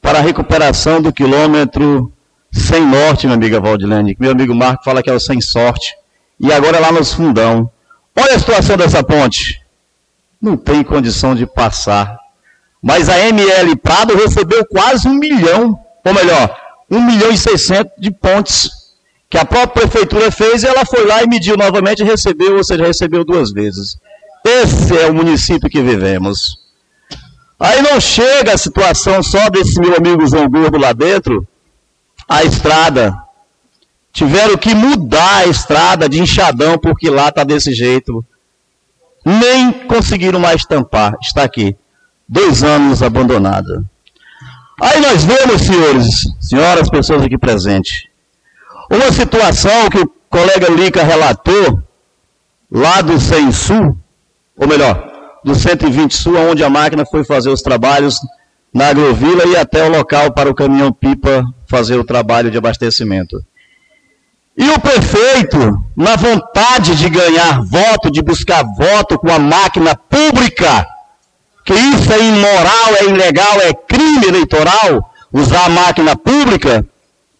[0.00, 2.12] para a recuperação do quilômetro
[2.52, 4.16] sem norte, minha amiga Valdilene.
[4.18, 5.94] Meu amigo Marco fala que é o sem sorte.
[6.38, 7.70] E agora é lá nos fundão.
[8.18, 9.60] Olha a situação dessa ponte.
[10.40, 12.18] Não tem condição de passar.
[12.82, 16.56] Mas a ML Prado recebeu quase um milhão, ou melhor,
[16.90, 18.70] um milhão e seiscentos de pontes
[19.28, 22.64] que a própria prefeitura fez e ela foi lá e mediu novamente e recebeu, ou
[22.64, 23.96] seja, recebeu duas vezes.
[24.44, 26.58] Esse é o município que vivemos.
[27.58, 31.46] Aí não chega a situação só desse meu amigo João Gordo lá dentro,
[32.26, 33.14] a estrada.
[34.12, 38.24] Tiveram que mudar a estrada de enxadão porque lá está desse jeito.
[39.24, 41.14] Nem conseguiram mais tampar.
[41.22, 41.76] Está aqui
[42.30, 43.84] dois anos abandonada.
[44.80, 48.04] Aí nós vemos, senhores, senhoras, pessoas aqui presentes,
[48.88, 51.82] uma situação que o colega Lica relatou,
[52.70, 53.98] lá do 100 Sul,
[54.56, 55.10] ou melhor,
[55.44, 58.16] do 120 Sul, onde a máquina foi fazer os trabalhos
[58.72, 63.44] na agrovila e até o local para o caminhão-pipa fazer o trabalho de abastecimento.
[64.56, 65.58] E o prefeito,
[65.96, 70.86] na vontade de ganhar voto, de buscar voto com a máquina pública,
[71.70, 76.84] que isso é imoral, é ilegal, é crime eleitoral, usar a máquina pública,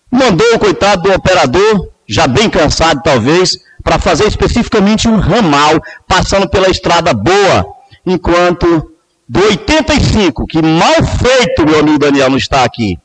[0.09, 6.49] mandou o coitado do operador, já bem cansado talvez, para fazer especificamente um ramal, passando
[6.49, 7.67] pela estrada boa,
[8.07, 8.93] enquanto
[9.29, 12.97] do 85, que mal feito, meu amigo Daniel não está aqui,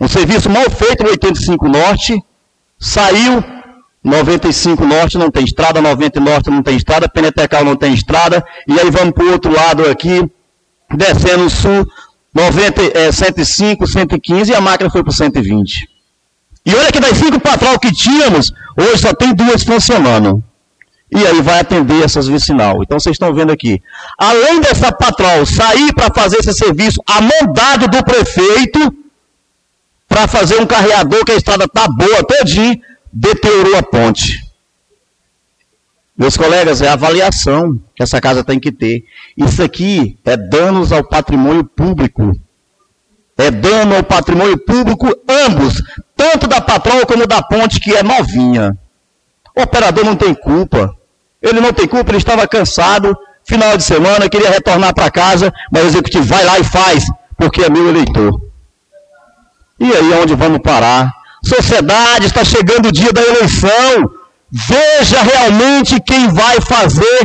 [0.00, 2.20] um serviço mal feito no 85 Norte,
[2.80, 3.44] saiu
[4.02, 8.78] 95 Norte não tem estrada, 90 Norte não tem estrada, Penetecal não tem estrada, e
[8.78, 10.28] aí vamos para o outro lado aqui,
[10.92, 11.86] descendo o sul,
[12.34, 15.88] 90, é, 105, 115 e a máquina foi para 120.
[16.66, 20.42] E olha que das cinco patrol que tínhamos, hoje só tem duas funcionando.
[21.14, 22.82] E aí vai atender essas vicinal.
[22.82, 23.80] Então vocês estão vendo aqui.
[24.18, 28.92] Além dessa patrol sair para fazer esse serviço a mandado do prefeito,
[30.08, 32.80] para fazer um carreador que a estrada está boa todinho,
[33.12, 34.43] deteriorou a ponte.
[36.16, 39.04] Meus colegas, é a avaliação que essa casa tem que ter.
[39.36, 42.32] Isso aqui é danos ao patrimônio público.
[43.36, 45.82] É dano ao patrimônio público, ambos,
[46.16, 48.78] tanto da patroa como da ponte, que é novinha.
[49.56, 50.94] O operador não tem culpa.
[51.42, 53.14] Ele não tem culpa, ele estava cansado,
[53.44, 57.04] final de semana, queria retornar para casa, mas o executivo vai lá e faz,
[57.36, 58.40] porque é meu eleitor.
[59.80, 61.12] E aí onde vamos parar?
[61.44, 64.10] Sociedade, está chegando o dia da eleição.
[64.56, 67.20] Veja realmente quem vai fazer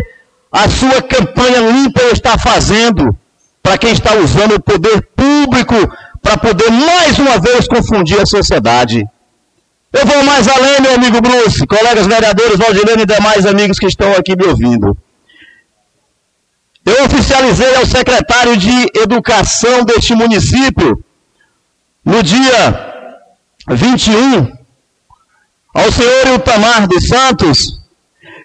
[0.52, 3.16] a sua campanha limpa está fazendo
[3.62, 5.76] para quem está usando o poder público
[6.24, 9.06] para poder mais uma vez confundir a sociedade.
[9.94, 14.12] Eu vou mais além, meu amigo Bruce, colegas vereadores, Valdilene e demais amigos que estão
[14.14, 14.98] aqui me ouvindo.
[16.84, 21.04] Eu oficializei ao secretário de Educação deste município,
[22.04, 22.60] no dia
[23.70, 24.59] 21,
[25.80, 27.80] ao senhor Iltamar dos Santos,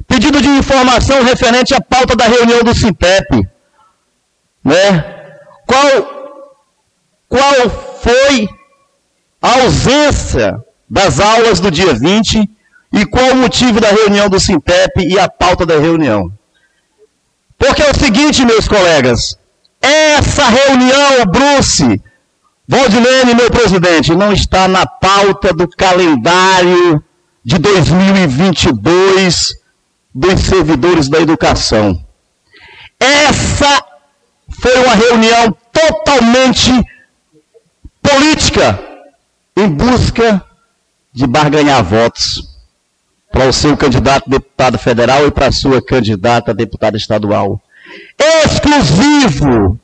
[0.06, 3.48] pedido de informação referente à pauta da reunião do Sintep.
[4.62, 5.04] Né?
[5.66, 5.92] Qual,
[7.28, 7.70] qual
[8.00, 8.48] foi
[9.42, 10.54] a ausência
[10.88, 12.48] das aulas do dia 20
[12.92, 16.32] e qual o motivo da reunião do Sintep e a pauta da reunião?
[17.58, 19.36] Porque é o seguinte, meus colegas,
[19.82, 22.00] essa reunião, Bruce,
[22.68, 27.02] Valdilene, meu presidente, não está na pauta do calendário
[27.44, 29.54] de 2022
[30.14, 32.02] dos servidores da educação.
[32.98, 33.84] Essa
[34.60, 36.70] foi uma reunião totalmente
[38.00, 38.80] política
[39.56, 40.42] em busca
[41.12, 42.42] de barganhar votos
[43.30, 47.60] para o seu candidato a deputado federal e para a sua candidata a deputada estadual.
[48.44, 49.78] Exclusivo.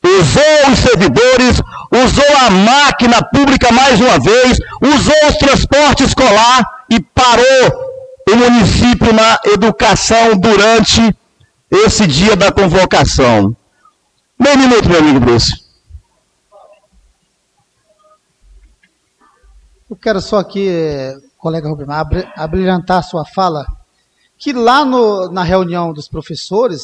[0.00, 1.60] Usou os servidores,
[1.92, 7.88] usou a máquina pública mais uma vez, usou o transporte escolar e parou
[8.30, 11.16] o município na educação durante
[11.70, 13.56] esse dia da convocação.
[14.38, 15.68] Meio minuto, meu amigo Bruce.
[19.90, 20.68] Eu quero só aqui,
[21.38, 22.06] colega Rubimar,
[22.36, 23.66] abrilhantar a sua fala,
[24.36, 26.82] que lá no, na reunião dos professores,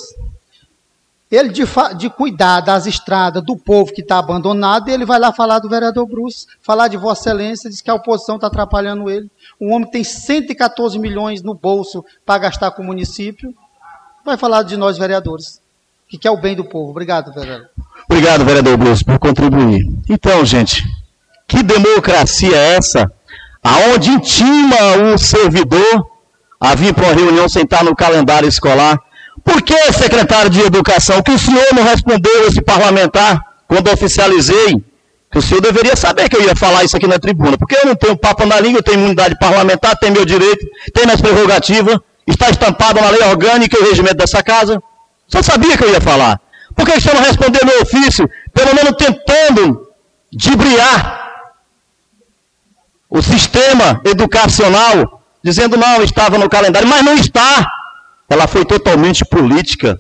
[1.35, 1.65] ele de,
[1.97, 6.06] de, cuidar das estradas do povo que está abandonado, ele vai lá falar do vereador
[6.06, 9.31] Bruce, falar de Vossa Excelência, diz que a oposição está atrapalhando ele.
[9.61, 13.55] Um homem tem 114 milhões no bolso para gastar com o município,
[14.24, 15.61] vai falar de nós vereadores,
[16.09, 16.90] que quer o bem do povo.
[16.90, 17.69] Obrigado, vereador.
[18.09, 19.82] Obrigado, vereador Bruce, por contribuir.
[20.09, 20.85] Então, gente,
[21.48, 23.11] que democracia é essa?
[23.62, 26.06] Aonde intima o servidor
[26.61, 28.98] a vir para uma reunião sentar no calendário escolar?
[29.45, 34.83] Por que, secretário de Educação, que o senhor não respondeu esse parlamentar quando oficializei
[35.35, 37.97] o senhor deveria saber que eu ia falar isso aqui na tribuna, porque eu não
[37.97, 42.51] tenho papo na língua, eu tenho imunidade parlamentar, tenho meu direito, tenho minhas prerrogativas, está
[42.51, 44.79] estampado na lei orgânica e o regimento dessa casa.
[44.79, 46.41] O senhor sabia que eu ia falar.
[46.77, 49.89] Por que o senhor não respondeu meu ofício, pelo menos tentando
[50.33, 51.25] dibriar
[53.11, 57.66] o sistema educacional, dizendo não, estava no calendário, mas não está.
[58.35, 59.97] Ela foi totalmente política,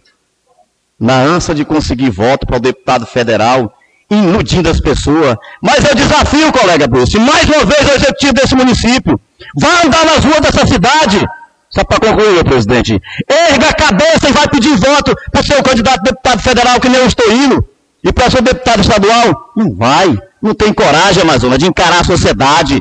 [0.98, 3.72] na ânsia de conseguir voto para o deputado federal
[4.10, 5.36] iludindo as pessoas.
[5.62, 9.20] Mas eu desafio, colega Bruce, mais uma vez o executivo desse município.
[9.56, 11.24] Vá andar nas ruas dessa cidade.
[11.70, 13.00] Só para concluir, presidente.
[13.28, 16.88] Erga a cabeça e vai pedir voto para o seu candidato a deputado federal, que
[16.88, 17.64] nem eu estou indo.
[18.02, 19.52] E para o deputado estadual.
[19.56, 20.18] Não vai.
[20.42, 22.80] Não tem coragem, Amazonas, de encarar a sociedade.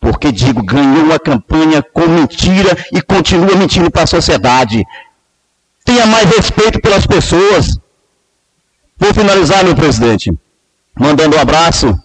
[0.00, 4.84] Porque, digo, ganhou uma campanha com mentira e continua mentindo para a sociedade.
[5.84, 7.78] Tenha mais respeito pelas pessoas.
[8.96, 10.32] Vou finalizar, meu presidente
[10.98, 11.96] mandando um abraço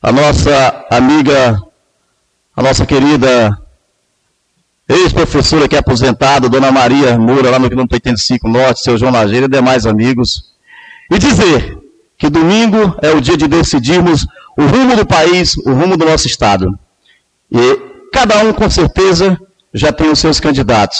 [0.00, 1.60] à nossa amiga,
[2.56, 3.50] a nossa querida
[4.88, 9.46] ex-professora que é aposentada, Dona Maria Moura, lá no quilômetro 85 Norte, seu João Lageira
[9.46, 10.54] e demais amigos.
[11.10, 11.78] E dizer
[12.16, 14.26] que domingo é o dia de decidirmos
[14.56, 16.78] o rumo do país, o rumo do nosso Estado.
[17.52, 17.80] E
[18.12, 19.38] cada um, com certeza,
[19.72, 20.98] já tem os seus candidatos.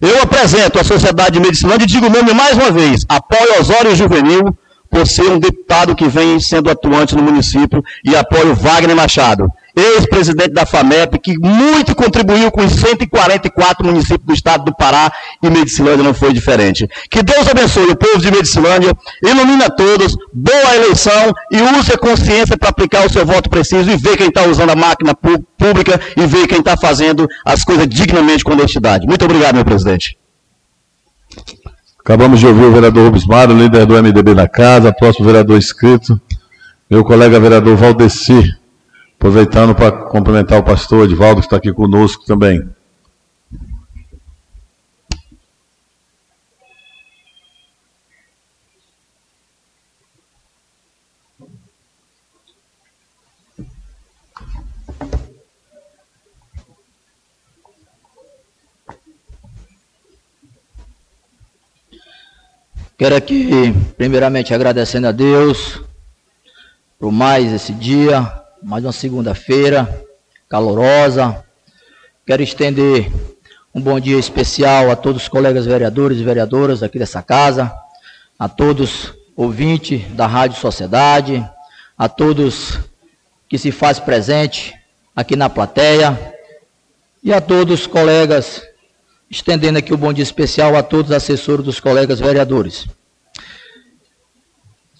[0.00, 3.94] Eu apresento a Sociedade de Medicina e digo o nome mais uma vez, apoio Osório
[3.94, 4.56] Juvenil,
[4.90, 9.46] por ser um deputado que vem sendo atuante no município e apoio Wagner Machado,
[9.76, 15.50] ex-presidente da FAMEP, que muito contribuiu com os 144 municípios do estado do Pará e
[15.50, 16.88] Medicilândia não foi diferente.
[17.10, 22.56] Que Deus abençoe o povo de Medicilândia, ilumina todos, boa eleição e use a consciência
[22.56, 26.26] para aplicar o seu voto preciso e ver quem está usando a máquina pública e
[26.26, 29.06] ver quem está fazendo as coisas dignamente com honestidade.
[29.06, 30.16] Muito obrigado, meu presidente.
[31.98, 36.20] Acabamos de ouvir o vereador Rubens Mário, líder do MDB da casa, próximo vereador inscrito,
[36.90, 38.54] meu colega vereador Valdeci,
[39.18, 42.68] aproveitando para cumprimentar o pastor Edvaldo, que está aqui conosco também.
[62.96, 65.82] Quero aqui, primeiramente, agradecendo a Deus
[66.98, 70.06] por mais esse dia, mais uma segunda-feira
[70.48, 71.44] calorosa.
[72.26, 73.12] Quero estender
[73.74, 77.70] um bom dia especial a todos os colegas vereadores e vereadoras aqui dessa casa,
[78.38, 81.46] a todos ouvintes da Rádio Sociedade,
[81.98, 82.80] a todos
[83.50, 84.74] que se faz presente
[85.14, 86.18] aqui na plateia
[87.22, 88.62] e a todos os colegas,
[89.30, 92.86] estendendo aqui o bom dia especial a todos os assessores dos colegas vereadores.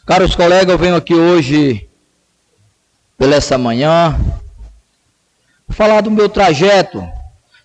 [0.05, 1.89] Caros colegas, eu venho aqui hoje,
[3.17, 4.19] pela essa manhã,
[5.69, 7.07] falar do meu trajeto,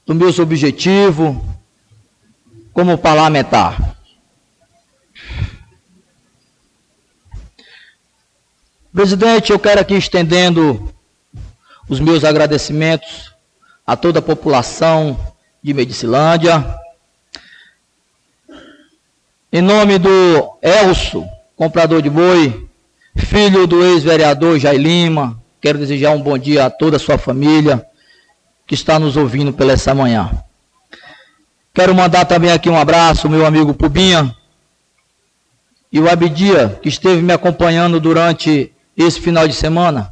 [0.05, 1.35] dos meus objetivos
[2.73, 3.95] como parlamentar.
[8.91, 10.93] Presidente, eu quero aqui estendendo
[11.88, 13.34] os meus agradecimentos
[13.85, 15.17] a toda a população
[15.63, 16.63] de Medicilândia.
[19.51, 22.69] Em nome do Elso, comprador de boi,
[23.20, 27.86] filho do ex-vereador Jair Lima, quero desejar um bom dia a toda a sua família
[28.66, 30.32] que está nos ouvindo pela essa manhã.
[31.74, 34.36] Quero mandar também aqui um abraço ao meu amigo Pubinha
[35.91, 40.12] e o Abidia, que esteve me acompanhando durante esse final de semana.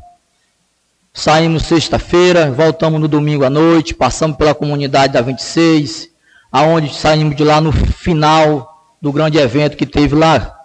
[1.14, 6.10] Saímos sexta-feira, voltamos no domingo à noite, passamos pela comunidade da 26,
[6.52, 10.57] aonde saímos de lá no final do grande evento que teve lá.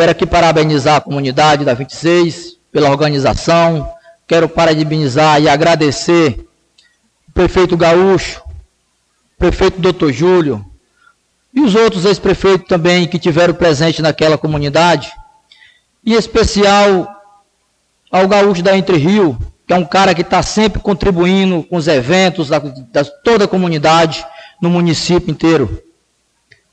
[0.00, 3.86] Quero aqui parabenizar a comunidade da 26 pela organização.
[4.26, 6.40] Quero parabenizar e agradecer
[7.28, 10.10] o prefeito Gaúcho, o prefeito Dr.
[10.10, 10.64] Júlio
[11.52, 15.12] e os outros ex-prefeitos também que tiveram presente naquela comunidade
[16.02, 17.06] em especial
[18.10, 21.86] ao gaúcho da Entre Rio, que é um cara que está sempre contribuindo com os
[21.86, 24.24] eventos da, da, toda a comunidade
[24.62, 25.78] no município inteiro.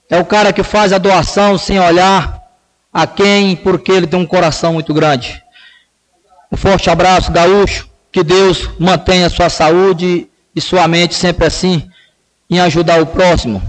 [0.09, 2.36] É o cara que faz a doação sem olhar
[2.97, 5.39] a quem, porque ele tem um coração muito grande.
[6.51, 7.87] Um forte abraço, gaúcho.
[8.11, 11.87] Que Deus mantenha sua saúde e sua mente sempre assim,
[12.49, 13.61] em ajudar o próximo.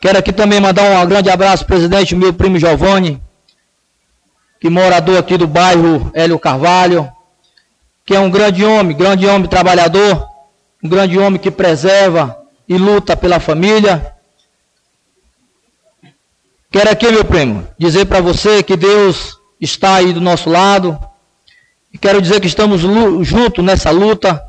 [0.00, 3.22] Quero aqui também mandar um grande abraço, presidente, meu primo Giovanni,
[4.60, 7.08] que morador aqui do bairro Hélio Carvalho,
[8.04, 10.26] que é um grande homem, grande homem trabalhador,
[10.82, 12.36] um grande homem que preserva
[12.68, 14.13] e luta pela família.
[16.74, 20.98] Quero aqui, meu primo, dizer para você que Deus está aí do nosso lado.
[21.92, 24.44] E quero dizer que estamos juntos nessa luta,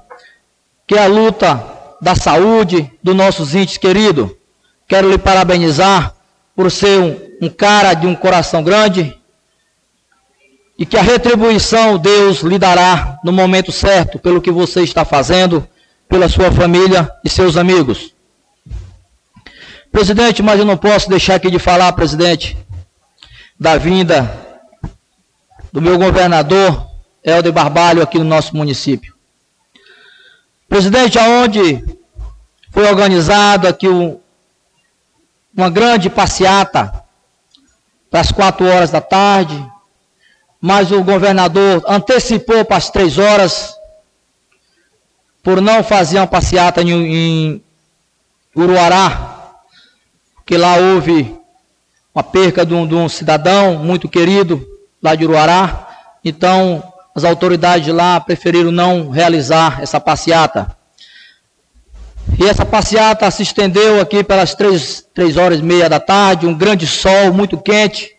[0.88, 1.64] que é a luta
[2.02, 4.32] da saúde dos nossos índios queridos.
[4.88, 6.16] Quero lhe parabenizar
[6.56, 9.16] por ser um, um cara de um coração grande,
[10.80, 15.64] e que a retribuição Deus lhe dará no momento certo pelo que você está fazendo,
[16.10, 18.15] pela sua família e seus amigos.
[19.96, 22.58] Presidente, mas eu não posso deixar aqui de falar, presidente,
[23.58, 24.30] da vinda
[25.72, 26.86] do meu governador
[27.24, 29.16] Helder Barbalho aqui no nosso município.
[30.68, 31.82] Presidente, aonde
[32.72, 34.20] foi organizado aqui um,
[35.56, 37.02] uma grande passeata
[38.12, 39.66] das quatro horas da tarde,
[40.60, 43.74] mas o governador antecipou para as três horas,
[45.42, 47.64] por não fazer uma passeata em, em
[48.54, 49.35] Uruará,
[50.46, 51.36] que lá houve
[52.14, 54.66] uma perca de um, de um, cidadão muito querido
[55.02, 55.88] lá de Uruará,
[56.24, 56.84] então
[57.16, 60.76] as autoridades lá preferiram não realizar essa passeata.
[62.38, 66.54] E essa passeata se estendeu aqui pelas três, três horas e meia da tarde, um
[66.54, 68.16] grande sol muito quente,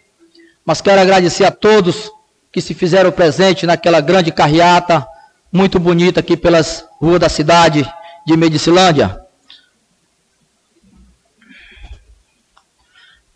[0.64, 2.10] mas quero agradecer a todos
[2.50, 5.06] que se fizeram presente naquela grande carreata
[5.52, 7.88] muito bonita aqui pelas ruas da cidade
[8.26, 9.25] de Medicilândia.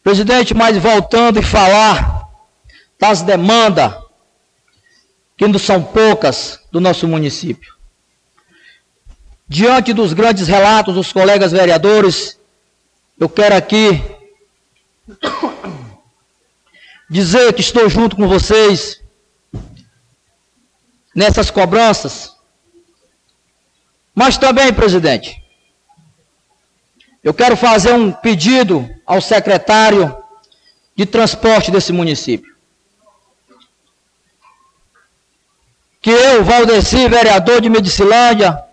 [0.03, 2.29] Presidente, mas voltando e falar
[2.99, 3.95] das demandas,
[5.37, 7.75] que não são poucas, do nosso município.
[9.49, 12.39] Diante dos grandes relatos dos colegas vereadores,
[13.19, 14.03] eu quero aqui
[17.11, 19.01] dizer que estou junto com vocês
[21.15, 22.37] nessas cobranças.
[24.15, 25.40] Mas também, presidente,
[27.23, 30.17] eu quero fazer um pedido ao secretário
[30.97, 32.55] de transporte desse município.
[36.01, 38.65] Que eu, Valdeci, vereador de Medicilândia,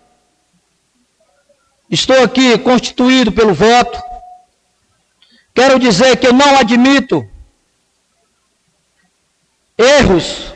[1.90, 4.02] estou aqui constituído pelo voto.
[5.54, 7.28] Quero dizer que eu não admito
[9.76, 10.54] erros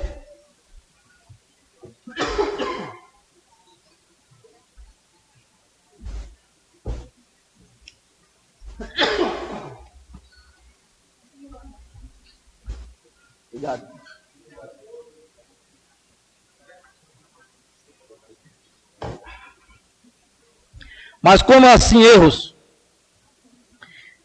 [21.22, 22.52] Mas como assim erros?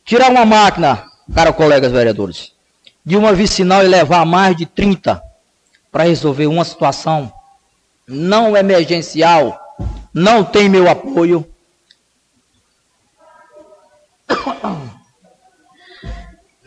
[0.04, 2.52] Tirar uma máquina, cara, colegas vereadores,
[3.06, 5.22] de uma vicinal e levar mais de 30
[5.92, 7.32] para resolver uma situação
[8.08, 9.60] não emergencial,
[10.14, 11.48] não tem meu apoio.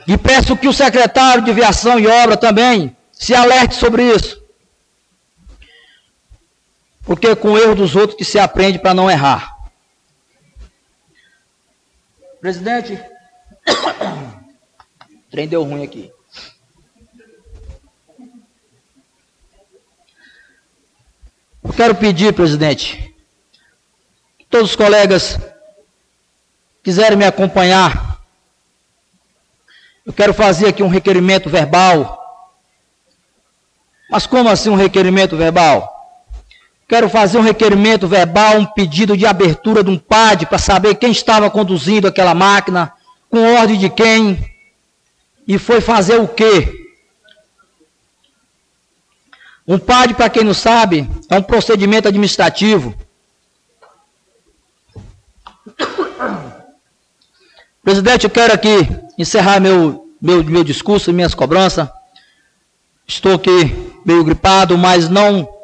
[0.06, 4.40] E peço que o secretário de Viação e Obra também se alerte sobre isso.
[7.04, 9.59] Porque é com o erro dos outros que se aprende para não errar.
[12.40, 12.94] Presidente,
[13.68, 16.10] o trem deu ruim aqui.
[21.62, 23.14] Eu quero pedir, presidente,
[24.38, 25.38] que todos os colegas
[26.82, 28.22] quiserem me acompanhar.
[30.06, 32.18] Eu quero fazer aqui um requerimento verbal.
[34.10, 35.99] Mas como assim um requerimento verbal?
[36.90, 41.12] Quero fazer um requerimento verbal, um pedido de abertura de um PAD para saber quem
[41.12, 42.92] estava conduzindo aquela máquina,
[43.30, 44.52] com ordem de quem,
[45.46, 46.90] e foi fazer o quê?
[49.68, 52.92] Um PAD, para quem não sabe, é um procedimento administrativo.
[57.84, 61.88] Presidente, eu quero aqui encerrar meu, meu, meu discurso, minhas cobranças.
[63.06, 65.59] Estou aqui meio gripado, mas não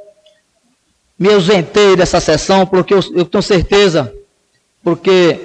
[1.18, 4.12] me ausentei dessa sessão porque eu, eu tenho certeza,
[4.82, 5.40] porque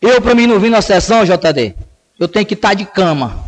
[0.00, 1.74] eu, para mim, não vim na sessão, JD,
[2.18, 3.44] eu tenho que estar de cama.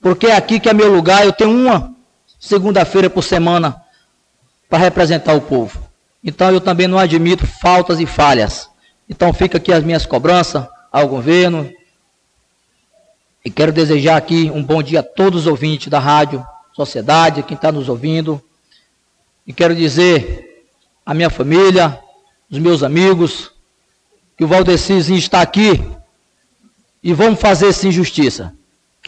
[0.00, 1.94] Porque é aqui que é meu lugar, eu tenho uma
[2.40, 3.80] segunda-feira por semana
[4.68, 5.80] para representar o povo.
[6.24, 8.68] Então eu também não admito faltas e falhas.
[9.08, 11.70] Então fica aqui as minhas cobranças ao governo.
[13.44, 17.54] E quero desejar aqui um bom dia a todos os ouvintes da rádio, sociedade, quem
[17.54, 18.42] está nos ouvindo.
[19.46, 20.64] E quero dizer
[21.04, 21.98] à minha família,
[22.50, 23.50] os meus amigos,
[24.36, 25.82] que o Valdecizinho está aqui
[27.02, 28.52] e vamos fazer sim justiça.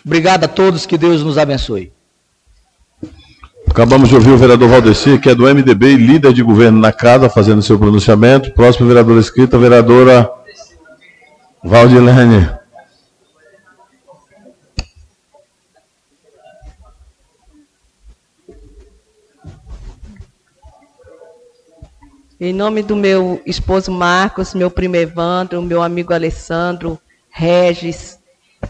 [0.04, 1.92] Obrigado a todos, que Deus nos abençoe.
[3.68, 6.92] Acabamos de ouvir o vereador Valdeci, que é do MDB e líder de governo na
[6.92, 8.52] casa, fazendo seu pronunciamento.
[8.52, 10.30] Próximo vereador escrito, a vereadora
[11.62, 12.63] Valdilene.
[22.40, 26.98] Em nome do meu esposo Marcos, meu primo Evandro, meu amigo Alessandro,
[27.30, 28.18] Regis,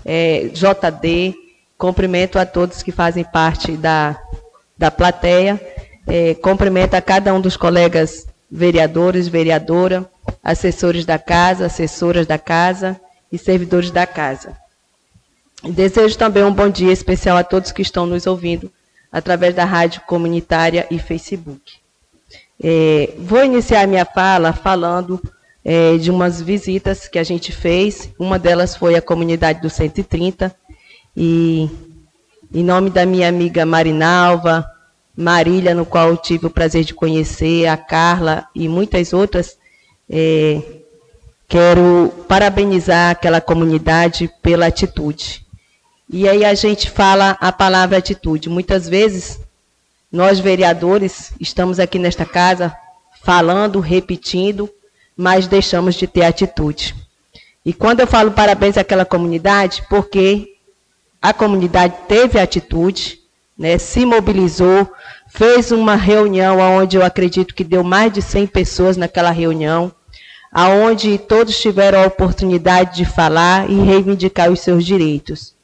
[0.04, 1.34] é, JD,
[1.78, 4.20] cumprimento a todos que fazem parte da,
[4.76, 5.58] da plateia,
[6.06, 10.08] é, cumprimento a cada um dos colegas vereadores, vereadora,
[10.42, 13.00] assessores da casa, assessoras da casa
[13.32, 14.54] e servidores da casa.
[15.62, 18.70] Desejo também um bom dia especial a todos que estão nos ouvindo
[19.10, 21.83] através da rádio comunitária e Facebook.
[22.62, 25.20] É, vou iniciar minha fala falando
[25.64, 28.10] é, de umas visitas que a gente fez.
[28.18, 30.54] Uma delas foi a comunidade do 130.
[31.16, 31.68] E
[32.52, 34.64] em nome da minha amiga Marinalva,
[35.16, 39.56] Marília, no qual eu tive o prazer de conhecer, a Carla e muitas outras,
[40.10, 40.60] é,
[41.48, 45.44] quero parabenizar aquela comunidade pela atitude.
[46.10, 48.48] E aí a gente fala a palavra atitude.
[48.48, 49.40] Muitas vezes
[50.14, 52.72] nós, vereadores, estamos aqui nesta casa
[53.24, 54.70] falando, repetindo,
[55.16, 56.94] mas deixamos de ter atitude.
[57.66, 60.54] E quando eu falo parabéns àquela comunidade, porque
[61.20, 63.18] a comunidade teve atitude,
[63.58, 64.88] né, se mobilizou,
[65.30, 69.90] fez uma reunião onde eu acredito que deu mais de 100 pessoas naquela reunião,
[70.52, 75.56] aonde todos tiveram a oportunidade de falar e reivindicar os seus direitos.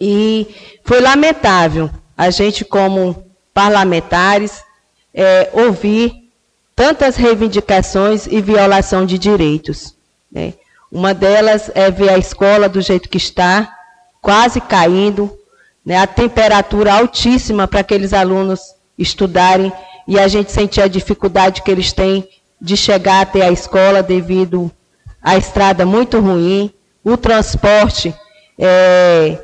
[0.00, 0.46] E
[0.84, 4.62] foi lamentável a gente como parlamentares
[5.14, 6.30] é, ouvir
[6.74, 9.94] tantas reivindicações e violação de direitos.
[10.30, 10.54] Né?
[10.90, 13.76] Uma delas é ver a escola do jeito que está,
[14.20, 15.36] quase caindo,
[15.84, 15.96] né?
[15.96, 18.60] a temperatura altíssima para aqueles alunos
[18.98, 19.72] estudarem
[20.06, 22.28] e a gente sentir a dificuldade que eles têm
[22.60, 24.70] de chegar até a escola devido
[25.20, 26.72] à estrada muito ruim,
[27.04, 28.14] o transporte
[28.58, 29.38] é,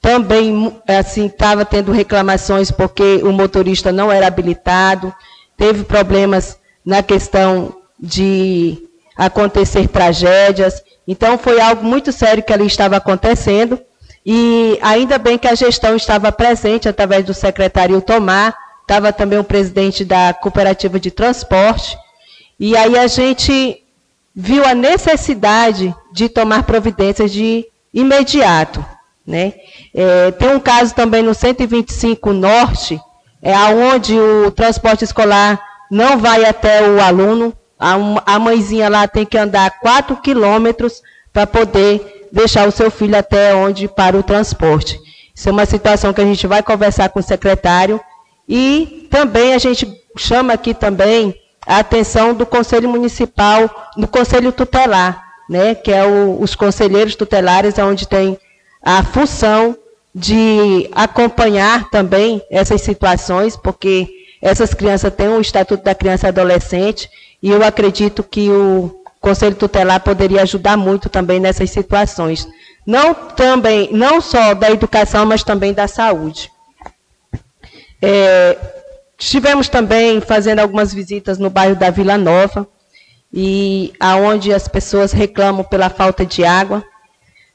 [0.00, 5.12] também assim estava tendo reclamações porque o motorista não era habilitado,
[5.56, 8.78] teve problemas na questão de
[9.16, 10.82] acontecer tragédias.
[11.06, 13.78] Então foi algo muito sério que ali estava acontecendo
[14.24, 19.44] e ainda bem que a gestão estava presente através do secretário Tomar, estava também o
[19.44, 21.98] presidente da cooperativa de transporte
[22.60, 23.82] e aí a gente
[24.34, 28.84] viu a necessidade de tomar providências de imediato.
[29.28, 29.52] Né?
[29.94, 32.98] É, tem um caso também no 125 Norte,
[33.42, 35.60] é onde o transporte escolar
[35.90, 41.46] não vai até o aluno, a, a mãezinha lá tem que andar 4 quilômetros para
[41.46, 44.98] poder deixar o seu filho até onde para o transporte.
[45.34, 48.00] Isso é uma situação que a gente vai conversar com o secretário
[48.48, 49.86] E também a gente
[50.16, 51.34] chama aqui também
[51.66, 57.78] a atenção do Conselho Municipal, do Conselho Tutelar, né, que é o, os conselheiros tutelares,
[57.78, 58.38] onde tem
[58.88, 59.76] a função
[60.14, 64.08] de acompanhar também essas situações, porque
[64.40, 67.10] essas crianças têm o Estatuto da Criança e Adolescente,
[67.42, 72.48] e eu acredito que o Conselho Tutelar poderia ajudar muito também nessas situações.
[72.86, 76.50] Não, também, não só da educação, mas também da saúde.
[78.00, 78.56] É,
[79.18, 82.66] estivemos também fazendo algumas visitas no bairro da Vila Nova,
[83.30, 86.82] e aonde as pessoas reclamam pela falta de água.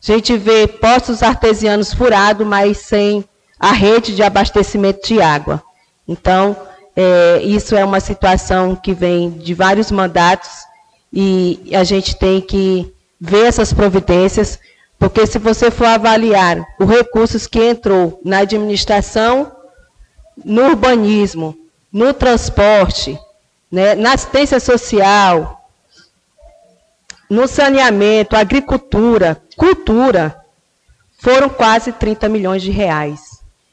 [0.04, 3.24] A gente vê postos artesianos furados, mas sem
[3.58, 5.64] a rede de abastecimento de água.
[6.06, 6.58] Então,
[6.94, 10.50] é, isso é uma situação que vem de vários mandatos
[11.12, 14.60] e a gente tem que ver essas providências,
[15.00, 19.50] porque se você for avaliar os recursos que entrou na administração,
[20.44, 21.56] no urbanismo,
[21.92, 23.18] no transporte,
[23.72, 25.63] né, na assistência social,
[27.34, 30.40] no saneamento, agricultura, cultura,
[31.20, 33.22] foram quase 30 milhões de reais.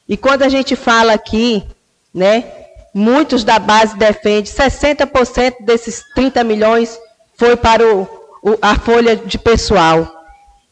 [0.09, 1.63] E quando a gente fala aqui,
[2.11, 2.43] né,
[2.91, 6.99] muitos da base defendem 60% desses 30 milhões
[7.37, 8.01] foi para o,
[8.41, 10.11] o, a folha de pessoal.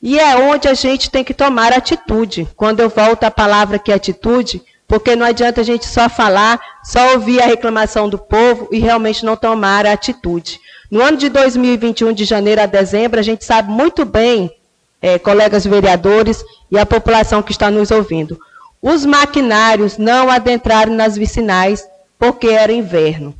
[0.02, 2.48] E é onde a gente tem que tomar atitude.
[2.56, 6.60] Quando eu volto à palavra que é atitude, porque não adianta a gente só falar,
[6.84, 10.60] só ouvir a reclamação do povo e realmente não tomar a atitude.
[10.90, 14.52] No ano de 2021, de janeiro a dezembro, a gente sabe muito bem,
[15.00, 18.40] é, colegas vereadores e a população que está nos ouvindo,
[18.82, 21.88] os maquinários não adentraram nas vicinais
[22.18, 23.36] porque era inverno.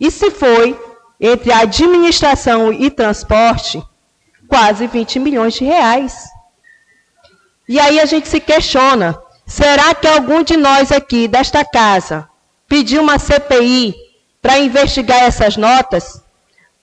[0.00, 0.78] E se foi,
[1.20, 3.82] entre administração e transporte,
[4.48, 6.24] quase 20 milhões de reais.
[7.68, 12.28] E aí a gente se questiona, será que algum de nós aqui desta casa
[12.66, 13.94] pediu uma CPI
[14.40, 16.23] para investigar essas notas?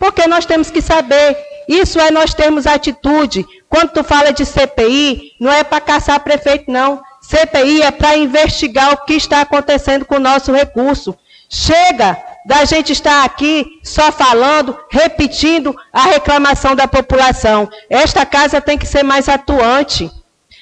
[0.01, 1.37] Porque nós temos que saber,
[1.67, 3.45] isso é nós termos atitude.
[3.69, 7.03] Quando tu fala de CPI, não é para caçar prefeito, não.
[7.21, 11.15] CPI é para investigar o que está acontecendo com o nosso recurso.
[11.47, 12.17] Chega
[12.47, 17.69] da gente estar aqui só falando, repetindo a reclamação da população.
[17.87, 20.09] Esta casa tem que ser mais atuante.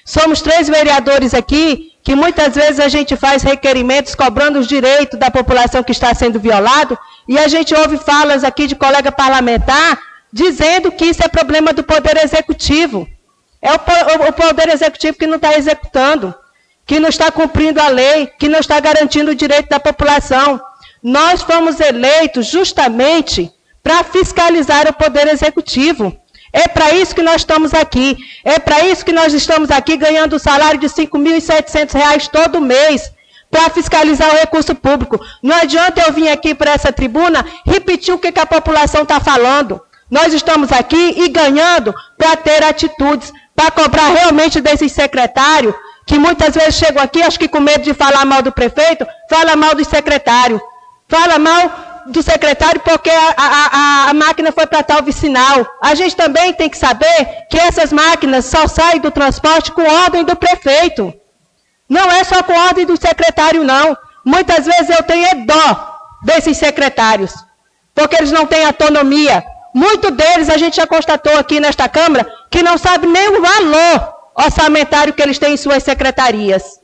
[0.04, 5.30] Somos três vereadores aqui que muitas vezes a gente faz requerimentos cobrando os direitos da
[5.30, 10.00] população que está sendo violado, e a gente ouve falas aqui de colega parlamentar
[10.34, 13.08] dizendo que isso é problema do Poder Executivo.
[13.62, 16.34] É o, Poder Executivo que não está executando,
[16.84, 20.60] que não está cumprindo a lei, que não está garantindo o direito da população.
[21.04, 23.54] Nós fomos eleitos justamente
[23.84, 26.18] para fiscalizar o Poder Executivo.
[26.52, 28.18] É para isso que nós estamos aqui.
[28.44, 33.12] É para isso que nós estamos aqui ganhando o salário de R$ 5.700 todo mês
[33.52, 35.20] para fiscalizar o recurso público.
[35.42, 39.20] Não adianta eu vir aqui para essa tribuna repetir o que, que a população está
[39.20, 39.82] falando.
[40.10, 45.74] Nós estamos aqui e ganhando para ter atitudes, para cobrar realmente desses secretários,
[46.06, 49.56] que muitas vezes chegam aqui, acho que com medo de falar mal do prefeito, fala
[49.56, 50.60] mal do secretário.
[51.08, 55.66] Fala mal do secretário porque a, a, a máquina foi para tal vicinal.
[55.82, 60.24] A gente também tem que saber que essas máquinas só saem do transporte com ordem
[60.24, 61.14] do prefeito.
[61.88, 63.98] Não é só com ordem do secretário, não.
[64.24, 67.34] Muitas vezes eu tenho dó desses secretários,
[67.96, 69.44] porque eles não têm autonomia.
[69.74, 74.14] Muitos deles a gente já constatou aqui nesta Câmara que não sabe nem o valor
[74.36, 76.79] orçamentário que eles têm em suas secretarias.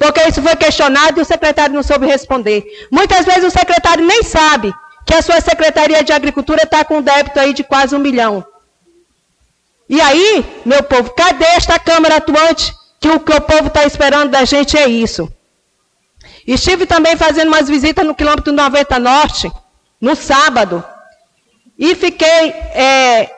[0.00, 2.64] Porque isso foi questionado e o secretário não soube responder.
[2.90, 4.72] Muitas vezes o secretário nem sabe
[5.04, 8.42] que a sua Secretaria de Agricultura está com um débito aí de quase um milhão.
[9.86, 12.72] E aí, meu povo, cadê esta Câmara atuante?
[12.98, 15.30] Que o que o povo está esperando da gente é isso.
[16.46, 19.52] Estive também fazendo umas visitas no quilômetro 90 Norte,
[20.00, 20.82] no sábado,
[21.78, 23.30] e fiquei é,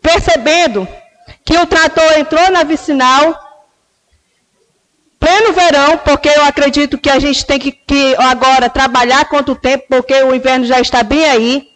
[0.00, 0.86] percebendo
[1.44, 3.47] que o trator entrou na vicinal
[5.18, 9.84] pleno verão, porque eu acredito que a gente tem que, que agora trabalhar quanto tempo,
[9.88, 11.68] porque o inverno já está bem aí.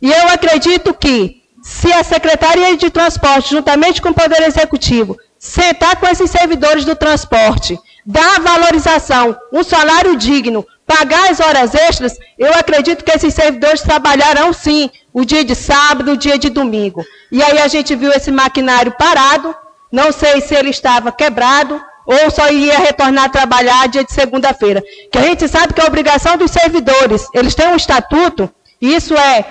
[0.00, 5.96] E eu acredito que se a Secretaria de Transporte, juntamente com o Poder Executivo, sentar
[5.96, 12.54] com esses servidores do transporte, dar valorização, um salário digno, pagar as horas extras, eu
[12.54, 17.04] acredito que esses servidores trabalharão sim o dia de sábado, o dia de domingo.
[17.32, 19.54] E aí a gente viu esse maquinário parado,
[19.90, 24.82] não sei se ele estava quebrado, ou só iria retornar a trabalhar dia de segunda-feira.
[25.10, 27.26] Que a gente sabe que é obrigação dos servidores.
[27.34, 28.48] Eles têm um estatuto,
[28.80, 29.44] isso é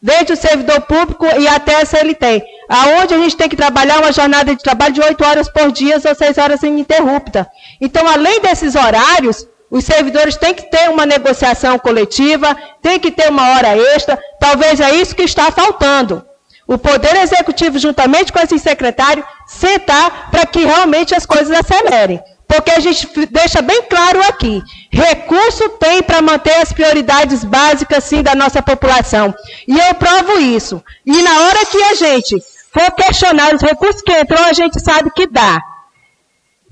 [0.00, 4.12] desde o servidor público e até a CLT, aonde a gente tem que trabalhar uma
[4.12, 7.48] jornada de trabalho de 8 horas por dia ou 6 horas ininterrupta.
[7.80, 13.28] Então, além desses horários, Os servidores têm que ter uma negociação coletiva, tem que ter
[13.28, 14.18] uma hora extra.
[14.38, 16.24] Talvez é isso que está faltando.
[16.66, 22.20] O Poder Executivo, juntamente com esse secretário, sentar para que realmente as coisas acelerem.
[22.48, 28.22] Porque a gente deixa bem claro aqui: recurso tem para manter as prioridades básicas, sim,
[28.22, 29.34] da nossa população.
[29.66, 30.82] E eu provo isso.
[31.04, 32.36] E na hora que a gente
[32.72, 35.60] for questionar os recursos que entrou, a gente sabe que dá.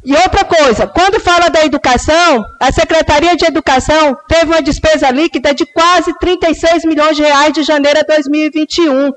[0.04, 5.54] E outra coisa, quando fala da educação, a Secretaria de Educação teve uma despesa líquida
[5.54, 9.12] de quase 36 milhões de reais de janeiro a 2021.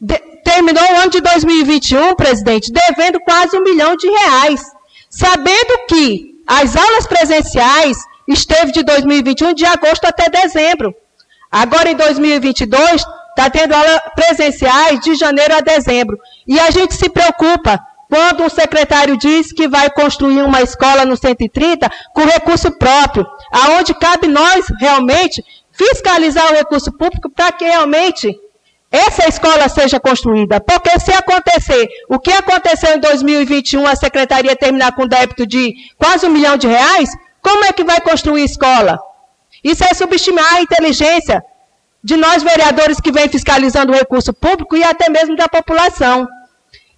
[0.00, 4.62] De, terminou o ano de 2021, presidente, devendo quase um milhão de reais.
[5.10, 7.96] Sabendo que as aulas presenciais
[8.26, 10.94] esteve de 2021 de agosto até dezembro.
[11.50, 16.18] Agora em 2022 está tendo aulas presenciais de janeiro a dezembro.
[16.46, 21.16] E a gente se preocupa quando o secretário diz que vai construir uma escola no
[21.16, 28.34] 130 com recurso próprio, aonde cabe nós realmente fiscalizar o recurso público para que realmente
[28.90, 30.60] essa escola seja construída.
[30.60, 36.26] Porque se acontecer o que aconteceu em 2021, a secretaria terminar com débito de quase
[36.26, 37.10] um milhão de reais,
[37.42, 38.98] como é que vai construir escola?
[39.62, 41.42] Isso é subestimar a inteligência
[42.02, 46.26] de nós vereadores que vem fiscalizando o recurso público e até mesmo da população.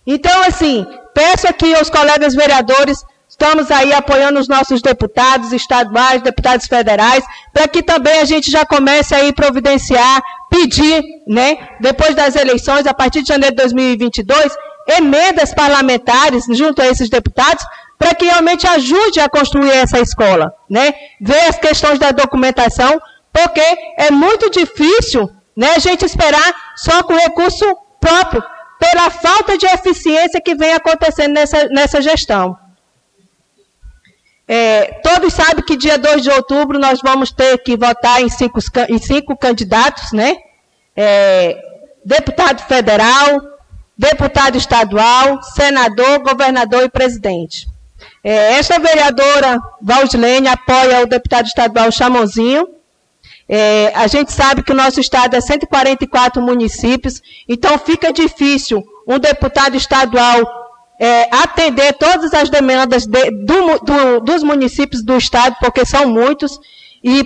[0.07, 3.03] Então, assim, peço aqui aos colegas vereadores,
[3.41, 8.67] estamos aí apoiando os nossos deputados estaduais, deputados federais, para que também a gente já
[8.67, 14.55] comece aí providenciar, pedir, né, depois das eleições, a partir de janeiro de 2022,
[14.99, 17.65] emendas parlamentares junto a esses deputados,
[17.99, 20.95] para que realmente ajude a construir essa escola, né?
[21.21, 23.01] Ver as questões da documentação,
[23.33, 23.63] porque
[23.99, 27.65] é muito difícil, né, a gente esperar só com recurso
[28.01, 28.43] próprio
[28.79, 32.57] pela falta de eficiência que vem acontecendo nessa, nessa gestão.
[34.53, 38.59] É, todos sabem que dia 2 de outubro nós vamos ter que votar em cinco,
[38.89, 40.39] em cinco candidatos, né?
[40.97, 41.57] É,
[42.05, 43.41] deputado federal,
[43.97, 47.69] deputado estadual, senador, governador e presidente.
[48.25, 52.67] É, esta vereadora Valdilene apoia o deputado estadual Chamozinho,
[53.49, 59.17] é, a gente sabe que o nosso estado é 144 municípios, então fica difícil um
[59.17, 60.60] deputado estadual
[61.01, 66.61] é, atender todas as demandas de, do, do, dos municípios do estado, porque são muitos,
[67.03, 67.25] e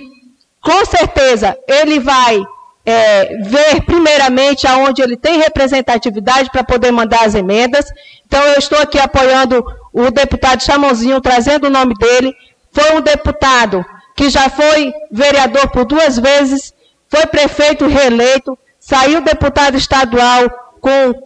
[0.61, 2.41] com certeza ele vai
[2.85, 7.85] é, ver primeiramente aonde ele tem representatividade para poder mandar as emendas.
[8.25, 9.61] Então eu estou aqui apoiando
[9.91, 12.33] o deputado Chamonzinho, trazendo o nome dele.
[12.71, 13.83] Foi um deputado
[14.15, 16.73] que já foi vereador por duas vezes,
[17.09, 20.49] foi prefeito reeleito, saiu deputado estadual
[20.79, 21.25] com.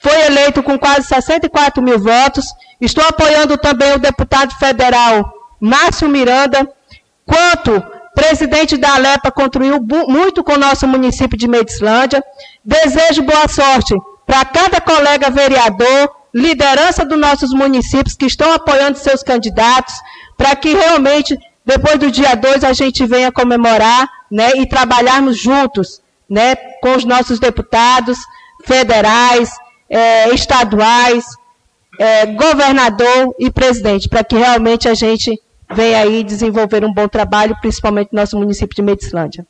[0.00, 2.46] Foi eleito com quase 64 mil votos.
[2.80, 6.68] Estou apoiando também o deputado federal Márcio Miranda,
[7.26, 7.82] quanto
[8.14, 12.22] presidente da Alepa contribuiu muito com o nosso município de Medicilândia.
[12.64, 13.94] Desejo boa sorte
[14.26, 19.94] para cada colega vereador, liderança dos nossos municípios que estão apoiando seus candidatos,
[20.36, 26.00] para que realmente depois do dia 2 a gente venha comemorar né, e trabalharmos juntos
[26.28, 28.18] né, com os nossos deputados
[28.64, 29.50] federais,
[29.88, 31.24] é, estaduais,
[31.98, 35.40] é, governador e presidente, para que realmente a gente
[35.74, 39.46] venha aí desenvolver um bom trabalho, principalmente no nosso município de Medicilândia.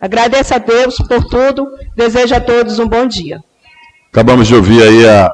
[0.00, 1.66] Agradeço a Deus por tudo,
[1.96, 3.42] desejo a todos um bom dia.
[4.12, 5.32] Acabamos de ouvir aí a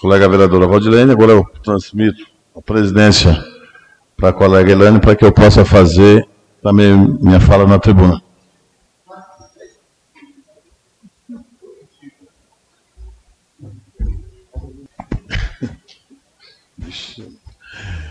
[0.00, 2.24] colega vereadora Valdilene, agora eu transmito
[2.56, 3.36] a presidência
[4.16, 6.26] para a colega Elane para que eu possa fazer
[6.62, 8.20] também minha fala na tribuna.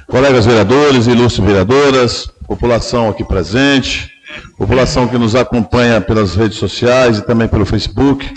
[0.08, 4.12] Colegas vereadores, ilustres vereadoras, população aqui presente,
[4.58, 8.34] população que nos acompanha pelas redes sociais e também pelo Facebook,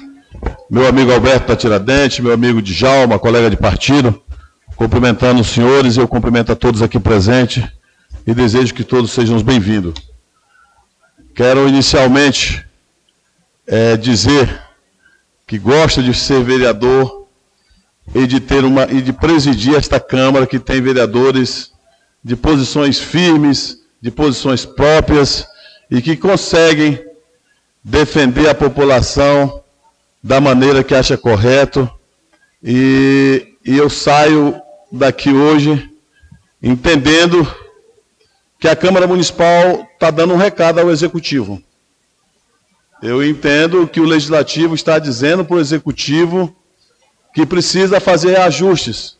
[0.69, 4.21] meu amigo Alberto da Tiradentes, meu amigo Djalma, colega de partido,
[4.81, 7.63] Cumprimentando os senhores, eu cumprimento a todos aqui presentes
[8.27, 9.93] e desejo que todos sejam bem-vindos.
[11.35, 12.65] Quero inicialmente
[13.67, 14.59] é, dizer
[15.47, 17.20] que gosto de ser vereador
[18.15, 21.73] e de ter uma e de presidir esta Câmara que tem vereadores
[22.23, 25.47] de posições firmes, de posições próprias
[25.91, 27.03] e que conseguem
[27.83, 29.63] defender a população
[30.23, 31.91] da maneira que acha correto.
[32.63, 34.61] E, e eu saio
[34.93, 35.91] daqui hoje,
[36.63, 37.47] entendendo
[38.59, 41.63] que a Câmara Municipal está dando um recado ao Executivo.
[43.03, 46.55] Eu entendo que o Legislativo está dizendo para o Executivo
[47.35, 49.17] que precisa fazer ajustes,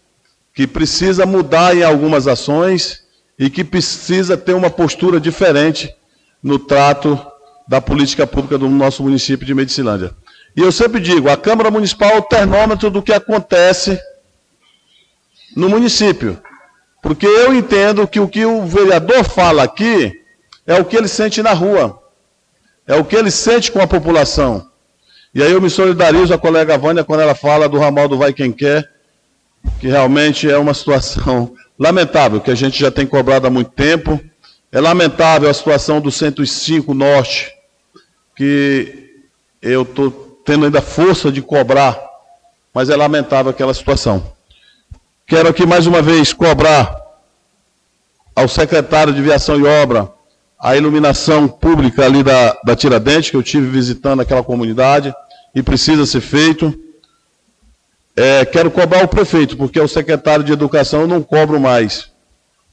[0.55, 3.05] que precisa mudar em algumas ações
[3.39, 5.95] e que precisa ter uma postura diferente
[6.43, 7.19] no trato
[7.67, 10.15] da política pública do nosso município de Medicilândia.
[10.57, 13.99] E eu sempre digo, a Câmara Municipal é o termômetro do que acontece
[15.57, 16.41] no município.
[17.03, 20.21] Porque eu entendo que o que o vereador fala aqui
[20.67, 22.03] é o que ele sente na rua.
[22.87, 24.70] É o que ele sente com a população.
[25.33, 28.33] E aí eu me solidarizo a colega Vânia quando ela fala do ramal do Vai
[28.33, 28.91] Quem Quer,
[29.79, 34.21] que realmente é uma situação lamentável, que a gente já tem cobrado há muito tempo.
[34.73, 37.53] É lamentável a situação do 105 Norte,
[38.37, 39.23] que
[39.63, 40.11] eu estou
[40.45, 41.99] tendo ainda força de cobrar,
[42.75, 44.33] mas é lamentável aquela situação.
[45.27, 46.97] Quero aqui mais uma vez cobrar
[48.35, 50.13] ao secretário de Viação e Obra
[50.61, 55.15] a iluminação pública ali da, da Tiradentes, que eu tive visitando aquela comunidade
[55.55, 56.79] e precisa ser feito.
[58.15, 62.11] É, quero cobrar o prefeito, porque o secretário de Educação eu não cobro mais,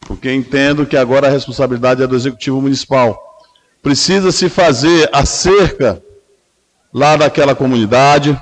[0.01, 3.17] porque entendo que agora a responsabilidade é do Executivo Municipal.
[3.81, 6.01] Precisa se fazer a cerca
[6.93, 8.37] lá daquela comunidade,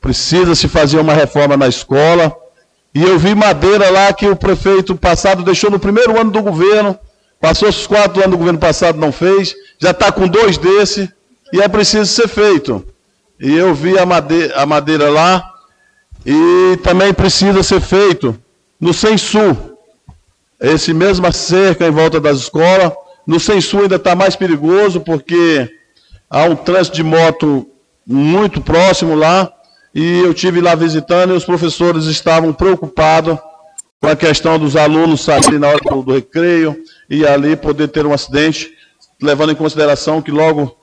[0.00, 2.34] precisa se fazer uma reforma na escola.
[2.92, 6.98] E eu vi madeira lá que o prefeito passado deixou no primeiro ano do governo,
[7.40, 11.10] passou os quatro anos do governo passado, não fez, já está com dois desse,
[11.52, 12.84] e é preciso ser feito.
[13.40, 15.50] E eu vi a madeira, a madeira lá,
[16.24, 18.38] e também precisa ser feito
[18.78, 19.56] no Sensu,
[20.60, 22.92] esse mesma cerca em volta das escolas.
[23.26, 25.68] No Sensu ainda está mais perigoso, porque
[26.28, 27.66] há um trânsito de moto
[28.06, 29.50] muito próximo lá,
[29.94, 33.38] e eu tive lá visitando e os professores estavam preocupados
[34.00, 36.76] com a questão dos alunos saírem na hora do, do recreio
[37.10, 38.70] e ali poder ter um acidente,
[39.20, 40.76] levando em consideração que logo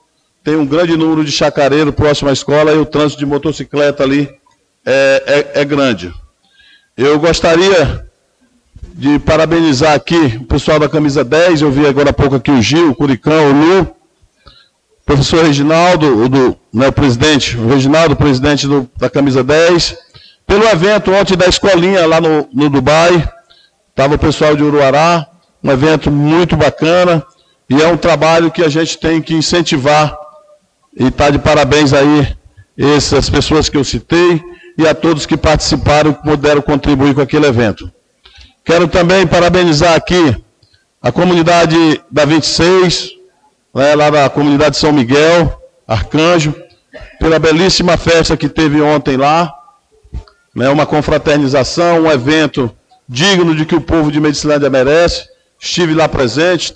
[0.44, 4.28] tem um grande número de chacareiro próximo à escola e o trânsito de motocicleta ali
[4.84, 6.12] é, é, é grande.
[6.96, 8.06] Eu gostaria
[8.82, 12.60] de parabenizar aqui o pessoal da camisa 10, eu vi agora há pouco aqui o
[12.60, 13.96] Gil, o Curicão, o Lu,
[15.06, 19.96] professor Reginaldo, o, do, né, o presidente, o Reginaldo, presidente do, da camisa 10,
[20.46, 23.30] pelo evento ontem da escolinha lá no, no Dubai,
[23.90, 25.26] estava o pessoal de Uruará,
[25.62, 27.24] um evento muito bacana,
[27.68, 30.16] e é um trabalho que a gente tem que incentivar,
[30.98, 32.36] e está de parabéns aí
[32.76, 34.42] essas pessoas que eu citei,
[34.76, 37.90] e a todos que participaram e puderam contribuir com aquele evento.
[38.64, 40.36] Quero também parabenizar aqui
[41.02, 43.10] a comunidade da 26,
[43.74, 46.54] né, lá da comunidade São Miguel, Arcanjo,
[47.18, 49.52] pela belíssima festa que teve ontem lá,
[50.54, 52.70] né, uma confraternização, um evento
[53.08, 55.26] digno de que o povo de Medicilândia merece.
[55.60, 56.74] Estive lá presente,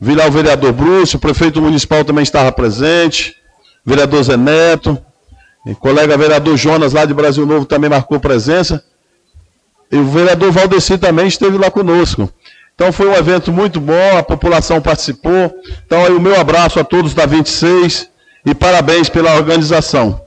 [0.00, 3.36] vi lá o vereador Bruce, o prefeito municipal também estava presente,
[3.84, 4.98] vereador Zé Neto,
[5.66, 8.82] e colega vereador Jonas, lá de Brasil Novo, também marcou presença.
[9.90, 12.28] E o vereador Valdeci também esteve lá conosco.
[12.74, 15.54] Então foi um evento muito bom, a população participou.
[15.86, 18.08] Então aí o meu abraço a todos da 26
[18.44, 20.20] e parabéns pela organização.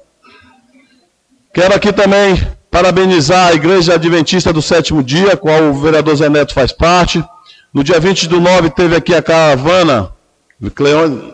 [1.54, 6.54] Quero aqui também parabenizar a Igreja Adventista do Sétimo Dia, qual o vereador Zé Neto
[6.54, 7.24] faz parte.
[7.76, 10.10] No dia 20 do 9 teve aqui a caravana,
[10.74, 11.34] Cleone,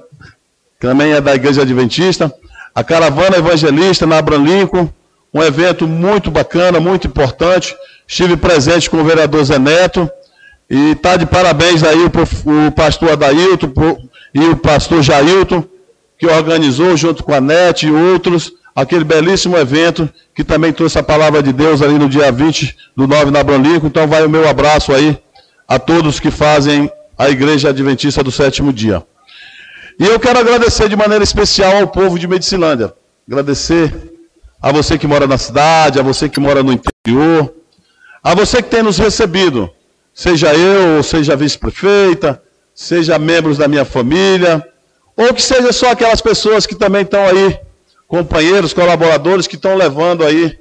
[0.80, 2.34] que também é da Igreja Adventista
[2.74, 4.90] a Caravana Evangelista na Abraham Lincoln,
[5.32, 7.76] um evento muito bacana, muito importante.
[8.08, 10.10] Estive presente com o vereador Zé Neto
[10.68, 13.72] e está de parabéns aí o, o pastor Adailton
[14.34, 15.64] e o pastor Jailton,
[16.18, 21.04] que organizou junto com a NET e outros aquele belíssimo evento que também trouxe a
[21.04, 23.88] palavra de Deus ali no dia 20 do 9 na Abraham Lincoln.
[23.88, 25.22] Então vai o meu abraço aí
[25.72, 29.02] a todos que fazem a Igreja Adventista do Sétimo Dia.
[29.98, 32.94] E eu quero agradecer de maneira especial ao povo de Medicilândia.
[33.26, 34.12] Agradecer
[34.62, 37.54] a você que mora na cidade, a você que mora no interior,
[38.22, 39.70] a você que tem nos recebido,
[40.14, 42.44] seja eu, seja a vice-prefeita,
[42.76, 44.62] seja membros da minha família,
[45.16, 47.58] ou que seja só aquelas pessoas que também estão aí,
[48.10, 50.60] companheiros, colaboradores, que estão levando aí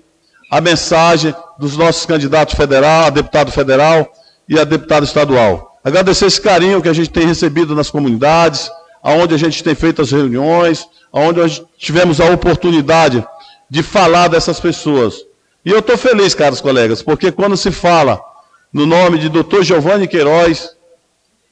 [0.52, 4.08] a mensagem dos nossos candidatos federal, a deputado federal
[4.50, 5.78] e a deputado estadual.
[5.84, 8.68] Agradecer esse carinho que a gente tem recebido nas comunidades,
[9.00, 13.24] aonde a gente tem feito as reuniões, aonde nós tivemos a oportunidade
[13.70, 15.24] de falar dessas pessoas.
[15.64, 18.20] E eu estou feliz, caros colegas, porque quando se fala
[18.72, 19.62] no nome de Dr.
[19.62, 20.70] Giovanni Queiroz,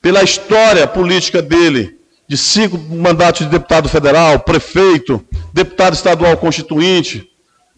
[0.02, 1.96] pela história política dele,
[2.26, 7.30] de cinco mandatos de deputado federal, prefeito, deputado estadual constituinte,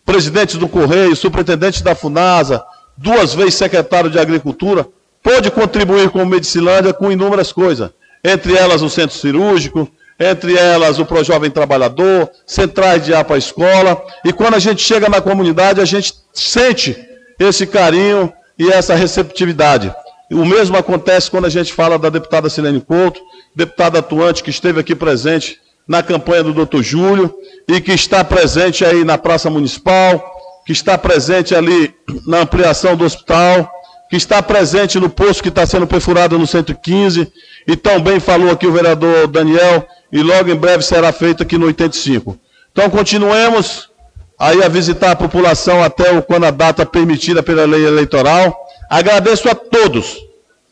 [0.04, 2.64] presidente do Correio, superintendente da FUNASA,
[2.96, 4.88] duas vezes secretário de Agricultura,
[5.22, 7.90] pôde contribuir com o Medicilândia com inúmeras coisas
[8.22, 9.88] entre elas o centro cirúrgico,
[10.18, 14.00] entre elas o Projovem Trabalhador, centrais de ar para a escola.
[14.24, 16.96] E quando a gente chega na comunidade, a gente sente
[17.38, 19.92] esse carinho e essa receptividade.
[20.30, 23.20] O mesmo acontece quando a gente fala da deputada Silene Couto,
[23.56, 27.34] deputada atuante que esteve aqui presente na campanha do doutor Júlio
[27.66, 30.22] e que está presente aí na Praça Municipal,
[30.64, 31.92] que está presente ali
[32.28, 33.68] na ampliação do hospital,
[34.10, 37.32] que está presente no poço que está sendo perfurado no 115,
[37.64, 41.66] e também falou aqui o vereador Daniel, e logo em breve será feito aqui no
[41.66, 42.36] 85.
[42.72, 43.88] Então continuemos
[44.36, 48.58] aí a visitar a população até o, quando a data permitida pela lei eleitoral.
[48.90, 50.18] Agradeço a todos,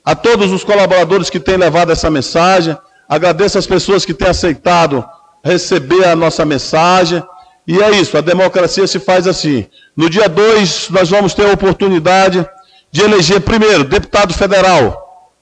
[0.05, 2.77] a todos os colaboradores que têm levado essa mensagem,
[3.09, 5.05] agradeço as pessoas que têm aceitado
[5.45, 7.23] receber a nossa mensagem.
[7.69, 9.67] E é isso, a democracia se faz assim.
[9.97, 12.45] No dia 2, nós vamos ter a oportunidade
[12.91, 15.33] de eleger, primeiro, deputado federal.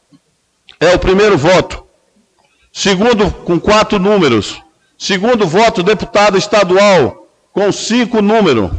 [0.81, 1.85] É o primeiro voto.
[2.73, 4.61] Segundo, com quatro números.
[4.99, 8.71] Segundo voto, deputado estadual, com cinco números.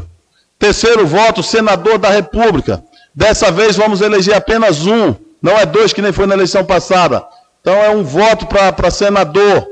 [0.59, 2.83] Terceiro voto, senador da República.
[3.13, 7.25] Dessa vez vamos eleger apenas um, não é dois que nem foi na eleição passada.
[7.61, 9.67] Então é um voto para senador,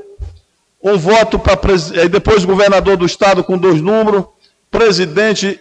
[0.83, 1.55] um voto para
[2.09, 4.25] depois governador do estado com dois números,
[4.69, 5.59] presidente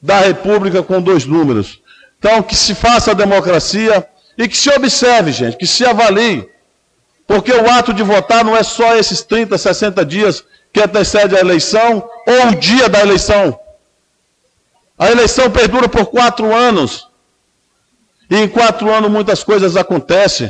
[0.00, 1.81] da República com dois números.
[2.22, 4.08] Então que se faça a democracia
[4.38, 6.48] e que se observe, gente, que se avalie.
[7.26, 11.40] Porque o ato de votar não é só esses 30, 60 dias que antecede a
[11.40, 13.58] eleição ou o dia da eleição.
[14.96, 17.08] A eleição perdura por quatro anos.
[18.30, 20.48] E em quatro anos muitas coisas acontecem.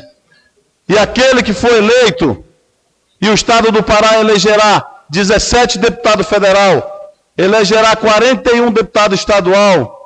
[0.86, 2.44] E aquele que for eleito,
[3.18, 10.01] e o Estado do Pará elegerá 17 deputados federal, elegerá 41 deputados estadual,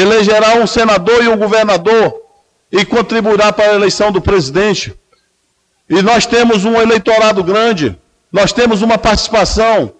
[0.00, 2.22] elegerá um senador e um governador,
[2.70, 4.94] e contribuirá para a eleição do presidente.
[5.88, 7.96] E nós temos um eleitorado grande,
[8.30, 9.92] nós temos uma participação.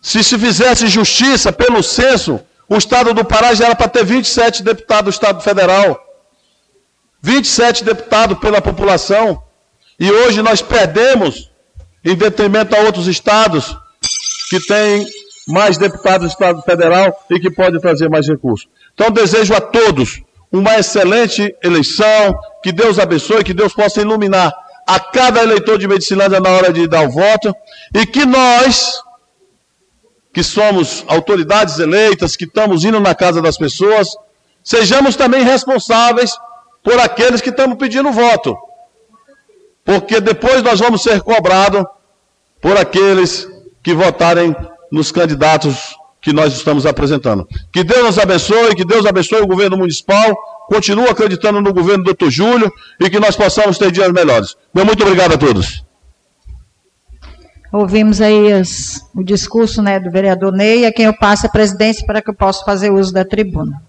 [0.00, 4.62] Se se fizesse justiça pelo censo, o Estado do Pará já era para ter 27
[4.62, 6.00] deputados do Estado Federal.
[7.20, 9.42] 27 deputados pela população,
[9.98, 11.50] e hoje nós perdemos
[12.04, 13.76] em detrimento a outros estados
[14.50, 15.06] que têm
[15.46, 18.68] mais deputados do Estado Federal e que podem trazer mais recursos.
[18.94, 24.52] Então desejo a todos uma excelente eleição, que Deus abençoe, que Deus possa iluminar
[24.86, 27.54] a cada eleitor de Medicilândia na hora de dar o voto,
[27.94, 29.00] e que nós,
[30.32, 34.08] que somos autoridades eleitas, que estamos indo na casa das pessoas,
[34.62, 36.36] sejamos também responsáveis
[36.82, 38.56] por aqueles que estamos pedindo voto.
[39.84, 41.84] Porque depois nós vamos ser cobrados
[42.60, 43.48] por aqueles
[43.82, 44.54] que votarem
[44.92, 47.48] nos candidatos que nós estamos apresentando.
[47.72, 50.36] Que Deus nos abençoe, que Deus abençoe o governo municipal,
[50.68, 52.30] continue acreditando no governo do Dr.
[52.30, 52.70] Júlio
[53.00, 54.54] e que nós possamos ter dias melhores.
[54.72, 55.82] Meu muito obrigado a todos.
[57.72, 62.06] Ouvimos aí as, o discurso né, do vereador Ney, a quem eu passo a presidência
[62.06, 63.82] para que eu possa fazer uso da tribuna.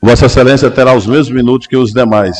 [0.00, 2.38] Vossa Excelência terá os mesmos minutos que os demais.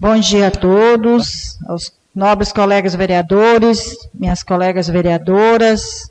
[0.00, 6.10] Bom dia a todos, aos nobres colegas vereadores, minhas colegas vereadoras,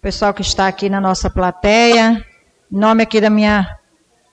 [0.00, 2.24] pessoal que está aqui na nossa plateia.
[2.70, 3.76] Em nome aqui da minha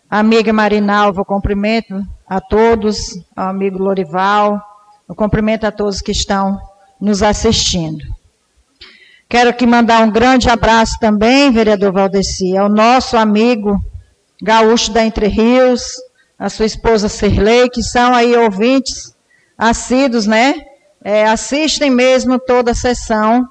[0.07, 4.61] amiga Marinalva, cumprimento a todos, ao amigo Lorival,
[5.09, 6.61] eu cumprimento a todos que estão
[7.01, 8.05] nos assistindo.
[9.27, 13.83] Quero aqui mandar um grande abraço também, vereador Valdeci, ao nosso amigo
[14.39, 15.95] gaúcho da Entre Rios,
[16.39, 19.13] a sua esposa Serlei, que são aí ouvintes
[19.57, 20.55] assíduos, né?
[21.03, 23.47] É, assistem mesmo toda a sessão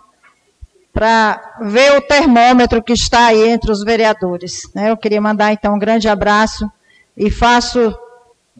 [0.92, 4.62] para ver o termômetro que está aí entre os vereadores.
[4.74, 4.90] Né?
[4.90, 6.70] Eu queria mandar então um grande abraço
[7.16, 7.96] e faço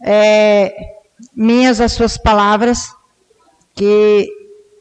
[0.05, 0.75] é,
[1.35, 2.95] minhas as suas palavras,
[3.75, 4.29] que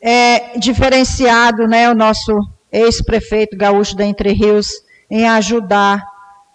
[0.01, 2.31] é diferenciado né, o nosso
[2.71, 4.69] ex-prefeito gaúcho da Entre Rios
[5.09, 6.03] em ajudar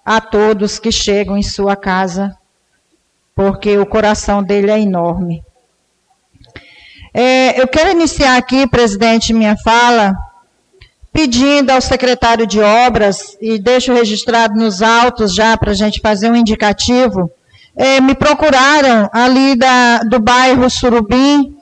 [0.05, 2.37] a todos que chegam em sua casa,
[3.35, 5.43] porque o coração dele é enorme.
[7.15, 10.15] É, eu quero iniciar aqui, presidente, minha fala,
[11.13, 16.31] pedindo ao secretário de obras, e deixo registrado nos autos já para a gente fazer
[16.31, 17.31] um indicativo,
[17.77, 21.57] é, me procuraram ali da, do bairro Surubim,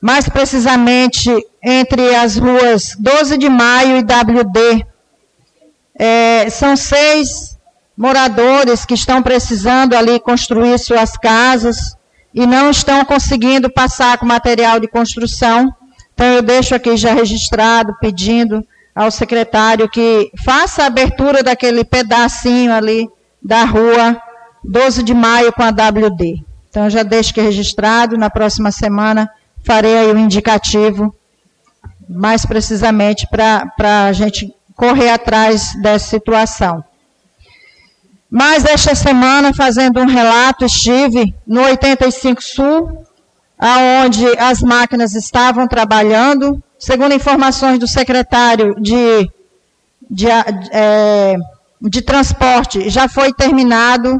[0.00, 1.30] mais precisamente
[1.62, 4.86] entre as ruas 12 de Maio e WD.
[5.98, 7.51] É, são seis
[8.02, 11.96] moradores que estão precisando ali construir suas casas
[12.34, 15.72] e não estão conseguindo passar com material de construção.
[16.12, 22.72] Então, eu deixo aqui já registrado, pedindo ao secretário que faça a abertura daquele pedacinho
[22.72, 23.08] ali
[23.40, 24.20] da rua
[24.64, 26.44] 12 de maio com a WD.
[26.68, 29.30] Então, já deixo aqui registrado, na próxima semana
[29.62, 31.14] farei aí o indicativo,
[32.08, 36.82] mais precisamente, para a gente correr atrás dessa situação.
[38.34, 43.04] Mas esta semana, fazendo um relato, estive no 85 Sul,
[43.58, 46.62] aonde as máquinas estavam trabalhando.
[46.78, 49.30] Segundo informações do secretário de,
[50.10, 50.28] de,
[50.72, 51.36] é,
[51.78, 54.18] de transporte, já foi terminado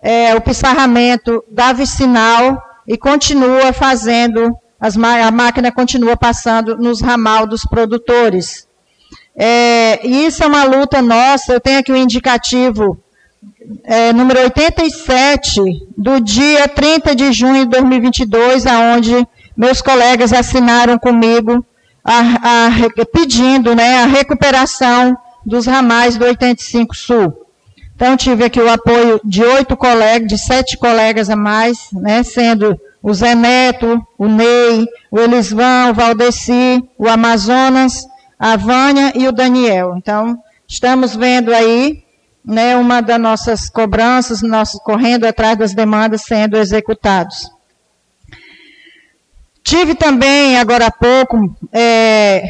[0.00, 7.46] é, o pissarramento da vicinal e continua fazendo, as, a máquina continua passando nos ramal
[7.46, 8.66] dos produtores.
[9.36, 12.98] É, isso é uma luta nossa, eu tenho aqui o um indicativo
[13.84, 15.60] é, número 87,
[15.96, 19.26] do dia 30 de junho de 2022, aonde
[19.56, 21.64] meus colegas assinaram comigo
[22.04, 27.46] a, a, pedindo né, a recuperação dos ramais do 85 Sul.
[27.94, 32.80] Então, tive aqui o apoio de oito colegas, de sete colegas a mais, né, sendo
[33.02, 38.06] o Zé Neto, o Ney, o Elisvão, o Valdeci, o Amazonas,
[38.38, 39.94] a Vânia e o Daniel.
[39.98, 42.02] Então, estamos vendo aí
[42.44, 47.50] né, uma das nossas cobranças, nós correndo atrás das demandas sendo executados.
[49.62, 52.42] Tive também, agora há pouco, é,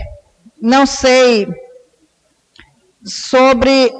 [0.60, 1.46] não sei,
[3.04, 3.92] sobre,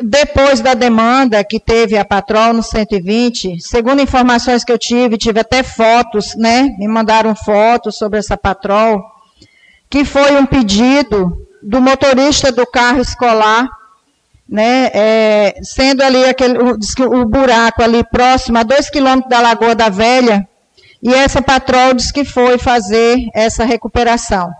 [0.00, 5.40] depois da demanda que teve a Patrol no 120, segundo informações que eu tive, tive
[5.40, 9.02] até fotos, né, me mandaram fotos sobre essa Patrol,
[9.88, 13.68] que foi um pedido do motorista do carro escolar
[14.48, 19.74] né, é, sendo ali aquele, o, o, buraco ali próximo a dois quilômetros da Lagoa
[19.74, 20.48] da Velha,
[21.02, 24.50] e essa patrol diz que foi fazer essa recuperação.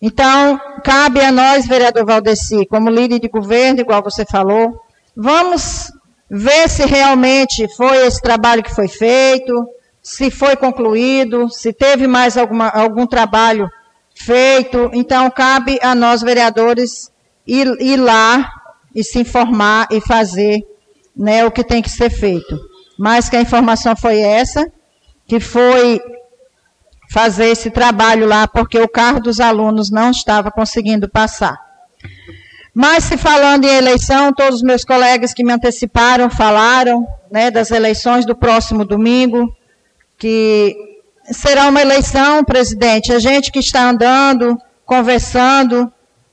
[0.00, 4.80] Então, cabe a nós, vereador Valdeci, como líder de governo, igual você falou,
[5.16, 5.92] vamos
[6.28, 9.54] ver se realmente foi esse trabalho que foi feito,
[10.02, 13.68] se foi concluído, se teve mais alguma, algum trabalho
[14.14, 14.90] feito.
[14.92, 17.12] Então, cabe a nós, vereadores,
[17.46, 18.61] ir, ir lá
[18.94, 20.60] e se informar e fazer
[21.16, 22.58] né, o que tem que ser feito.
[22.98, 24.70] Mas que a informação foi essa,
[25.26, 26.00] que foi
[27.10, 31.58] fazer esse trabalho lá, porque o carro dos alunos não estava conseguindo passar.
[32.74, 37.70] Mas se falando em eleição, todos os meus colegas que me anteciparam falaram né, das
[37.70, 39.54] eleições do próximo domingo,
[40.16, 40.74] que
[41.24, 44.56] será uma eleição, presidente, a gente que está andando,
[44.86, 45.92] conversando,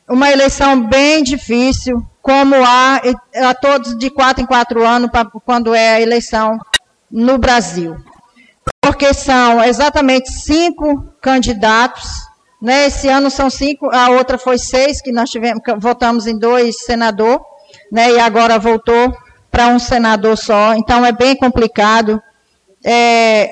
[0.10, 3.02] uma eleição bem difícil, como há
[3.50, 5.10] a todos de quatro em quatro anos,
[5.44, 6.60] quando é a eleição
[7.10, 7.98] no Brasil.
[8.80, 12.08] Porque são exatamente cinco candidatos,
[12.62, 12.86] né?
[12.86, 17.44] Esse ano são cinco, a outra foi seis, que nós tivemos, votamos em dois senador,
[17.92, 18.12] né?
[18.12, 19.12] E agora voltou
[19.50, 20.76] para um senador só.
[20.76, 22.22] Então é bem complicado.
[22.86, 23.50] É,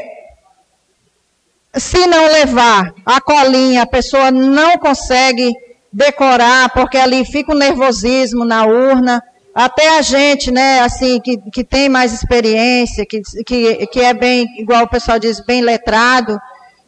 [1.76, 5.52] se não levar a colinha, a pessoa não consegue
[5.98, 9.24] decorar, porque ali fica o um nervosismo na urna.
[9.54, 14.46] Até a gente, né, assim, que, que tem mais experiência, que, que, que é bem,
[14.60, 16.38] igual o pessoal diz, bem letrado,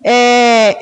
[0.03, 0.77] é,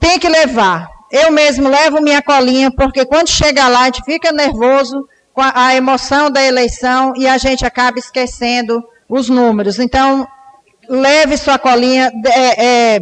[0.00, 0.88] tem que levar.
[1.12, 5.52] Eu mesmo levo minha colinha, porque quando chega lá, a gente fica nervoso com a,
[5.54, 9.78] a emoção da eleição e a gente acaba esquecendo os números.
[9.78, 10.26] Então,
[10.88, 13.00] leve sua colinha, é, é,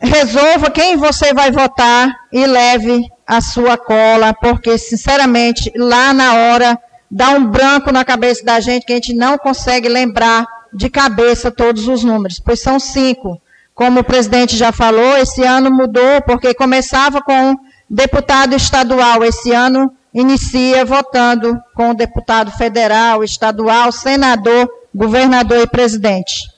[0.00, 6.78] resolva quem você vai votar e leve a sua cola, porque, sinceramente, lá na hora
[7.10, 11.50] dá um branco na cabeça da gente que a gente não consegue lembrar de cabeça
[11.50, 13.38] todos os números, pois são cinco.
[13.74, 17.54] Como o presidente já falou, esse ano mudou, porque começava com
[17.88, 26.48] deputado estadual, esse ano inicia votando com o deputado federal, estadual, senador, governador e presidente.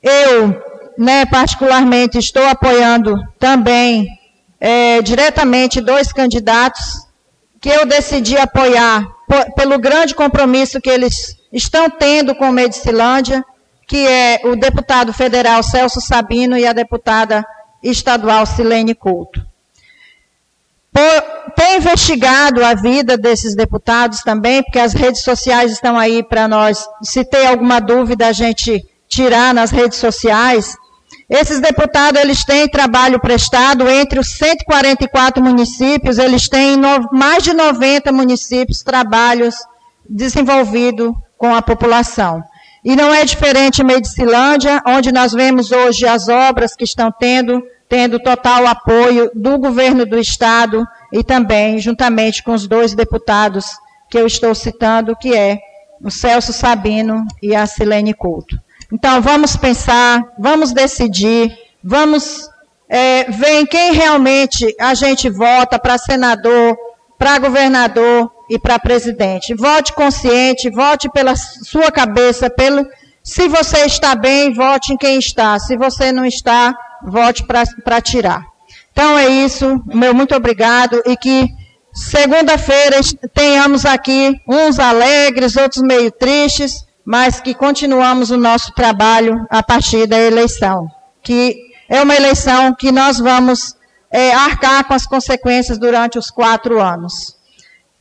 [0.00, 0.56] Eu,
[0.96, 4.06] né, particularmente, estou apoiando também
[4.60, 7.08] é, diretamente dois candidatos
[7.60, 9.06] que eu decidi apoiar
[9.56, 13.44] pelo grande compromisso que eles estão tendo com Medicilândia,
[13.86, 17.44] que é o deputado federal Celso Sabino e a deputada
[17.82, 19.44] estadual Silene Couto.
[20.92, 26.48] Por ter investigado a vida desses deputados também, porque as redes sociais estão aí para
[26.48, 30.76] nós, se tem alguma dúvida, a gente tirar nas redes sociais.
[31.30, 37.52] Esses deputados, eles têm trabalho prestado entre os 144 municípios, eles têm no, mais de
[37.54, 39.54] 90 municípios trabalhos
[40.08, 42.42] desenvolvidos com a população.
[42.84, 47.62] E não é diferente em Medicilândia, onde nós vemos hoje as obras que estão tendo,
[47.88, 53.66] tendo total apoio do governo do estado e também juntamente com os dois deputados
[54.10, 55.60] que eu estou citando, que é
[56.02, 58.58] o Celso Sabino e a Silene Couto.
[58.92, 62.50] Então, vamos pensar, vamos decidir, vamos
[62.90, 66.76] é, veem quem realmente a gente vota para senador,
[67.16, 69.54] para governador e para presidente.
[69.54, 72.84] Vote consciente, vote pela sua cabeça, pelo
[73.22, 75.56] se você está bem, vote em quem está.
[75.60, 78.44] Se você não está, vote para tirar.
[78.90, 81.46] Então é isso, meu muito obrigado e que
[81.92, 82.96] segunda-feira
[83.32, 90.06] tenhamos aqui uns alegres, outros meio tristes, mas que continuamos o nosso trabalho a partir
[90.06, 90.86] da eleição,
[91.20, 91.56] que
[91.88, 93.74] é uma eleição que nós vamos
[94.12, 97.36] é, arcar com as consequências durante os quatro anos.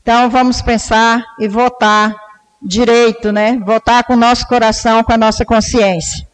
[0.03, 2.15] Então vamos pensar e votar
[2.61, 3.59] direito, né?
[3.65, 6.27] Votar com o nosso coração, com a nossa consciência.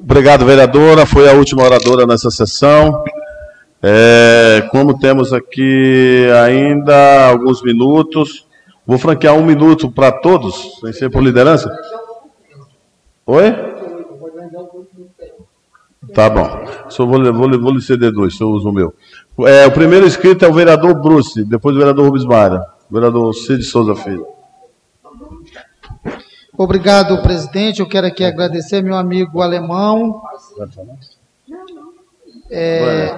[0.00, 1.04] Obrigado, vereadora.
[1.04, 3.04] Foi a última oradora nessa sessão.
[3.82, 8.46] É, como temos aqui ainda alguns minutos,
[8.86, 11.70] vou franquear um minuto para todos, sem ser por liderança.
[13.26, 13.52] Oi?
[16.14, 16.66] Tá bom.
[16.88, 18.94] Só vou, vou, vou lhe ceder dois, se eu uso o meu.
[19.46, 23.62] É, o primeiro inscrito é o vereador Bruce, depois o vereador Rubens Mara, vereador Cid
[23.62, 24.26] Souza Filho.
[26.56, 27.80] Obrigado, presidente.
[27.80, 30.22] Eu quero aqui agradecer meu amigo alemão.
[32.50, 33.08] É,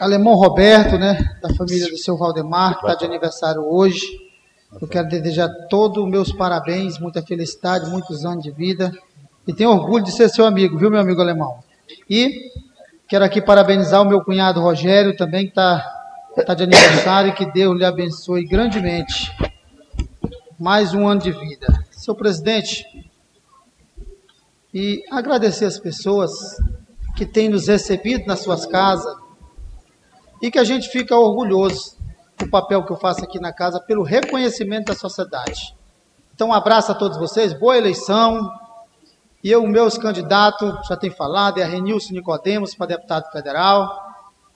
[0.00, 4.29] alemão Roberto, né, da família do seu Valdemar, que está de aniversário hoje.
[4.78, 8.92] Eu quero desejar todos os meus parabéns, muita felicidade, muitos anos de vida.
[9.46, 11.58] E tenho orgulho de ser seu amigo, viu, meu amigo alemão?
[12.08, 12.52] E
[13.08, 15.84] quero aqui parabenizar o meu cunhado Rogério, também que está
[16.46, 19.36] tá de aniversário, que Deus lhe abençoe grandemente.
[20.58, 21.84] Mais um ano de vida.
[21.90, 22.84] Seu presidente,
[24.72, 26.30] e agradecer as pessoas
[27.16, 29.16] que têm nos recebido nas suas casas
[30.40, 31.99] e que a gente fica orgulhoso
[32.40, 35.74] do papel que eu faço aqui na casa pelo reconhecimento da sociedade.
[36.34, 38.50] Então, um abraço a todos vocês, boa eleição,
[39.44, 44.10] e eu, meus candidatos, já tem falado, é a Renilson Nicodemos para deputado federal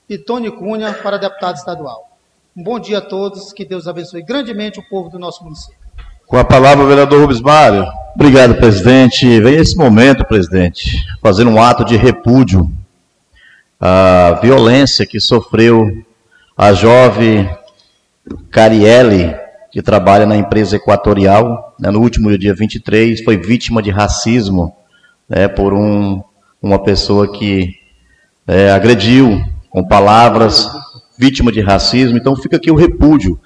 [0.08, 2.08] e Tony Cunha para deputado estadual.
[2.56, 5.78] Um bom dia a todos, que Deus abençoe grandemente o povo do nosso município.
[6.26, 7.86] Com a palavra, o vereador Rubens Mário.
[8.14, 9.40] Obrigado, presidente.
[9.40, 12.70] Vem esse momento, presidente, fazer um ato de repúdio
[13.78, 16.04] à violência que sofreu
[16.56, 17.50] a jovem
[18.50, 19.36] Carielle,
[19.70, 24.76] que trabalha na empresa Equatorial, né, no último dia 23, foi vítima de racismo
[25.28, 26.22] né, por um,
[26.62, 27.74] uma pessoa que
[28.46, 30.70] é, agrediu com palavras,
[31.18, 32.16] vítima de racismo.
[32.16, 33.38] Então fica aqui o repúdio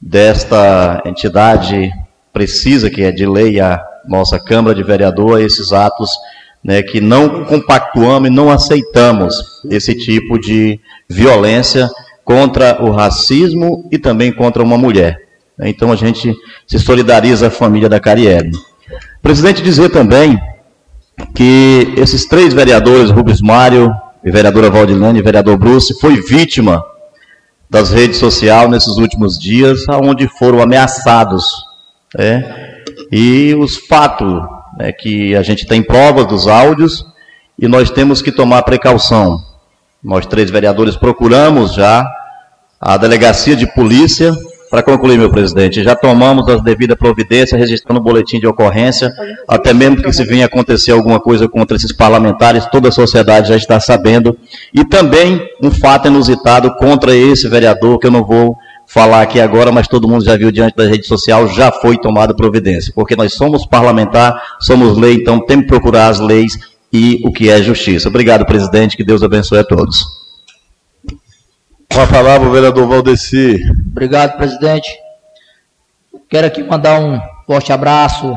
[0.00, 1.92] desta entidade
[2.32, 6.10] precisa, que é de lei a nossa Câmara de Vereador, a esses atos
[6.64, 11.90] né, que não compactuamos e não aceitamos esse tipo de violência
[12.24, 15.18] contra o racismo e também contra uma mulher.
[15.60, 16.34] Então a gente
[16.66, 18.52] se solidariza a família da Carielle.
[19.22, 20.38] Presidente dizer também
[21.34, 23.90] que esses três vereadores, Rubens Mário,
[24.24, 26.82] vereadora Valdilane e vereador Bruce, foi vítima
[27.68, 31.44] das redes sociais nesses últimos dias, onde foram ameaçados.
[32.16, 32.82] Né?
[33.10, 34.42] E os fatos
[34.76, 37.04] né, que a gente tem provas dos áudios
[37.58, 39.51] e nós temos que tomar precaução.
[40.02, 42.04] Nós três vereadores procuramos já
[42.80, 44.34] a delegacia de polícia
[44.68, 49.12] para concluir, meu presidente, já tomamos as devidas providências, registrando o boletim de ocorrência,
[49.46, 53.56] até mesmo que se venha acontecer alguma coisa contra esses parlamentares, toda a sociedade já
[53.56, 54.34] está sabendo.
[54.72, 58.56] E também um fato inusitado contra esse vereador, que eu não vou
[58.86, 62.34] falar aqui agora, mas todo mundo já viu diante da rede social, já foi tomada
[62.34, 66.58] providência, porque nós somos parlamentar, somos lei, então temos que procurar as leis
[66.92, 68.08] e o que é justiça.
[68.08, 70.04] Obrigado, presidente, que Deus abençoe a todos.
[71.92, 73.62] Com a palavra, o vereador Valdeci.
[73.90, 74.90] Obrigado, presidente.
[76.28, 78.36] Quero aqui mandar um forte abraço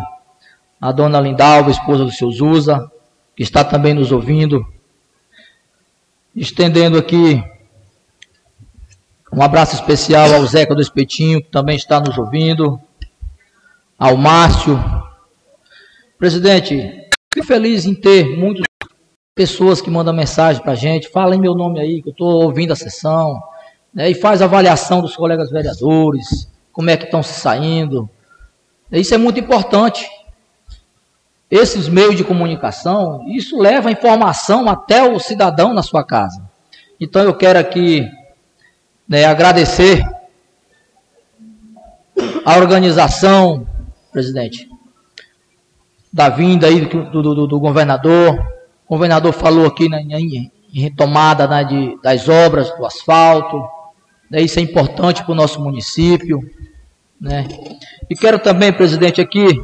[0.80, 2.90] à dona Lindalva, esposa do seu Zusa,
[3.36, 4.66] que está também nos ouvindo.
[6.36, 7.44] Estendendo aqui
[9.36, 12.80] um abraço especial ao Zeca do Espetinho, que também está nos ouvindo.
[14.00, 14.82] Ao Márcio.
[16.18, 17.05] Presidente,
[17.46, 18.66] feliz em ter muitos
[19.36, 22.72] pessoas que mandam mensagem para a gente, falem meu nome aí, que eu estou ouvindo
[22.72, 23.42] a sessão,
[23.94, 28.10] né, e faz avaliação dos colegas vereadores, como é que estão se saindo.
[28.92, 30.10] Isso é muito importante.
[31.50, 36.42] Esses meios de comunicação, isso leva informação até o cidadão na sua casa.
[37.00, 38.10] Então eu quero aqui
[39.08, 40.04] né, agradecer
[42.46, 43.68] a organização,
[44.12, 44.70] presidente,
[46.16, 48.40] da vinda aí do, do, do governador,
[48.88, 53.62] o governador falou aqui né, em, em retomada né, de, das obras do asfalto.
[54.32, 56.40] Né, isso é importante para o nosso município.
[57.20, 57.46] Né?
[58.10, 59.62] E quero também, presidente, aqui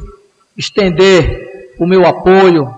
[0.54, 2.70] estender o meu apoio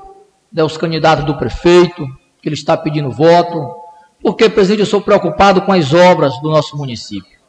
[0.53, 2.07] né, os candidatos do prefeito,
[2.41, 3.75] que ele está pedindo voto,
[4.23, 7.41] porque, presidente, eu sou preocupado com as obras do nosso município.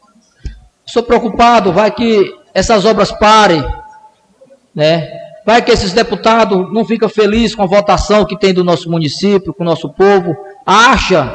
[0.87, 3.63] Sou preocupado, vai que essas obras parem,
[4.73, 5.24] né?
[5.45, 9.53] Vai que esses deputados não ficam felizes com a votação que tem do nosso município,
[9.53, 10.35] com o nosso povo,
[10.65, 11.31] acha,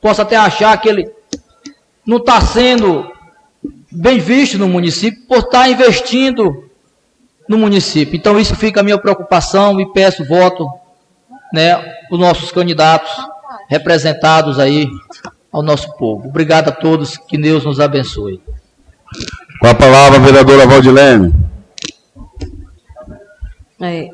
[0.00, 1.10] possa até achar que ele
[2.06, 3.06] não está sendo
[3.92, 6.70] bem visto no município por estar tá investindo
[7.46, 8.16] no município.
[8.16, 10.66] Então isso fica a minha preocupação e peço voto,
[11.52, 11.76] né,
[12.10, 13.10] os nossos candidatos
[13.68, 14.88] representados aí
[15.52, 16.28] ao nosso povo.
[16.28, 18.40] Obrigado a todos, que Deus nos abençoe.
[19.60, 21.49] Com a palavra, a vereadora Valdilene.
[23.82, 24.10] É,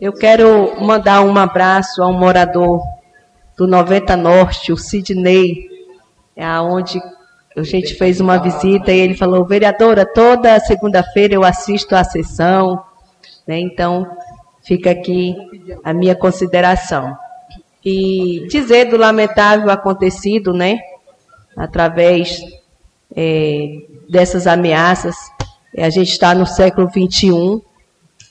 [0.00, 2.80] eu quero mandar um abraço a um morador
[3.56, 5.68] do 90 Norte, o Sidney,
[6.36, 7.00] é onde
[7.56, 12.80] a gente fez uma visita e ele falou, vereadora, toda segunda-feira eu assisto à sessão,
[13.44, 13.58] né?
[13.58, 14.06] então
[14.62, 15.34] fica aqui
[15.82, 17.16] a minha consideração.
[17.84, 20.78] E dizer do lamentável acontecido, né,
[21.56, 22.38] através
[23.16, 23.66] é,
[24.08, 25.16] dessas ameaças,
[25.76, 27.60] a gente está no século 21,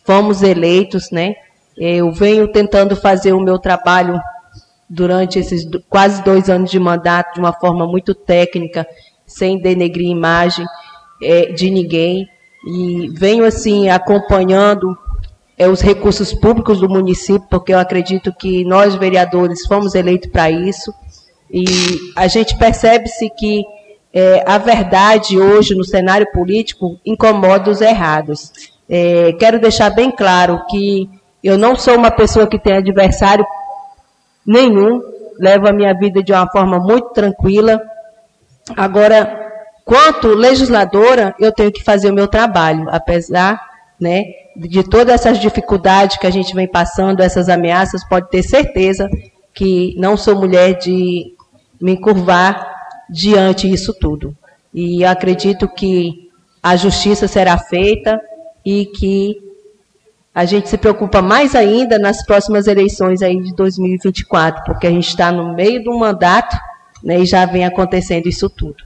[0.08, 1.36] fomos eleitos, né,
[1.78, 4.20] eu venho tentando fazer o meu trabalho
[4.90, 8.88] durante esses quase dois anos de mandato de uma forma muito técnica,
[9.26, 10.66] sem denegrir imagem
[11.22, 12.28] é, de ninguém.
[12.66, 14.98] E venho assim acompanhando
[15.58, 20.50] é, os recursos públicos do município, porque eu acredito que nós, vereadores, fomos eleitos para
[20.50, 20.94] isso.
[21.52, 21.66] E
[22.16, 23.64] a gente percebe-se que
[24.14, 28.77] é, a verdade hoje no cenário político incomoda os errados.
[28.90, 31.10] É, quero deixar bem claro que
[31.44, 33.46] eu não sou uma pessoa que tem adversário
[34.46, 35.02] nenhum,
[35.40, 37.82] levo a minha vida de uma forma muito tranquila.
[38.76, 39.52] Agora,
[39.84, 43.62] quanto legisladora, eu tenho que fazer o meu trabalho, apesar
[44.00, 44.24] né,
[44.56, 49.10] de todas essas dificuldades que a gente vem passando, essas ameaças, pode ter certeza
[49.54, 51.34] que não sou mulher de
[51.82, 52.76] me curvar
[53.10, 54.36] diante disso tudo.
[54.74, 56.30] E acredito que
[56.62, 58.20] a justiça será feita
[58.68, 59.38] e que
[60.36, 65.08] a gente se preocupa mais ainda nas próximas eleições aí de 2024, porque a gente
[65.08, 66.54] está no meio do mandato
[67.02, 68.84] né, e já vem acontecendo isso tudo.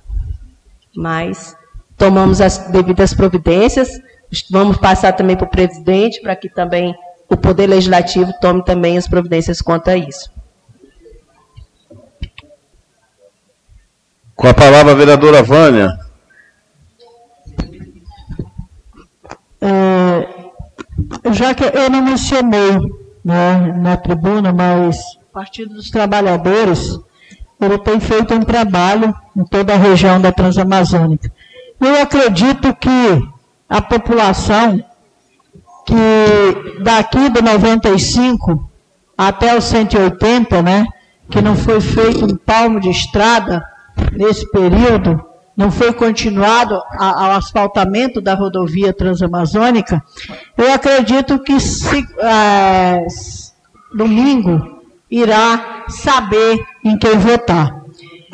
[0.95, 1.57] Mas
[1.97, 3.99] tomamos as devidas providências,
[4.51, 6.93] vamos passar também para o presidente, para que também
[7.27, 10.29] o Poder Legislativo tome também as providências quanto a isso.
[14.35, 16.10] Com a palavra a vereadora Vânia.
[19.61, 20.27] É,
[21.31, 22.79] já que eu não mencionei
[23.23, 24.97] né, na tribuna, mas
[25.29, 26.99] o Partido dos Trabalhadores
[27.59, 31.31] ele tem feito um trabalho em toda a região da Transamazônica.
[31.79, 33.29] Eu acredito que
[33.69, 34.83] a população
[35.85, 38.69] que daqui do 95
[39.17, 40.87] até o 180, né,
[41.29, 43.63] que não foi feito um palmo de estrada
[44.13, 45.23] nesse período,
[45.55, 50.01] não foi continuado ao asfaltamento da rodovia transamazônica,
[50.57, 53.05] eu acredito que se, é,
[53.93, 57.81] domingo irá saber em quem votar.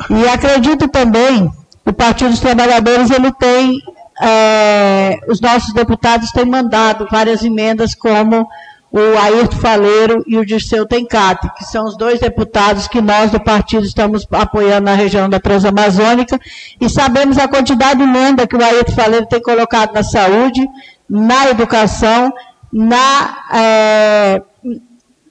[0.08, 1.50] E acredito também,
[1.84, 3.80] o Partido dos Trabalhadores, ele tem,
[4.22, 8.48] é, os nossos deputados têm mandado várias emendas como
[8.90, 13.38] o Ayrton Faleiro e o Dirceu Tencate, que são os dois deputados que nós do
[13.38, 16.38] partido estamos apoiando na região da Transamazônica,
[16.80, 20.66] e sabemos a quantidade de emenda que o Ayrton Faleiro tem colocado na saúde,
[21.08, 22.32] na educação,
[22.72, 24.42] na, é,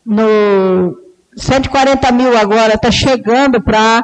[0.05, 0.97] no
[1.35, 4.03] 140 mil agora está chegando para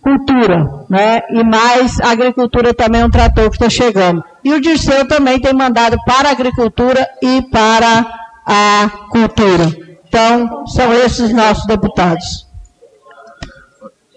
[0.00, 1.22] cultura, né?
[1.30, 4.24] E mais agricultura também é um trator que está chegando.
[4.42, 8.06] E o Dirceu também tem mandado para a agricultura e para
[8.48, 9.66] a cultura.
[10.08, 12.46] Então, são esses nossos deputados.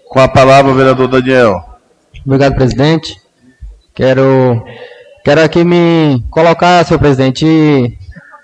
[0.08, 1.62] Com a palavra, o vereador Daniel.
[2.24, 3.20] Obrigado, presidente.
[3.94, 4.64] Quero,
[5.22, 7.98] quero aqui me colocar, senhor presidente, e,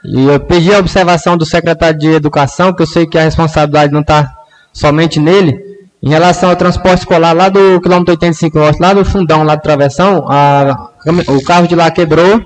[0.05, 3.91] e eu pedi a observação do secretário de Educação, que eu sei que a responsabilidade
[3.91, 4.35] não está
[4.75, 5.59] somente nele,
[6.03, 9.63] em relação ao transporte escolar lá do quilômetro 85 norte, lá do fundão, lá do
[9.63, 10.91] travessão, a,
[11.29, 12.45] o carro de lá quebrou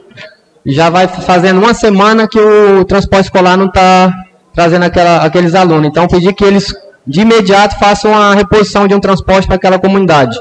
[0.64, 4.12] já vai fazendo uma semana que o transporte escolar não está
[4.54, 5.86] trazendo aquela, aqueles alunos.
[5.86, 6.72] Então, pedir que eles
[7.06, 10.38] de imediato façam a reposição de um transporte para aquela comunidade.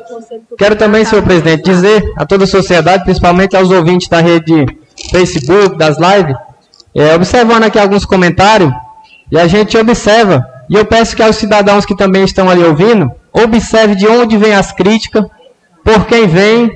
[0.57, 4.65] Quero também, senhor presidente, dizer a toda a sociedade, principalmente aos ouvintes da rede
[5.09, 6.35] Facebook, das lives,
[6.93, 8.71] é, observando aqui alguns comentários,
[9.31, 13.11] e a gente observa, e eu peço que aos cidadãos que também estão ali ouvindo,
[13.33, 15.25] observe de onde vêm as críticas,
[15.83, 16.71] por quem vem,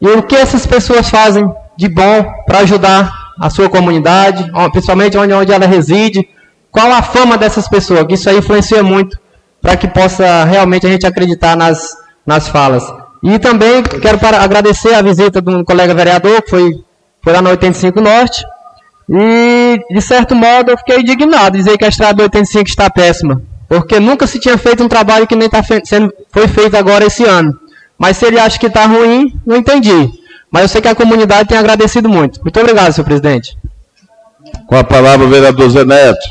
[0.00, 1.50] e o que essas pessoas fazem
[1.80, 6.28] de bom para ajudar a sua comunidade, principalmente onde, onde ela reside,
[6.70, 9.18] qual a fama dessas pessoas, isso aí influencia muito
[9.62, 11.96] para que possa realmente a gente acreditar nas,
[12.26, 12.84] nas falas.
[13.22, 16.70] E também quero para, agradecer a visita de um colega vereador, que foi,
[17.22, 18.44] foi lá no 85 Norte,
[19.08, 23.42] e, de certo modo, eu fiquei indignado dizer que a estrada do 85 está péssima,
[23.68, 27.24] porque nunca se tinha feito um trabalho que nem tá sendo, foi feito agora esse
[27.24, 27.58] ano.
[27.98, 30.19] Mas se ele acha que está ruim, não entendi.
[30.52, 32.40] Mas eu sei que a comunidade tem agradecido muito.
[32.42, 33.56] Muito obrigado, senhor presidente.
[34.66, 36.28] Com a palavra, o vereador Zé Neto.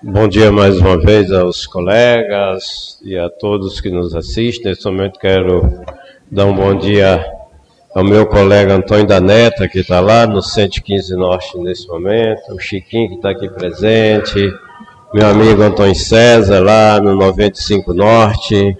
[0.00, 4.70] Bom dia mais uma vez aos colegas e a todos que nos assistem.
[4.70, 5.82] Nesse momento quero
[6.30, 7.24] dar um bom dia
[7.94, 12.58] ao meu colega Antônio da Neta, que está lá no 115 Norte nesse momento, o
[12.58, 14.52] Chiquinho que está aqui presente,
[15.12, 18.76] meu amigo Antônio César lá no 95 Norte,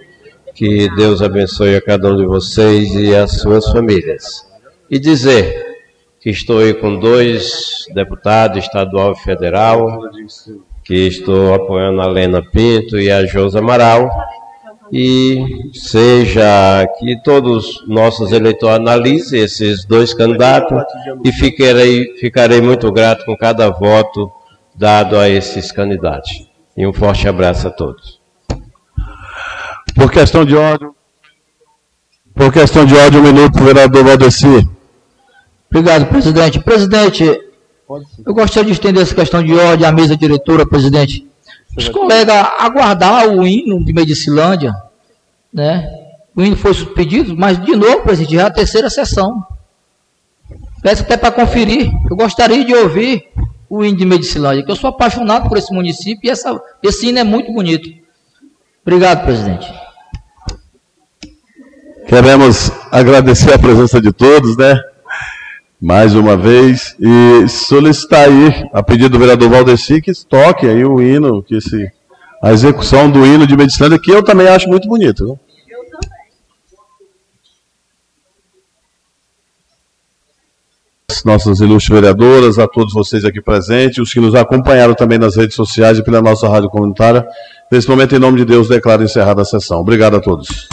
[0.55, 4.52] que Deus abençoe a cada um de vocês e as suas famílias.
[4.89, 5.73] E dizer
[6.19, 9.99] que estou aí com dois deputados estadual e federal,
[10.83, 14.09] que estou apoiando a Lena Pinto e a Josa Amaral,
[14.91, 20.83] e seja que todos nossos eleitores analisem esses dois candidatos
[21.25, 24.31] e ficarei, ficarei muito grato com cada voto
[24.75, 26.31] dado a esses candidatos.
[26.75, 28.21] E um forte abraço a todos.
[29.95, 30.95] Por questão de ódio.
[32.35, 34.67] Por questão de ódio, um minuto, vereador Valdeci.
[35.69, 36.59] Obrigado, presidente.
[36.59, 41.27] Presidente, eu gostaria de estender essa questão de ordem à mesa diretora, presidente.
[41.77, 44.73] Os colegas aguardar o hino de Medicilândia,
[45.53, 45.87] né?
[46.35, 49.43] O hino foi suspendido, mas de novo, presidente, já é a terceira sessão.
[50.81, 51.91] Peço até para conferir.
[52.09, 53.25] Eu gostaria de ouvir
[53.69, 57.19] o hino de Medicilândia, que eu sou apaixonado por esse município e essa, esse hino
[57.19, 57.89] é muito bonito.
[58.83, 59.82] Obrigado, presidente.
[62.07, 64.79] Queremos agradecer a presença de todos, né?
[65.83, 71.01] mais uma vez, e solicitar aí, a pedido do vereador Valdeci, que toque aí o
[71.01, 71.91] hino, que se,
[72.41, 75.25] a execução do hino de Medicina, que eu também acho muito bonito.
[75.25, 75.39] Viu?
[81.25, 85.55] Nossas ilustres vereadoras, a todos vocês aqui presentes, os que nos acompanharam também nas redes
[85.55, 87.27] sociais e pela nossa rádio comunitária.
[87.69, 89.81] Nesse momento, em nome de Deus, declaro encerrada a sessão.
[89.81, 90.67] Obrigado a todos.